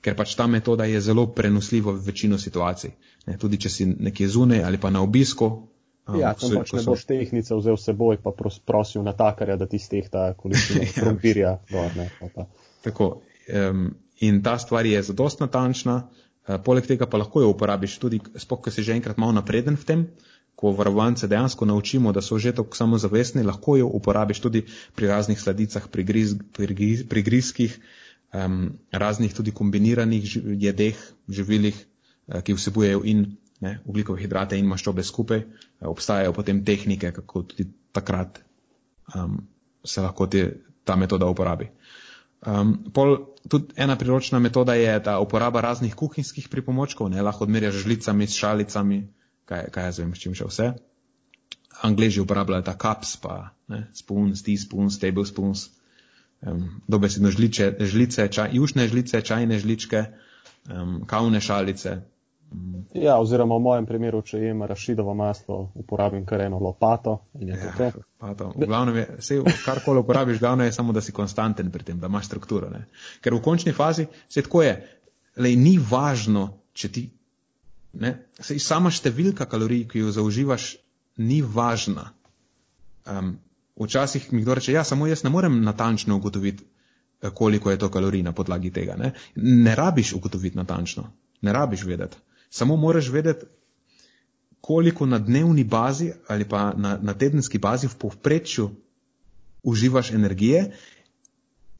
[0.00, 2.94] ker pač ta metoda je zelo prenosljiva v večino situacij.
[3.26, 5.50] Ne, tudi če si nekje zunaj ali pa na obisku.
[6.06, 9.80] Um, ja, tam pač ne boš tehnice vzel seboj, pa pros, prosil natakarja, da ti
[9.82, 11.56] stehta količino ja, krompirja.
[12.86, 13.08] Tako.
[13.50, 13.88] Um,
[14.22, 18.62] in ta stvar je zadost natančna, uh, poleg tega pa lahko jo uporabiš tudi, spok,
[18.66, 20.04] ko si že enkrat malo napreden v tem,
[20.56, 24.62] ko varovance dejansko naučimo, da so že tako samozavestni, lahko jo uporabiš tudi
[24.94, 27.74] pri raznih sladicah, pri, griz, pri, griz, pri grizkih,
[28.30, 31.74] um, raznih tudi kombiniranih jedeh, živilih,
[32.30, 33.26] uh, ki vsebujejo in
[33.66, 35.42] ne, ugljikove hidrate in maščobe skupaj.
[35.42, 38.40] Uh, obstajajo potem tehnike, kako tudi takrat
[39.14, 39.40] um,
[39.84, 40.48] se lahko te,
[40.84, 41.70] ta metoda uporabi.
[42.46, 43.16] Um, pol,
[43.48, 48.38] tudi ena priročna metoda je ta uporaba raznih kuhinjskih pripomočkov, ne lahko odmerjaš žlicami, s
[48.38, 49.00] šalicami,
[49.48, 50.68] kaj, kaj jaz vem, s čim še vse.
[51.86, 55.66] Angleži uporabljajo ta cups, pa ne, spoons, teaspoons, tablespoons,
[56.46, 60.04] um, dobesedno žliče, žlice, čaj, jušne žlice, čajne žličke,
[60.70, 61.98] um, kavne šalice,
[62.94, 67.18] Ja, oziroma v mojem primeru, če jem rašidovo maslo, uporabim kar eno lopato.
[67.40, 67.56] Ja,
[67.92, 68.52] lopato.
[68.56, 72.30] Glavno je, vse, karkoli uporabiš, glavno je samo, da si konstanten pri tem, da imaš
[72.30, 72.70] strukturo.
[72.70, 72.86] Ne?
[73.20, 74.76] Ker v končni fazi se tako je,
[75.36, 77.04] le ni važno, če ti,
[78.00, 80.76] ne, sej, sama številka kalorij, ki jo zauživaš,
[81.20, 82.10] ni važna.
[83.06, 83.34] Um,
[83.80, 86.64] včasih mi kdo reče, ja, samo jaz ne morem natančno ugotoviti,
[87.20, 88.96] eh, koliko je to kalorij na podlagi tega.
[88.96, 91.10] Ne, ne rabiš ugotoviti natančno,
[91.42, 92.22] ne rabiš vedeti
[92.56, 93.46] samo moraš vedeti,
[94.60, 98.70] koliko na dnevni bazi ali pa na, na tedenski bazi v povprečju
[99.62, 100.70] uživaš energije.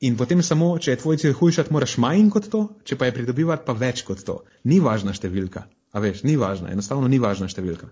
[0.00, 3.14] In potem samo, če je tvoj cilj hujšati, moraš manj kot to, če pa je
[3.16, 4.42] pridobivati, pa več kot to.
[4.68, 5.64] Ni važna številka.
[5.96, 7.88] A veš, ni važna, enostavno ni važna številka.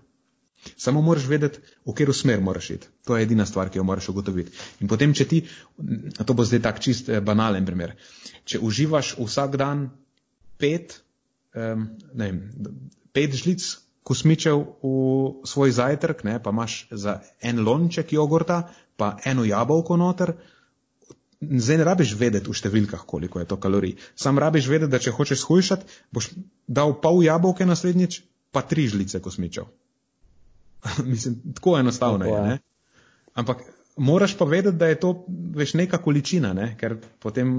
[0.77, 2.91] Samo moraš vedeti, v katero smer moraš iti.
[3.09, 4.53] To je edina stvar, ki jo moraš ugotoviti.
[4.85, 5.41] In potem, če ti,
[6.21, 7.95] to bo zdaj tak čist eh, banalen primer,
[8.45, 9.89] če uživaš vsak dan
[10.61, 10.99] pet
[11.55, 12.41] um, ne vem,
[13.15, 13.63] pet žlic
[14.05, 18.67] kosmičev v svoj zajtrk, ne, pa imaš za en lonček jogurta,
[18.97, 20.35] pa eno jabolko noter.
[21.41, 23.97] Zdaj ne rabiš vedeti v številkah, koliko je to kalorij.
[24.15, 26.29] Sam rabiš vedeti, da če hočeš shujšati, boš
[26.67, 28.21] dal pol jabolke naslednjič,
[28.53, 29.67] pa tri žlice kosmičev.
[31.11, 32.41] Mislim, tako enostavno je.
[32.45, 32.59] Ne?
[33.33, 33.65] Ampak
[33.97, 36.75] moraš pa vedeti, da je to veš neka količina, ne?
[36.79, 37.57] ker potem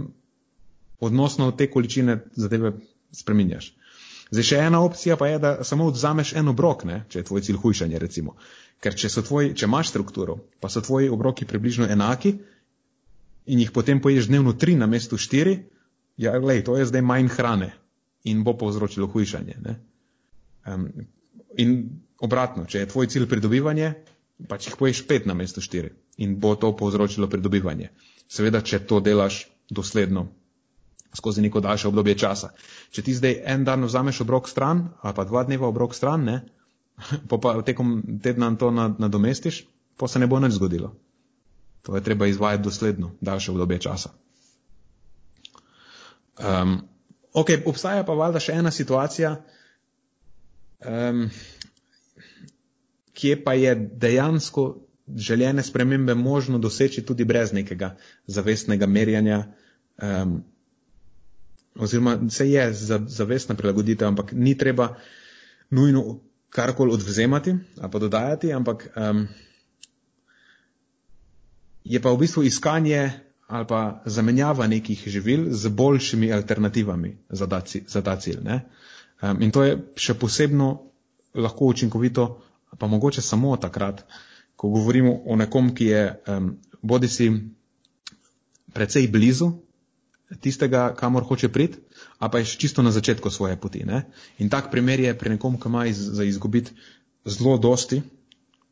[1.00, 2.72] odnosno od te količine zadeve
[3.12, 3.74] spreminjaš.
[4.30, 7.44] Zdaj, še ena opcija pa je, da samo odzameš en obrok, ne, če je tvoj
[7.46, 8.34] cilj hujšanje, recimo.
[8.82, 12.34] Ker če, tvoj, če imaš strukturo, pa so tvoji obroki približno enaki
[13.46, 15.60] in jih potem poješ dnevno tri na mestu štiri,
[16.18, 17.70] ja, lej, to je zdaj manj hrane
[18.26, 19.54] in bo povzročilo hujšanje.
[20.66, 20.88] Um,
[21.62, 21.76] in
[22.18, 23.92] obratno, če je tvoj cilj pridobivanje,
[24.50, 27.92] pač jih poješ pet na mestu štiri in bo to povzročilo pridobivanje.
[28.26, 30.26] Seveda, če to delaš dosledno
[31.14, 32.50] skozi neko daljše obdobje časa.
[32.90, 36.36] Če ti zdaj en dan vzameš obrok stran, ali pa dva dneva obrok stran, ne,
[37.28, 39.64] pa, pa tekom tedna to nadomestiš,
[39.96, 40.94] pa se ne bo nič zgodilo.
[41.82, 44.10] To je treba izvajati dosledno, daljše obdobje časa.
[46.36, 46.80] Um,
[47.32, 49.36] ok, obstaja pa valjda še ena situacija,
[50.84, 51.28] um,
[53.16, 54.66] kje pa je dejansko
[55.16, 57.96] željene spremembe možno doseči tudi brez nekega
[58.26, 59.38] zavestnega merjanja
[60.02, 60.42] um,
[61.78, 62.72] oziroma se je
[63.06, 64.96] zavestna prilagoditev, ampak ni treba
[65.70, 66.20] nujno
[66.50, 69.26] karkoli odvzemati ali pa dodajati, ampak um,
[71.84, 73.10] je pa v bistvu iskanje
[73.46, 78.38] ali pa zamenjava nekih živil z boljšimi alternativami za, da, za ta cilj.
[79.22, 80.82] Um, in to je še posebno
[81.34, 82.42] lahko učinkovito,
[82.78, 84.02] pa mogoče samo takrat,
[84.56, 87.30] ko govorimo o nekom, ki je um, bodi si
[88.72, 89.52] precej blizu
[90.40, 91.78] tistega, kamor hoče priti,
[92.18, 93.84] a pa je čisto na začetku svoje poti.
[93.86, 94.06] Ne?
[94.38, 96.74] In tak primer je pri nekom, ki ima iz, za izgubiti
[97.24, 98.02] zelo dosti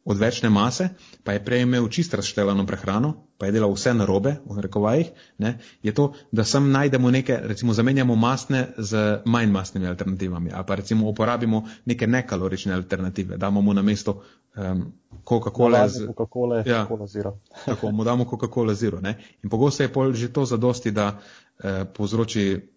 [0.04, 0.88] odvečne mase,
[1.24, 5.58] pa je prej imel čisto razštelano prehrano, pa je delal vse narobe, v rekovajih, ne?
[5.82, 10.74] je to, da sem najdemo neke, recimo zamenjamo masne z manj masnimi alternativami, ali pa
[10.74, 14.22] recimo uporabimo neke nekalorične alternative, damo mu na mesto
[14.56, 14.92] um,
[15.24, 17.38] Coca-Cola z Coca-Cola, ja, Coca-Cola Zero.
[17.64, 19.00] tako, mu damo Coca-Cola Zero.
[19.00, 19.16] Ne?
[19.42, 21.18] In pogosto je pol že to zadosti, da
[21.62, 22.74] eh, povzroči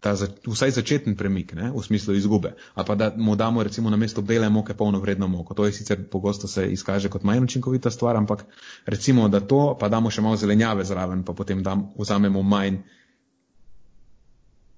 [0.00, 2.54] ta za, vsaj začeten premik ne, v smislu izgube.
[2.74, 5.54] Ali pa da mu damo recimo na mesto bele moke polno vredno moko.
[5.54, 8.44] To je sicer pogosto se izkaže kot manj učinkovita stvar, ampak
[8.86, 12.78] recimo, da to, pa damo še malo zelenjave zraven, pa potem dam, vzamemo manj,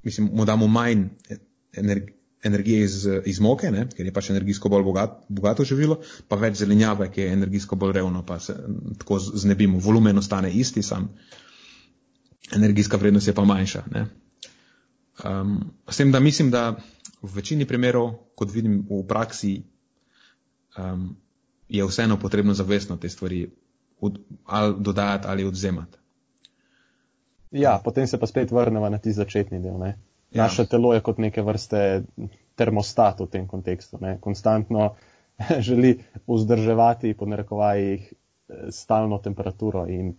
[0.05, 1.09] mislim, mu damo manj
[1.77, 2.97] energi, energije iz,
[3.27, 5.99] iz moke, ne, ker je pač energijsko bolj bogat, bogato živilo,
[6.29, 8.55] pa več zelenjave, ki je energijsko bolj revno, pa se
[9.03, 9.81] tako znebimo.
[9.83, 11.11] Volumen ostane isti, sam
[12.55, 13.83] energijska vrednost je pa manjša.
[13.91, 14.07] Ne.
[15.25, 16.77] Um, s tem, da mislim, da
[17.23, 19.63] v večini primerov, kot vidim v praksi,
[20.79, 21.17] um,
[21.69, 23.51] je vseeno potrebno zavestno te stvari
[24.01, 25.99] od, ali dodajati ali odzemati.
[27.51, 29.79] Ja, potem se pa spet vrnemo na ti začetni del.
[29.79, 29.99] Ne?
[30.31, 30.43] Ja.
[30.43, 30.67] Naše ja.
[30.67, 32.05] telo je kot neke vrste
[32.55, 33.99] termostat v tem kontekstu.
[34.01, 34.19] Ne?
[34.21, 34.95] Konstantno
[35.69, 38.13] želi vzdrževati po narekovajih
[38.71, 40.17] stalno temperaturo in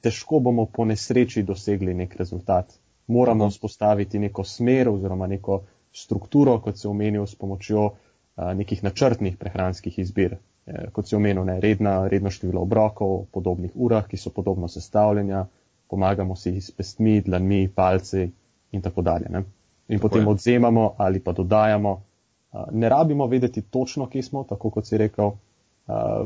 [0.00, 2.78] težko bomo po nesreči dosegli nek rezultat
[3.10, 5.62] Moramo vzpostaviti neko smer oziroma neko
[5.92, 7.88] strukturo, kot se omenil, s pomočjo
[8.36, 10.36] a, nekih načrtnih prehranskih izbir.
[10.66, 15.42] E, kot se omenil, ne, redna, redno število obrokov, podobnih urah, ki so podobno sestavljanja,
[15.90, 18.28] pomagamo si s pestmi, dlanmi, palci
[18.70, 19.26] in tako dalje.
[19.30, 19.42] Ne.
[19.88, 20.28] In tako potem je.
[20.28, 21.96] odzemamo ali pa dodajamo.
[22.52, 25.34] A, ne rabimo vedeti točno, kje smo, tako kot si rekel,
[25.86, 26.24] a,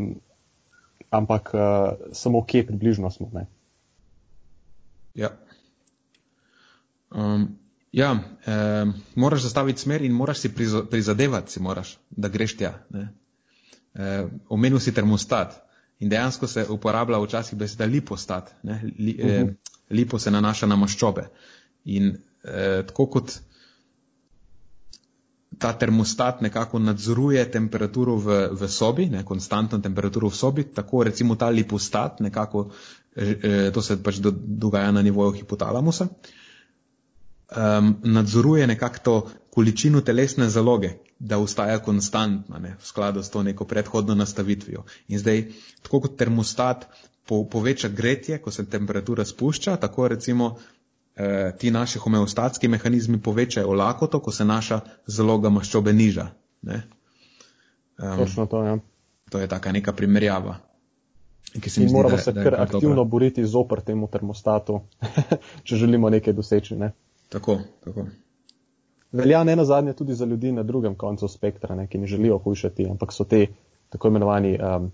[1.10, 3.30] ampak a, samo kje približno smo.
[3.32, 3.46] Ne.
[5.14, 5.30] Ja.
[7.10, 7.58] Um,
[7.92, 10.50] ja, eh, moraš zastaviti smer in moraš si
[10.90, 12.72] prizadevati, si moraš, da greš tja.
[13.94, 15.54] Eh, omenil si termostat
[15.98, 18.50] in dejansko se uporablja včasih beseda lipostat.
[18.98, 19.48] Li, eh, uh.
[19.48, 19.54] -huh.
[19.90, 21.28] Lipo se nanaša na maščobe.
[21.84, 23.40] In eh, tako kot
[25.58, 31.36] ta termostat nekako nadzoruje temperaturo v, v sobi, ne, konstantno temperaturo v sobi, tako recimo
[31.36, 32.68] ta lipostat nekako
[33.16, 36.08] Eh, to se pač do, dogaja na nivoju hipotalamusa,
[37.56, 39.14] um, nadzoruje nekako to
[39.54, 44.82] količino telesne zaloge, da ustaja konstantna ne, v skladu s to neko predhodno nastavitvijo.
[45.08, 45.44] In zdaj,
[45.82, 46.88] tako kot termostat
[47.26, 50.83] po, poveča gretje, ko se temperatura spušča, tako recimo eh,
[51.58, 56.26] ti naši homeostatski mehanizmi povečajo lakoto, ko se naša zaloga maščobe niža.
[56.66, 58.78] Um, Točno to, ja.
[59.30, 60.56] To je taka neka primerjava.
[61.54, 63.04] In zdi, moramo da, se kar aktivno dobra.
[63.04, 64.80] boriti zopr temu termostatu,
[65.66, 66.76] če želimo nekaj doseči.
[66.76, 66.92] Ne?
[67.28, 68.06] Tako, tako.
[69.12, 72.38] Velja ne na zadnje tudi za ljudi na drugem koncu spektra, ne, ki ne želijo
[72.38, 73.46] hujšati, ampak so te
[73.88, 74.58] tako imenovani.
[74.58, 74.90] Um,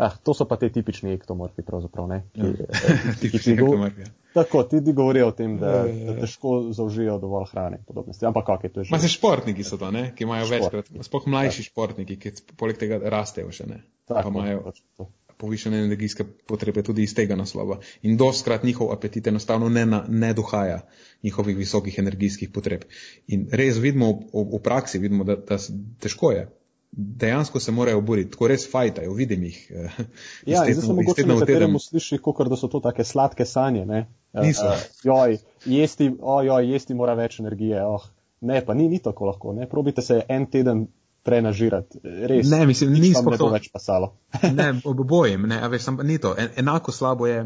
[0.00, 2.06] Ah, to so pa te tipični ektomorfi, pravzaprav.
[2.08, 2.68] Ne, ki, ja.
[2.72, 4.06] Eh, tipični ektomorfi.
[4.06, 4.12] Ja.
[4.34, 6.12] Tako, ti, govorijo o tem, da, ja, ja, ja.
[6.12, 8.30] da težko zaužijo dovolj hrane in podobne stvari.
[8.30, 8.94] Ampak kak je to že?
[8.94, 10.62] Ma se športniki so to, ne, ki imajo Šport.
[10.62, 11.68] večkrat, spoh mlajši ja.
[11.68, 13.82] športniki, ki poleg tega rastejo še ne.
[14.08, 15.10] Tako, pa imajo
[15.40, 17.78] povišene energijske potrebe tudi iz tega naslova.
[18.02, 20.80] In doskrat njihov apetit enostavno ne, na, ne dohaja
[21.22, 22.84] njihovih visokih energijskih potreb.
[23.26, 25.56] In res vidimo v, v praksi, vidimo, da, da
[26.00, 26.48] težko je.
[26.92, 29.58] Dejansko se morajo boriti, tako res fajtajo, vidim jih.
[29.70, 29.98] Eh,
[30.46, 33.84] ja, zdaj se mogoče nekateremu sliši, kot da so to take sladke sanje.
[33.86, 34.06] Ne?
[34.32, 34.66] Eh, Niso.
[34.66, 37.84] Uh, joj, jesti, ojoj, jesti mora več energije.
[37.86, 38.08] Oh.
[38.40, 39.52] Ne, pa ni, ni tako lahko.
[39.52, 39.68] Ne?
[39.68, 40.86] Probite se en teden
[41.22, 42.00] prenažirati.
[42.02, 44.14] Res, ne, mislim, ni to to več pasalo.
[44.58, 46.34] ne, obojim, ne, veš, sam, ni to.
[46.38, 47.44] En, enako slabo je.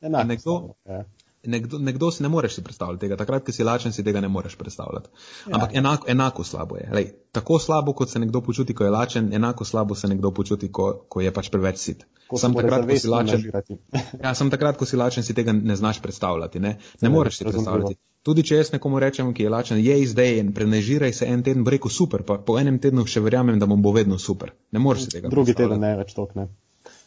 [0.00, 1.04] Enako nekdo, slabo, ja.
[1.44, 4.28] Nekdo, nekdo si ne moreš si predstavljati tega, takrat, ko si lačen, si tega ne
[4.28, 5.08] moreš predstavljati.
[5.46, 5.78] Ja, Ampak ja.
[5.78, 6.88] enako, enako slabo je.
[6.92, 10.72] Lej, tako slabo, kot se nekdo počuti, ko je lačen, enako slabo se nekdo počuti,
[10.72, 12.04] ko, ko je pač preveč sit.
[12.36, 13.50] Sam takrat, ko si lačen,
[14.24, 16.60] ja, sem takrat, ko si lačen, si tega ne znaš predstavljati.
[16.60, 17.98] Ne, ne moreš si predstavljati.
[18.22, 21.64] Tudi če jaz nekomu rečem, ki je lačen, je zdaj in prenežiraj se en teden,
[21.64, 24.52] rekel super, pa po enem tednu še verjamem, da bom bo vedno super.
[24.76, 25.32] Ne moreš si tega.
[25.32, 26.50] Drugi teden ne več tok, ne.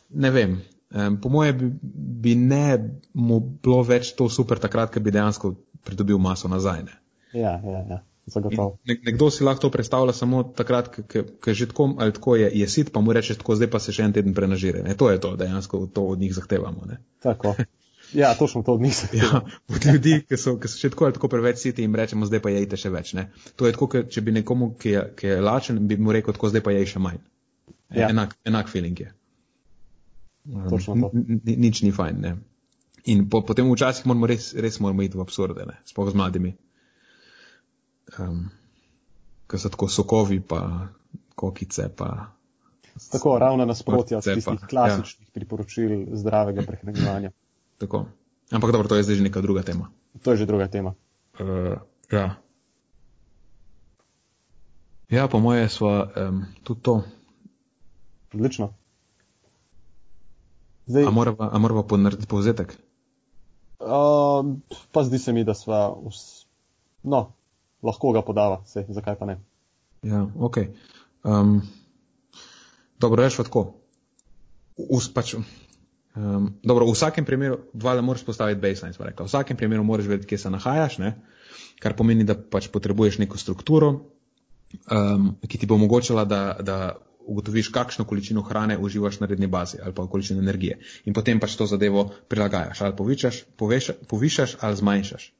[0.10, 0.58] Ne vem.
[0.94, 1.70] Um, po moje bi,
[2.24, 2.78] bi ne
[3.14, 6.84] mu bilo več to super takrat, ker bi dejansko pridobil maso nazaj.
[6.86, 7.00] Ne.
[7.34, 8.02] Ja, ja, ja.
[8.26, 8.78] Zagotovo.
[8.88, 12.68] Nek, nekdo si lahko to predstavlja samo takrat, ker že tako ali tako je, je
[12.72, 14.84] sit, pa mu rečeš tako, zdaj pa se še en teden prenažire.
[14.96, 16.86] To je to, dejansko to od njih zahtevamo.
[16.88, 17.02] Ne.
[17.26, 17.56] Tako.
[18.14, 19.10] Ja, točno to nisem.
[19.22, 22.30] Ja, od ljudi, ki so, ki so še tako ali tako preveč siti, jim rečemo,
[22.30, 23.16] zdaj pa jejte še več.
[23.18, 23.28] Ne?
[23.58, 26.54] To je tako, če bi nekomu, ki je, ki je lačen, bi mu rekel, tako
[26.54, 27.20] zdaj pa jej še manj.
[27.94, 28.08] Ja.
[28.14, 29.12] Enak, enak feeling je.
[30.44, 31.10] Um,
[31.44, 32.16] nič ni fajn.
[32.20, 32.32] Ne?
[33.08, 36.52] In po, potem včasih moramo res, res moramo iti v absurde, sploh z mladimi.
[38.20, 38.52] Um,
[39.48, 40.92] Ker so tako sokovi, pa
[41.36, 42.32] kokice, pa.
[43.12, 44.68] Tako, ravno nasprotja od tistih ja.
[44.68, 45.34] klasičnih ja.
[45.34, 47.32] priporočil zdravega prehranjevanja.
[47.78, 48.06] Tako.
[48.52, 49.90] Ampak dobro, to je zdaj že neka druga tema.
[50.22, 50.94] To je že druga tema.
[51.40, 51.80] Uh,
[52.12, 52.38] ja.
[55.10, 57.04] Ja, po moje smo um, tudi to.
[58.34, 58.74] Odlično.
[60.88, 62.76] Zdaj, a moramo mora ponarediti povzetek?
[63.80, 64.56] Uh,
[64.92, 66.46] pa zdi se mi, da sva, vs...
[67.04, 67.34] no,
[67.84, 69.38] lahko ga podava, se, zakaj pa ne.
[70.04, 70.58] Ja, ok.
[71.24, 71.62] Um,
[73.00, 73.68] dobro, rečemo tako.
[74.90, 75.36] Us, pač,
[76.14, 79.26] Um, dobro, v vsakem primeru, valjda moraš postaviti baseline, smo rekli.
[79.26, 81.16] V vsakem primeru moraš vedeti, kje se nahajaš, ne?
[81.82, 83.90] kar pomeni, da pač potrebuješ neko strukturo,
[84.88, 86.78] um, ki ti bo omogočala, da, da
[87.26, 90.80] ugotoviš, kakšno količino hrane uživaš na redni bazi ali pa količino energije.
[91.06, 93.44] In potem pač to zadevo prilagajaš, ali povišaš,
[94.08, 95.32] povišaš ali zmanjšaš.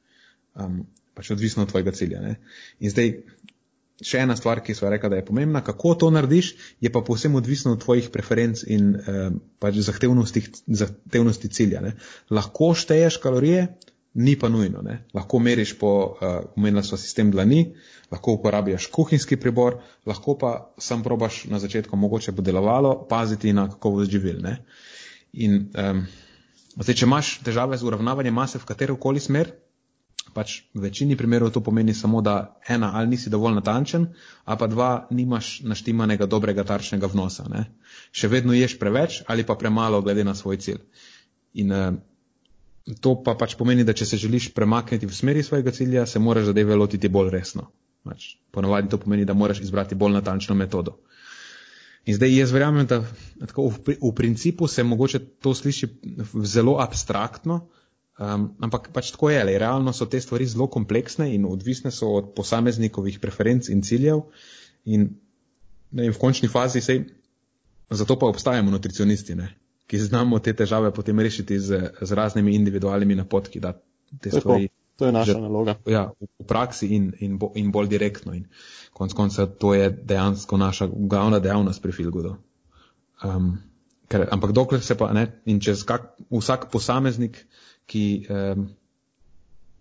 [0.54, 2.20] Um, pač odvisno od tvojega cilja.
[2.20, 2.36] Ne?
[2.80, 3.12] In zdaj,
[4.02, 7.34] še ena stvar, ki smo rekli, da je pomembna, kako to narediš, je pa povsem
[7.38, 9.28] odvisno od tvojih preferenc in eh,
[9.62, 11.82] pač zahtevnosti, zahtevnosti cilja.
[11.84, 11.94] Ne.
[12.34, 13.68] Lahko šteješ kalorije,
[14.14, 14.82] ni pa nujno.
[14.82, 15.04] Ne.
[15.14, 17.74] Lahko meriš po, uh, omenila smo sistem dlani,
[18.10, 23.68] lahko uporabljaš kuhinjski pribor, lahko pa sam probaš na začetku, mogoče bo delovalo, paziti na
[23.70, 24.40] kakovost živil.
[24.42, 24.56] Ne.
[25.32, 26.06] In um,
[26.78, 29.50] zdaj, če imaš težave z uravnavanjem mase v katero koli smer,
[30.34, 34.08] pač v večini primerov to pomeni samo, da ena ali nisi dovolj natančen,
[34.44, 37.46] a pa dva nimaš naštimanega dobrega tarčnega vnosa.
[37.50, 37.66] Ne?
[38.14, 40.82] Še vedno ješ preveč ali pa premalo glede na svoj cilj.
[41.54, 41.94] In uh,
[43.00, 46.50] to pa pač pomeni, da če se želiš premakniti v smeri svojega cilja, se moraš
[46.50, 47.70] zadeve lotiti bolj resno.
[48.04, 50.98] Pač, ponovadi to pomeni, da moraš izbrati bolj natančno metodo.
[52.04, 53.00] In zdaj jaz verjamem, da
[53.46, 55.88] tako, v, v principu se mogoče to sliši
[56.44, 57.62] zelo abstraktno,
[58.20, 62.12] um, ampak pač tako je, le realno so te stvari zelo kompleksne in odvisne so
[62.20, 64.26] od posameznikovih preferenc in ciljev.
[64.84, 65.08] In,
[65.96, 67.06] ne, in v končni fazi sej,
[67.88, 69.48] zato pa obstajamo nutricionisti, ne,
[69.86, 73.74] ki znamo te težave potem rešiti z, z raznimi individualnimi napotki, da
[74.20, 74.68] te stvari.
[74.68, 74.80] Tako.
[74.94, 75.74] To je naša že, naloga.
[75.90, 78.34] Ja, v, v praksi in, in, bo, in bolj direktno.
[78.34, 78.46] In
[78.94, 82.36] konc konca to je dejansko naša glavna dejavnost pri Filgudu.
[83.24, 83.58] Um,
[84.06, 87.42] ker, ampak dokler se pa ne, in čez kak, vsak posameznik,
[87.90, 88.68] ki um,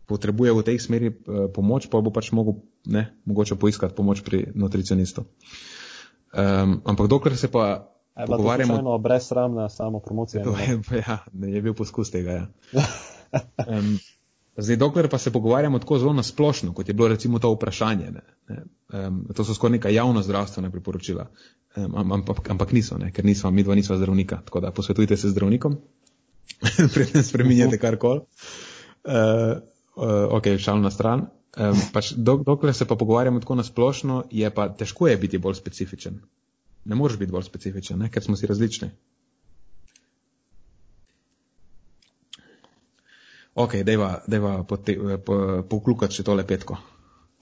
[0.09, 2.57] potrebuje v tej smeri uh, pomoč, pa bo pač mogel,
[2.89, 5.29] ne, mogoče poiskati pomoč pri nutricionistu.
[6.33, 7.92] Um, ampak dokler se pa.
[8.19, 8.77] Je pogovarjamo...
[8.77, 10.43] to brezsramna samo promocija?
[10.43, 11.17] To je, ja,
[11.47, 12.47] je bil poskus tega, ja.
[13.77, 13.97] um,
[14.57, 18.21] Zdaj, dokler pa se pogovarjamo tako zelo nasplošno, kot je bilo recimo to vprašanje, ne,
[18.49, 18.63] ne,
[18.93, 21.25] um, to so skoraj neka javno zdravstvena priporočila,
[21.75, 25.29] um, ampak, ampak niso, ne, ker nismo, mi dva nismo zdravnika, tako da posvetujte se
[25.29, 25.77] zdravnikom,
[26.93, 28.19] preden spreminjate karkoli.
[29.03, 29.57] Uh,
[29.95, 31.25] uh, ok, šal na stran.
[31.57, 35.57] Um, pač dok, dokler se pa pogovarjamo tako nasplošno, je pa težko je biti bolj
[35.57, 36.21] specifičen.
[36.85, 38.89] Ne moreš biti bolj specifičen, ne, ker smo si različni.
[43.55, 46.77] Ok, dejva, dejva poklukati po, še tole petko.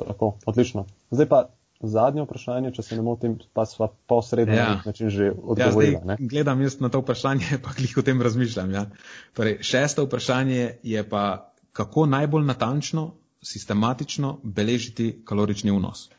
[0.01, 0.85] Tako, odlično.
[1.11, 1.41] Zdaj pa
[1.81, 4.67] zadnje vprašanje, če se ne motim, pa sva posredno ja.
[4.69, 5.99] na način že odgovorila.
[5.99, 8.71] Ja, zdaj, gledam jaz na to vprašanje, pa klih o tem razmišljam.
[8.75, 8.85] Ja.
[9.33, 13.11] Torej, šesto vprašanje je pa, kako najbolj natančno,
[13.41, 16.09] sistematično beležiti kalorični vnos.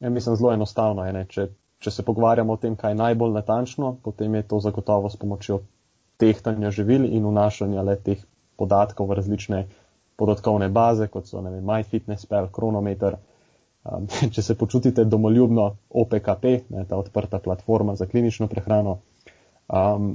[0.00, 1.26] Ja, mislim, zelo enostavno je.
[1.28, 1.48] Če,
[1.84, 5.60] če se pogovarjamo o tem, kaj je najbolj natančno, potem je to zagotovo s pomočjo
[6.20, 8.22] tehtanja živil in vnašanja le teh
[8.56, 9.64] podatkov v različne
[10.16, 13.18] podatkovne baze, kot so vem, MyFitnessPal, Chronometer.
[13.84, 19.00] Um, če se počutite domoljubno, OPKP, ne, ta odprta platforma za klinično prehrano.
[19.68, 20.14] Um,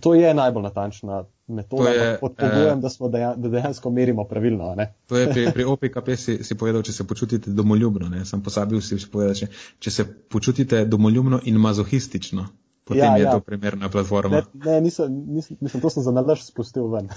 [0.00, 4.74] to je najbolj natančna metoda, je, pod pogojem, eh, da, dejan, da dejansko merimo pravilno.
[5.08, 8.08] To je pri, pri OPKP si, si povedal, če se počutite domoljubno.
[8.08, 9.48] Ne, sem posabil si povedal, če,
[9.78, 12.46] če se počutite domoljubno in mazohistično.
[12.84, 13.32] Potem ja, je ja.
[13.32, 14.42] to primerna platforma.
[14.54, 17.10] Ne, ne nisem, nisem, mislim, to sem za nalaž spustil ven.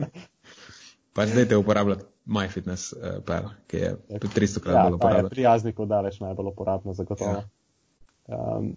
[1.16, 5.30] pa zdaj te uporabljati MyFitnessPal, uh, ki je 300 krat ja, bolj uporaben.
[5.32, 7.40] Prijaznik daleč najbolj uporabno, zagotovo.
[7.40, 7.46] Ja.
[8.36, 8.76] Um,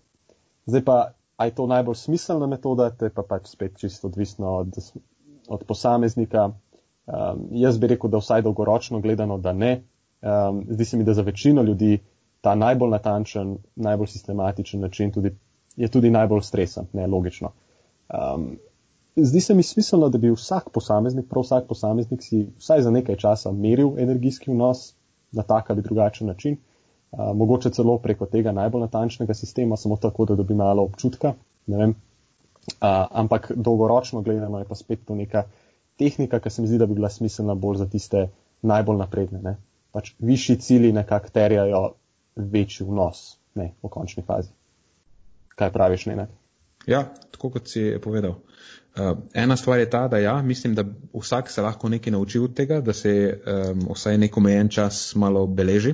[0.66, 0.98] zdaj pa,
[1.44, 4.78] a je to najbolj smiselna metoda, to je pa pač spet čisto odvisno od,
[5.48, 6.46] od posameznika.
[6.50, 9.74] Um, jaz bi rekel, da vsaj dolgoročno gledano, da ne.
[10.22, 11.98] Um, zdi se mi, da za večino ljudi
[12.42, 15.34] ta najbolj natančen, najbolj sistematičen način tudi
[15.76, 17.52] je tudi najbolj stresen, ne logično.
[18.14, 18.58] Um,
[19.16, 23.16] zdi se mi smiselno, da bi vsak posameznik, prav vsak posameznik si vsaj za nekaj
[23.16, 24.94] časa meril energijski vnos
[25.32, 26.58] na tak ali drugačen način,
[27.14, 31.34] uh, mogoče celo preko tega najbolj natančnega sistema, samo tako, da dobi malo občutka.
[31.68, 31.94] Uh,
[33.12, 35.44] ampak dolgoročno gledano je pa spet to neka
[35.98, 38.28] tehnika, ki se mi zdi, da bi bila smiselna bolj za tiste
[38.62, 39.42] najbolj napredne.
[39.42, 39.58] Ne?
[39.92, 41.84] Pač višji cili nekako terjajo
[42.36, 44.50] večji vnos ne, v končni fazi.
[45.56, 46.28] Kaj praviš, ne?
[46.90, 48.40] Ja, tako kot si povedal.
[48.94, 52.54] Uh, ena stvar je ta, da ja, mislim, da vsak se lahko nekaj nauči od
[52.54, 55.94] tega, da se um, vsaj nek omejen čas malo beleži,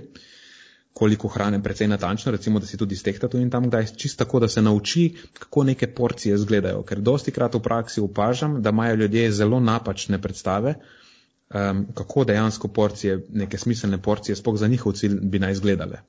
[0.94, 4.26] koliko hrane precej natančno, recimo, da si tudi stehta tu in tam, da je čisto
[4.26, 6.84] tako, da se nauči, kako neke porcije izgledajo.
[6.84, 10.76] Ker dosti krat v praksi opažam, da imajo ljudje zelo napačne predstave,
[11.54, 16.02] um, kako dejansko porcije, neke smiselne porcije, spok za njihov cilj bi naj izgledale.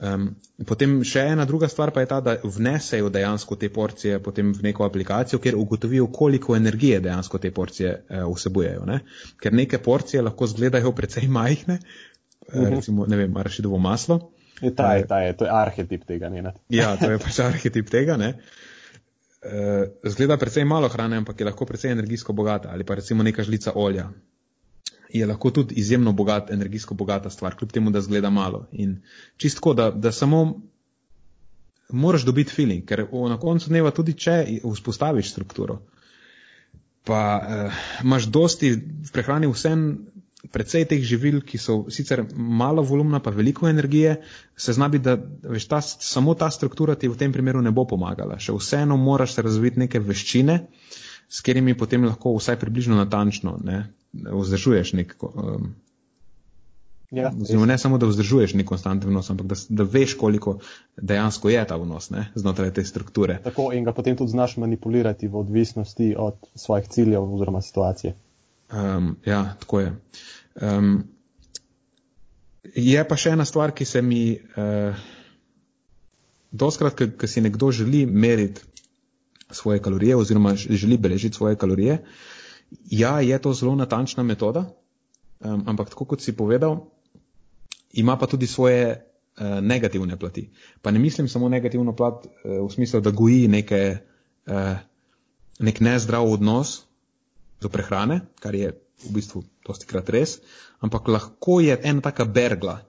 [0.00, 0.30] Um,
[0.66, 4.64] potem še ena druga stvar pa je ta, da vnesejo dejansko te porcije potem v
[4.70, 8.86] neko aplikacijo, kjer ugotovijo, koliko energije dejansko te porcije uh, vsebujejo.
[8.88, 9.02] Ne?
[9.42, 11.78] Ker neke porcije lahko zgledajo precej majhne,
[12.54, 12.70] uh -huh.
[12.70, 14.30] recimo, ne vem, arašidovo maslo.
[14.60, 16.52] Je ta, je, ta je, to je arhetip tega, ne?
[16.68, 18.34] ja, to je pač arhetip tega, ne.
[19.40, 23.42] Uh, zgleda precej malo hrane, ampak je lahko precej energijsko bogata ali pa recimo neka
[23.42, 24.10] žlica olja
[25.12, 28.66] je lahko tudi izjemno bogat, energijsko bogata stvar, kljub temu, da zgleda malo.
[28.72, 29.02] In
[29.36, 30.60] čistko, da, da samo
[31.88, 35.80] moraš dobiti feeling, ker na koncu dneva tudi, če vzpostaviš strukturo,
[37.04, 39.86] pa eh, imaš dosti v prehrani vsem.
[40.48, 44.14] Predvsej teh živil, ki so sicer malo volumna, pa veliko energije,
[44.56, 45.18] se zna biti, da
[45.52, 48.38] veš, ta, samo ta struktura ti v tem primeru ne bo pomagala.
[48.40, 50.56] Še vseeno moraš razviti neke veščine,
[51.28, 53.84] s katerimi potem lahko vsaj približno natančno ne,
[54.16, 55.14] vzdržuješ nek.
[55.28, 55.74] Um,
[57.10, 57.32] Ja,
[57.66, 60.60] ne samo, da vzdržuješ nek konstanten vnos, ampak da, da veš, koliko
[60.94, 63.40] dejansko je ta vnos ne, znotraj te strukture.
[63.42, 68.14] Tako in ga potem tudi znaš manipulirati v odvisnosti od svojih ciljev oziroma situacije.
[68.72, 69.92] Um, ja, tako je.
[70.62, 71.04] Um,
[72.74, 74.38] je pa še ena stvar, ki se mi.
[74.56, 75.08] Uh,
[76.50, 78.62] Doskrat, ko si nekdo želi meriti
[79.54, 82.00] svoje kalorije oziroma želi beležiti svoje kalorije,
[82.90, 84.64] ja, je to zelo natančna metoda,
[85.40, 86.88] um, ampak tako kot si povedal,
[87.92, 88.98] ima pa tudi svoje
[89.38, 90.50] uh, negativne plati.
[90.82, 93.98] Pa ne mislim samo negativno plat uh, v smislu, da goji neke,
[94.46, 94.78] uh,
[95.58, 96.89] nek nezdrav odnos
[97.60, 98.72] do prehrane, kar je
[99.04, 100.38] v bistvu dosti krat res,
[100.84, 102.80] ampak lahko je ena taka bergla,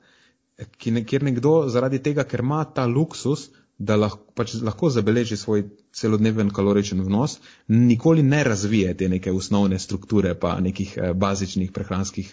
[0.92, 3.50] ne, kjer nekdo zaradi tega, ker ima ta luksus,
[3.82, 5.64] da lahko, pač lahko zabeleži svoj
[5.98, 12.30] celodneven kaloričen vnos, nikoli ne razvije te neke osnovne strukture pa nekih eh, bazičnih prehranskih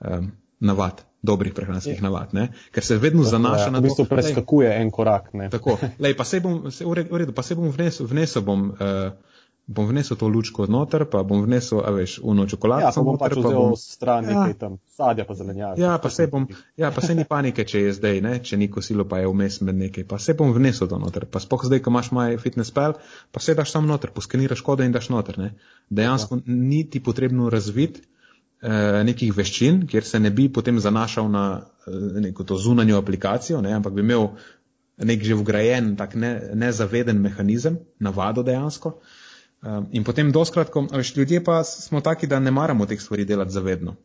[0.00, 0.26] eh,
[0.60, 2.02] navad dobrih prehranskih je.
[2.02, 2.48] navad, ne?
[2.72, 3.82] ker se vedno tako, zanaša ja, na to.
[3.82, 5.32] V bistvu preskakuje lej, en korak.
[5.32, 5.50] Ne?
[5.50, 9.12] Tako, lej, pa se bom, se, v redu, pa se bom vnesel, vnesel bom, uh,
[9.70, 12.82] bom vnesel to lučko noter, pa bom vnesel, a veš, uno čokolado.
[12.82, 13.76] Ja, pa bom pač vzel bom...
[13.78, 14.58] stran nekaj ja.
[14.58, 15.78] tam, sadja pa zelenjava.
[15.78, 16.48] Ja, pa se bom,
[16.80, 19.60] ja, pa se ni panike, če je zdaj, ne, če ni kosilo, pa je vmes
[19.62, 22.74] med nekaj, pa se bom vnesel to noter, pa spoh zdaj, ko imaš moj fitness
[22.74, 22.98] pel,
[23.30, 25.52] pa se daš tam noter, poskeniraš kode in daš noter, ne.
[25.90, 26.56] Dejansko ja.
[26.60, 28.10] ni ti potrebno razviti
[28.60, 31.44] Eh, nekih veščin, kjer se ne bi potem zanašal na
[31.88, 34.26] eh, neko to zunanjo aplikacijo, ne, ampak bi imel
[35.00, 38.98] nek že vgrajen, tak ne, nezaveden mehanizem, navado dejansko.
[39.60, 43.52] Um, in potem doskratko, veš, ljudje pa smo taki, da ne maramo teh stvari delati
[43.52, 43.96] zavedno.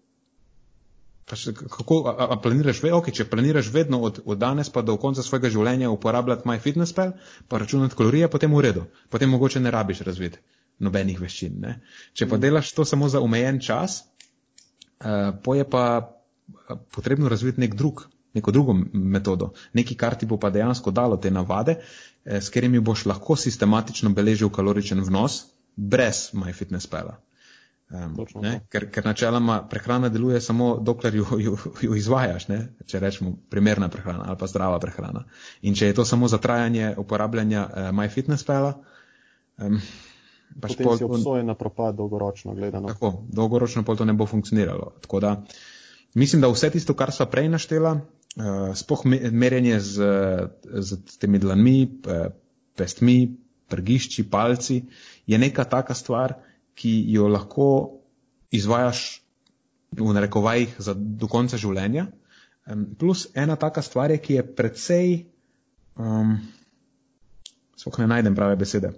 [1.25, 5.23] Pač, kako, a, a planiraš, okay, če planiraš vedno od, od danes pa do konca
[5.23, 7.15] svojega življenja uporabljati MyFitnessPal,
[7.47, 8.83] pa računati kalorije, potem v redu.
[9.09, 10.43] Potem mogoče ne rabiš razviti
[10.79, 11.55] nobenih veščin.
[11.63, 11.79] Ne?
[12.13, 12.43] Če pa mm.
[12.43, 14.03] delaš to samo za omejen čas,
[14.95, 16.15] Eh, po je pa
[16.69, 21.17] eh, potrebno razviti nek drug, neko drugo metodo, nekaj, kar ti bo pa dejansko dalo
[21.17, 21.75] te navade,
[22.25, 25.43] s katerimi boš lahko sistematično beležil kaloričen vnos
[25.75, 27.19] brez MyFitnessPala.
[27.85, 28.15] Um,
[28.73, 32.57] ker, ker načeloma prehrana deluje samo dokler jo, jo, jo izvajaš, ne?
[32.89, 35.21] če rečemo primerna prehrana ali pa zdrava prehrana.
[35.61, 38.73] In če je to samo za trajanje uporabljanja uh, MyFitnessPala,
[39.61, 39.77] um,
[40.57, 42.89] pač potem pol, si obsojen na propad dolgoročno gledano.
[42.89, 44.95] Tako, dolgoročno pol to ne bo funkcioniralo.
[45.05, 45.35] Tako da
[46.17, 47.99] mislim, da vse tisto, kar sva prej naštela,
[48.75, 50.07] spoh merjenje z,
[50.83, 51.87] z temi dlanmi,
[52.75, 53.19] pestmi,
[53.71, 54.81] prgišči, palci,
[55.27, 56.35] je neka taka stvar,
[56.75, 57.67] ki jo lahko
[58.51, 59.21] izvajaš
[59.95, 62.09] v narekovajih za do konca življenja.
[62.99, 65.09] Plus ena taka stvar je, ki je precej,
[65.95, 66.35] um,
[67.77, 68.91] spoh ne najdem prave besede.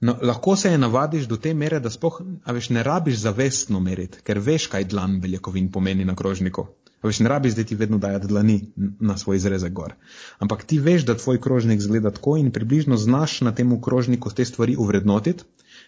[0.00, 4.20] No, lahko se je navadiš do te mere, da spoh, veš, ne rabiš zavestno meriti,
[4.24, 6.66] ker veš, kaj dlan beljakovin pomeni na krožniku.
[7.02, 9.94] Veš, ne rabiš zdaj ti vedno dajati dlani na svoj izrezek gor.
[10.38, 14.44] Ampak ti veš, da tvoj krožnik zgleda tako in približno znaš na tem krožniku te
[14.44, 15.44] stvari uvrednotiti,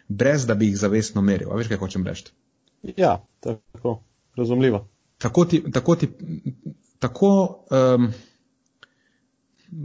[0.08, 1.52] brez da bi jih zavestno meril.
[1.52, 2.32] A veš, kaj hočem reči?
[2.96, 4.02] Ja, tako,
[4.36, 4.88] razumljivo.
[5.18, 6.08] Tako ti, tako ti,
[6.98, 8.12] tako, um,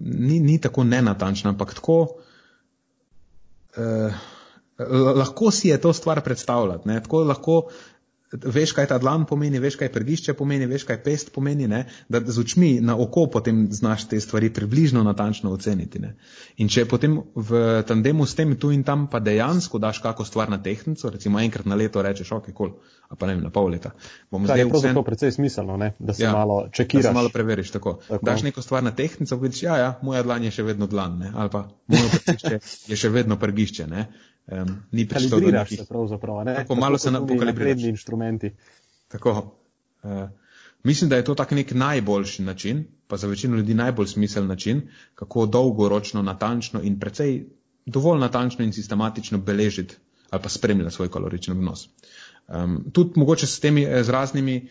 [0.04, 1.98] ni, ni tako nenatančno, ampak tako,
[3.78, 4.14] uh,
[5.16, 6.88] lahko si je to stvar predstavljati.
[6.88, 7.04] Ne?
[7.04, 7.70] Tako lahko
[8.34, 11.84] veš, kaj ta dlan pomeni, veš, kaj prgišče pomeni, veš, kaj pest pomeni, ne?
[12.10, 16.00] da z očmi na oko potem znaš te stvari približno natančno oceniti.
[16.00, 16.16] Ne?
[16.58, 20.50] In če potem v tandemu s tem tu in tam pa dejansko daš kako stvar
[20.50, 22.76] na tehnico, recimo enkrat na leto rečeš, ok, kol,
[23.10, 23.94] a pa ne vem, na pol leta.
[24.32, 24.94] Bom zdaj vse.
[24.94, 25.94] To je precej smiselno, ne?
[26.00, 27.04] da se ja, malo čekiraš.
[27.04, 28.00] Da se malo preveriš, tako.
[28.08, 28.26] tako.
[28.26, 31.32] Daš neko stvar na tehnico, vidiš, ja, ja, moja dlan je še vedno dlan, ne?
[31.36, 33.88] ali pa moje prgišče je še vedno prgišče.
[33.88, 34.08] Ne?
[34.48, 36.56] Um, ni prišlo do se pravzaprav ne.
[36.56, 37.84] Tako malo se nam pokalibriraš.
[37.84, 38.52] inštrumenti.
[39.08, 39.56] Tako.
[40.04, 40.30] Uh,
[40.84, 44.82] mislim, da je to tak nek najboljši način, pa za večino ljudi najbolj smisel način,
[45.16, 47.46] kako dolgoročno, natančno in precej
[47.86, 49.96] dovolj natančno in sistematično beležiti
[50.30, 51.90] ali pa spremljati svoj kalorični vnos.
[52.48, 54.70] Um, tudi mogoče s temi eh, z raznimi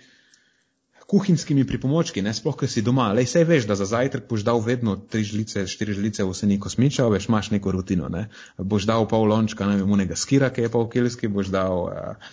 [1.12, 3.10] kuhinjskimi pripomočki, ne sploh, ker si doma.
[3.12, 7.05] Lej, sej veš, da za zajtrk boš dal vedno tri žlice, štiri žlice vseni kosmiča,
[7.12, 8.30] veš, imaš neko rutino, ne.
[8.56, 12.32] Boš dal pol lončka, ne vem, unega skira, ki je pol kilski, boš dal uh,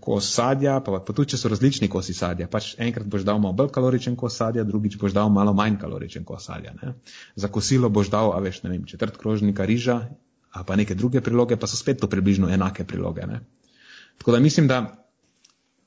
[0.00, 3.58] kos sadja, pa, pa tudi, če so različni kosi sadja, pač enkrat boš dal malo
[3.60, 6.96] bolj kaloričen kos sadja, drugič boš dal malo manj kaloričen kos sadja, ne.
[7.36, 10.00] Za kosilo boš dal, a veš, ne vem, četrt krožnika riža,
[10.54, 13.44] a pa neke druge priloge, pa so spet to približno enake priloge, ne.
[14.16, 15.03] Tako da mislim, da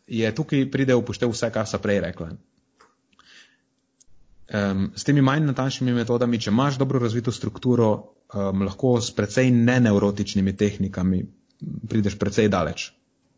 [0.07, 2.29] je tukaj pride upoštev vse, kar so prej rekla.
[4.47, 7.89] Um, s temi manj natančnimi metodami, če imaš dobro razvito strukturo,
[8.33, 11.25] um, lahko s precej neneurotičnimi tehnikami
[11.89, 12.91] prideš precej daleč.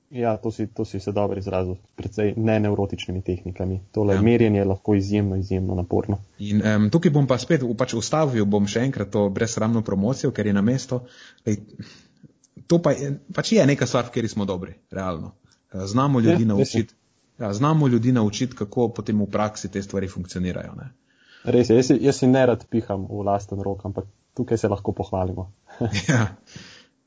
[0.10, 3.80] Ja, to si, to si se dobro izrazil, predvsej ne nevrotičnimi tehnikami.
[3.92, 4.22] Tole ja.
[4.22, 6.18] merjenje je lahko izjemno, izjemno naporno.
[6.40, 10.50] In um, tukaj bom pa spet pač ustavil, bom še enkrat to brezsramno promocijo, ker
[10.50, 11.04] je na mesto.
[11.46, 11.62] Lej,
[12.68, 15.36] to pa je, pač je neka stvar, v kateri smo dobri, realno.
[15.74, 16.94] Eh, znamo ljudi ja, naučiti.
[17.40, 20.74] Ja, znamo ljudi naučiti, kako potem v praksi te stvari funkcionirajo.
[20.76, 20.90] Ne?
[21.44, 24.92] Res je, jaz, jaz si ne rad piham v lasten rok, ampak tukaj se lahko
[24.92, 25.52] pohvalimo.
[26.10, 26.36] ja,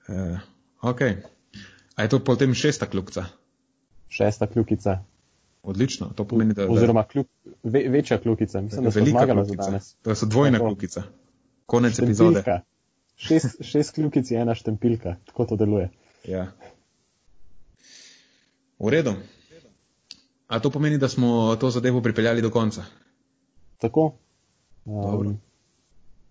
[0.09, 0.39] uh,
[0.81, 1.01] ok.
[1.97, 3.25] A je to potem šesta kljukica?
[4.09, 4.99] Šesta kljukica.
[5.63, 6.67] Odlično, to pomeni, da.
[6.71, 7.27] Oziroma, kljub,
[7.63, 9.95] ve, večja kljukica, mislim, da je zmagala za danes.
[9.95, 10.71] To so dvojna tako.
[10.71, 11.03] kljukica.
[11.67, 12.23] Konec štempilka.
[12.31, 12.61] epizode.
[13.17, 15.91] Šest, šest kljukic je ena štempilka, tako to deluje.
[16.25, 16.47] Ja.
[18.83, 19.15] V redu.
[20.51, 22.85] A to pomeni, da smo to zadevo pripeljali do konca?
[23.79, 24.13] Tako.
[24.85, 25.39] Um,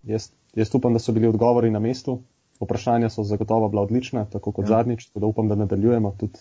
[0.03, 2.19] jaz, jaz upam, da so bili odgovori na mestu
[2.61, 4.67] vprašanja so zagotovo bila odlična, tako kot ja.
[4.67, 6.39] zadnjič, tako da upam, da nadaljujemo tudi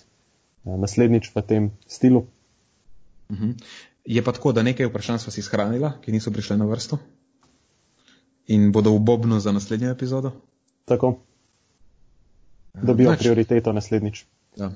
[0.64, 2.26] uh, naslednjič v tem stilu.
[3.32, 3.50] Mhm.
[4.04, 6.98] Je pa tako, da nekaj vprašanj smo si shranila, ki niso prišle na vrsto
[8.50, 10.32] in bodo v Bobnu za naslednjo epizodo.
[10.84, 11.18] Tako.
[12.82, 13.18] Dobijo Nač.
[13.18, 14.24] prioriteto naslednjič.
[14.56, 14.72] Ja.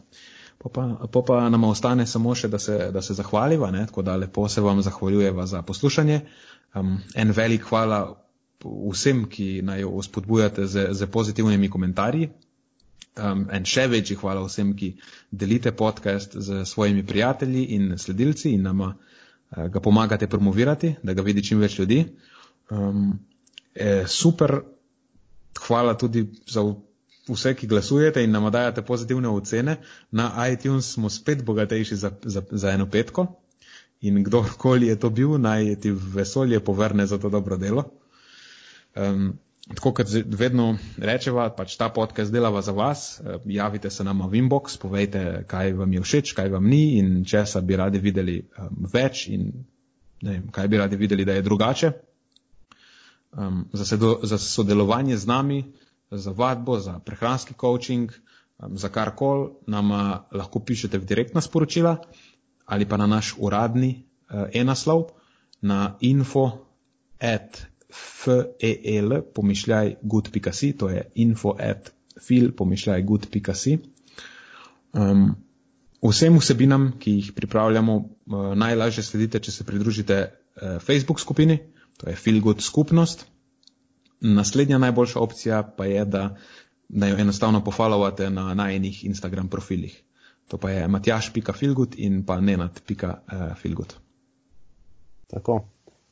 [0.64, 3.82] Po pa, po pa nam ostane samo še, da se, da se zahvaliva, ne?
[3.86, 6.22] tako da lepo se vam zahvaljujeva za poslušanje.
[6.74, 7.98] Um, en velik hvala
[8.64, 12.30] vsem, ki naj jo spodbujate z, z pozitivnimi komentarji.
[13.20, 14.94] Um, en še večji hvala vsem, ki
[15.30, 21.28] delite podcast z svojimi prijatelji in sledilci in nama uh, ga pomagate promovirati, da ga
[21.28, 22.06] vidi čim več ljudi.
[22.72, 23.18] Um,
[23.74, 24.62] e, super,
[25.60, 26.64] hvala tudi za
[27.28, 29.76] vse, ki glasujete in nam dajate pozitivne ocene.
[30.10, 33.26] Na iTunes smo spet bogatejši za, za, za eno petko
[34.00, 37.84] in kdorkoli je to bil, naj ti vesolje povrne za to dobro delo.
[38.94, 39.38] Um,
[39.68, 44.76] tako kot vedno rečeva, pač ta podcast delava za vas, javite se nam v inbox,
[44.76, 49.28] povejte, kaj vam je všeč, kaj vam ni in česa bi radi videli um, več
[49.28, 49.52] in
[50.22, 51.92] ne, kaj bi radi videli, da je drugače.
[53.32, 55.64] Um, za, sedo, za sodelovanje z nami,
[56.10, 58.12] za vadbo, za prehranski coaching,
[58.58, 59.90] um, za karkoli nam
[60.32, 61.98] lahko pišete v direktna sporočila
[62.66, 65.12] ali pa na naš uradni uh, e-naslov
[65.62, 66.64] na info
[67.20, 73.78] at fel, pomišljaj good.si, to je info at fil, pomišljaj good.si.
[74.92, 75.34] Um,
[76.02, 81.58] vsem vsebinam, ki jih pripravljamo, uh, najlažje sledite, če se pridružite uh, Facebook skupini,
[81.98, 83.26] to je Feel Good skupnost.
[84.24, 86.36] Naslednja najboljša opcija pa je, da,
[86.88, 90.02] da jo enostavno pofollowate na najnih Instagram profilih.
[90.48, 93.94] To pa je matjaš.filgut in pa nenad.filgut.
[95.26, 95.64] Tako.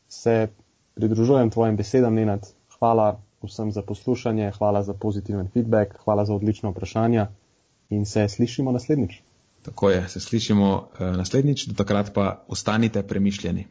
[0.08, 0.48] Se
[0.94, 2.46] pridružujem tvojim besedam, Nenad.
[2.78, 7.26] Hvala vsem za poslušanje, hvala za pozitiven feedback, hvala za odlično vprašanje
[7.90, 9.20] in se slišimo naslednjič.
[9.62, 13.66] Tako je, se slišimo uh, naslednjič, do takrat pa ostanite premišljeni.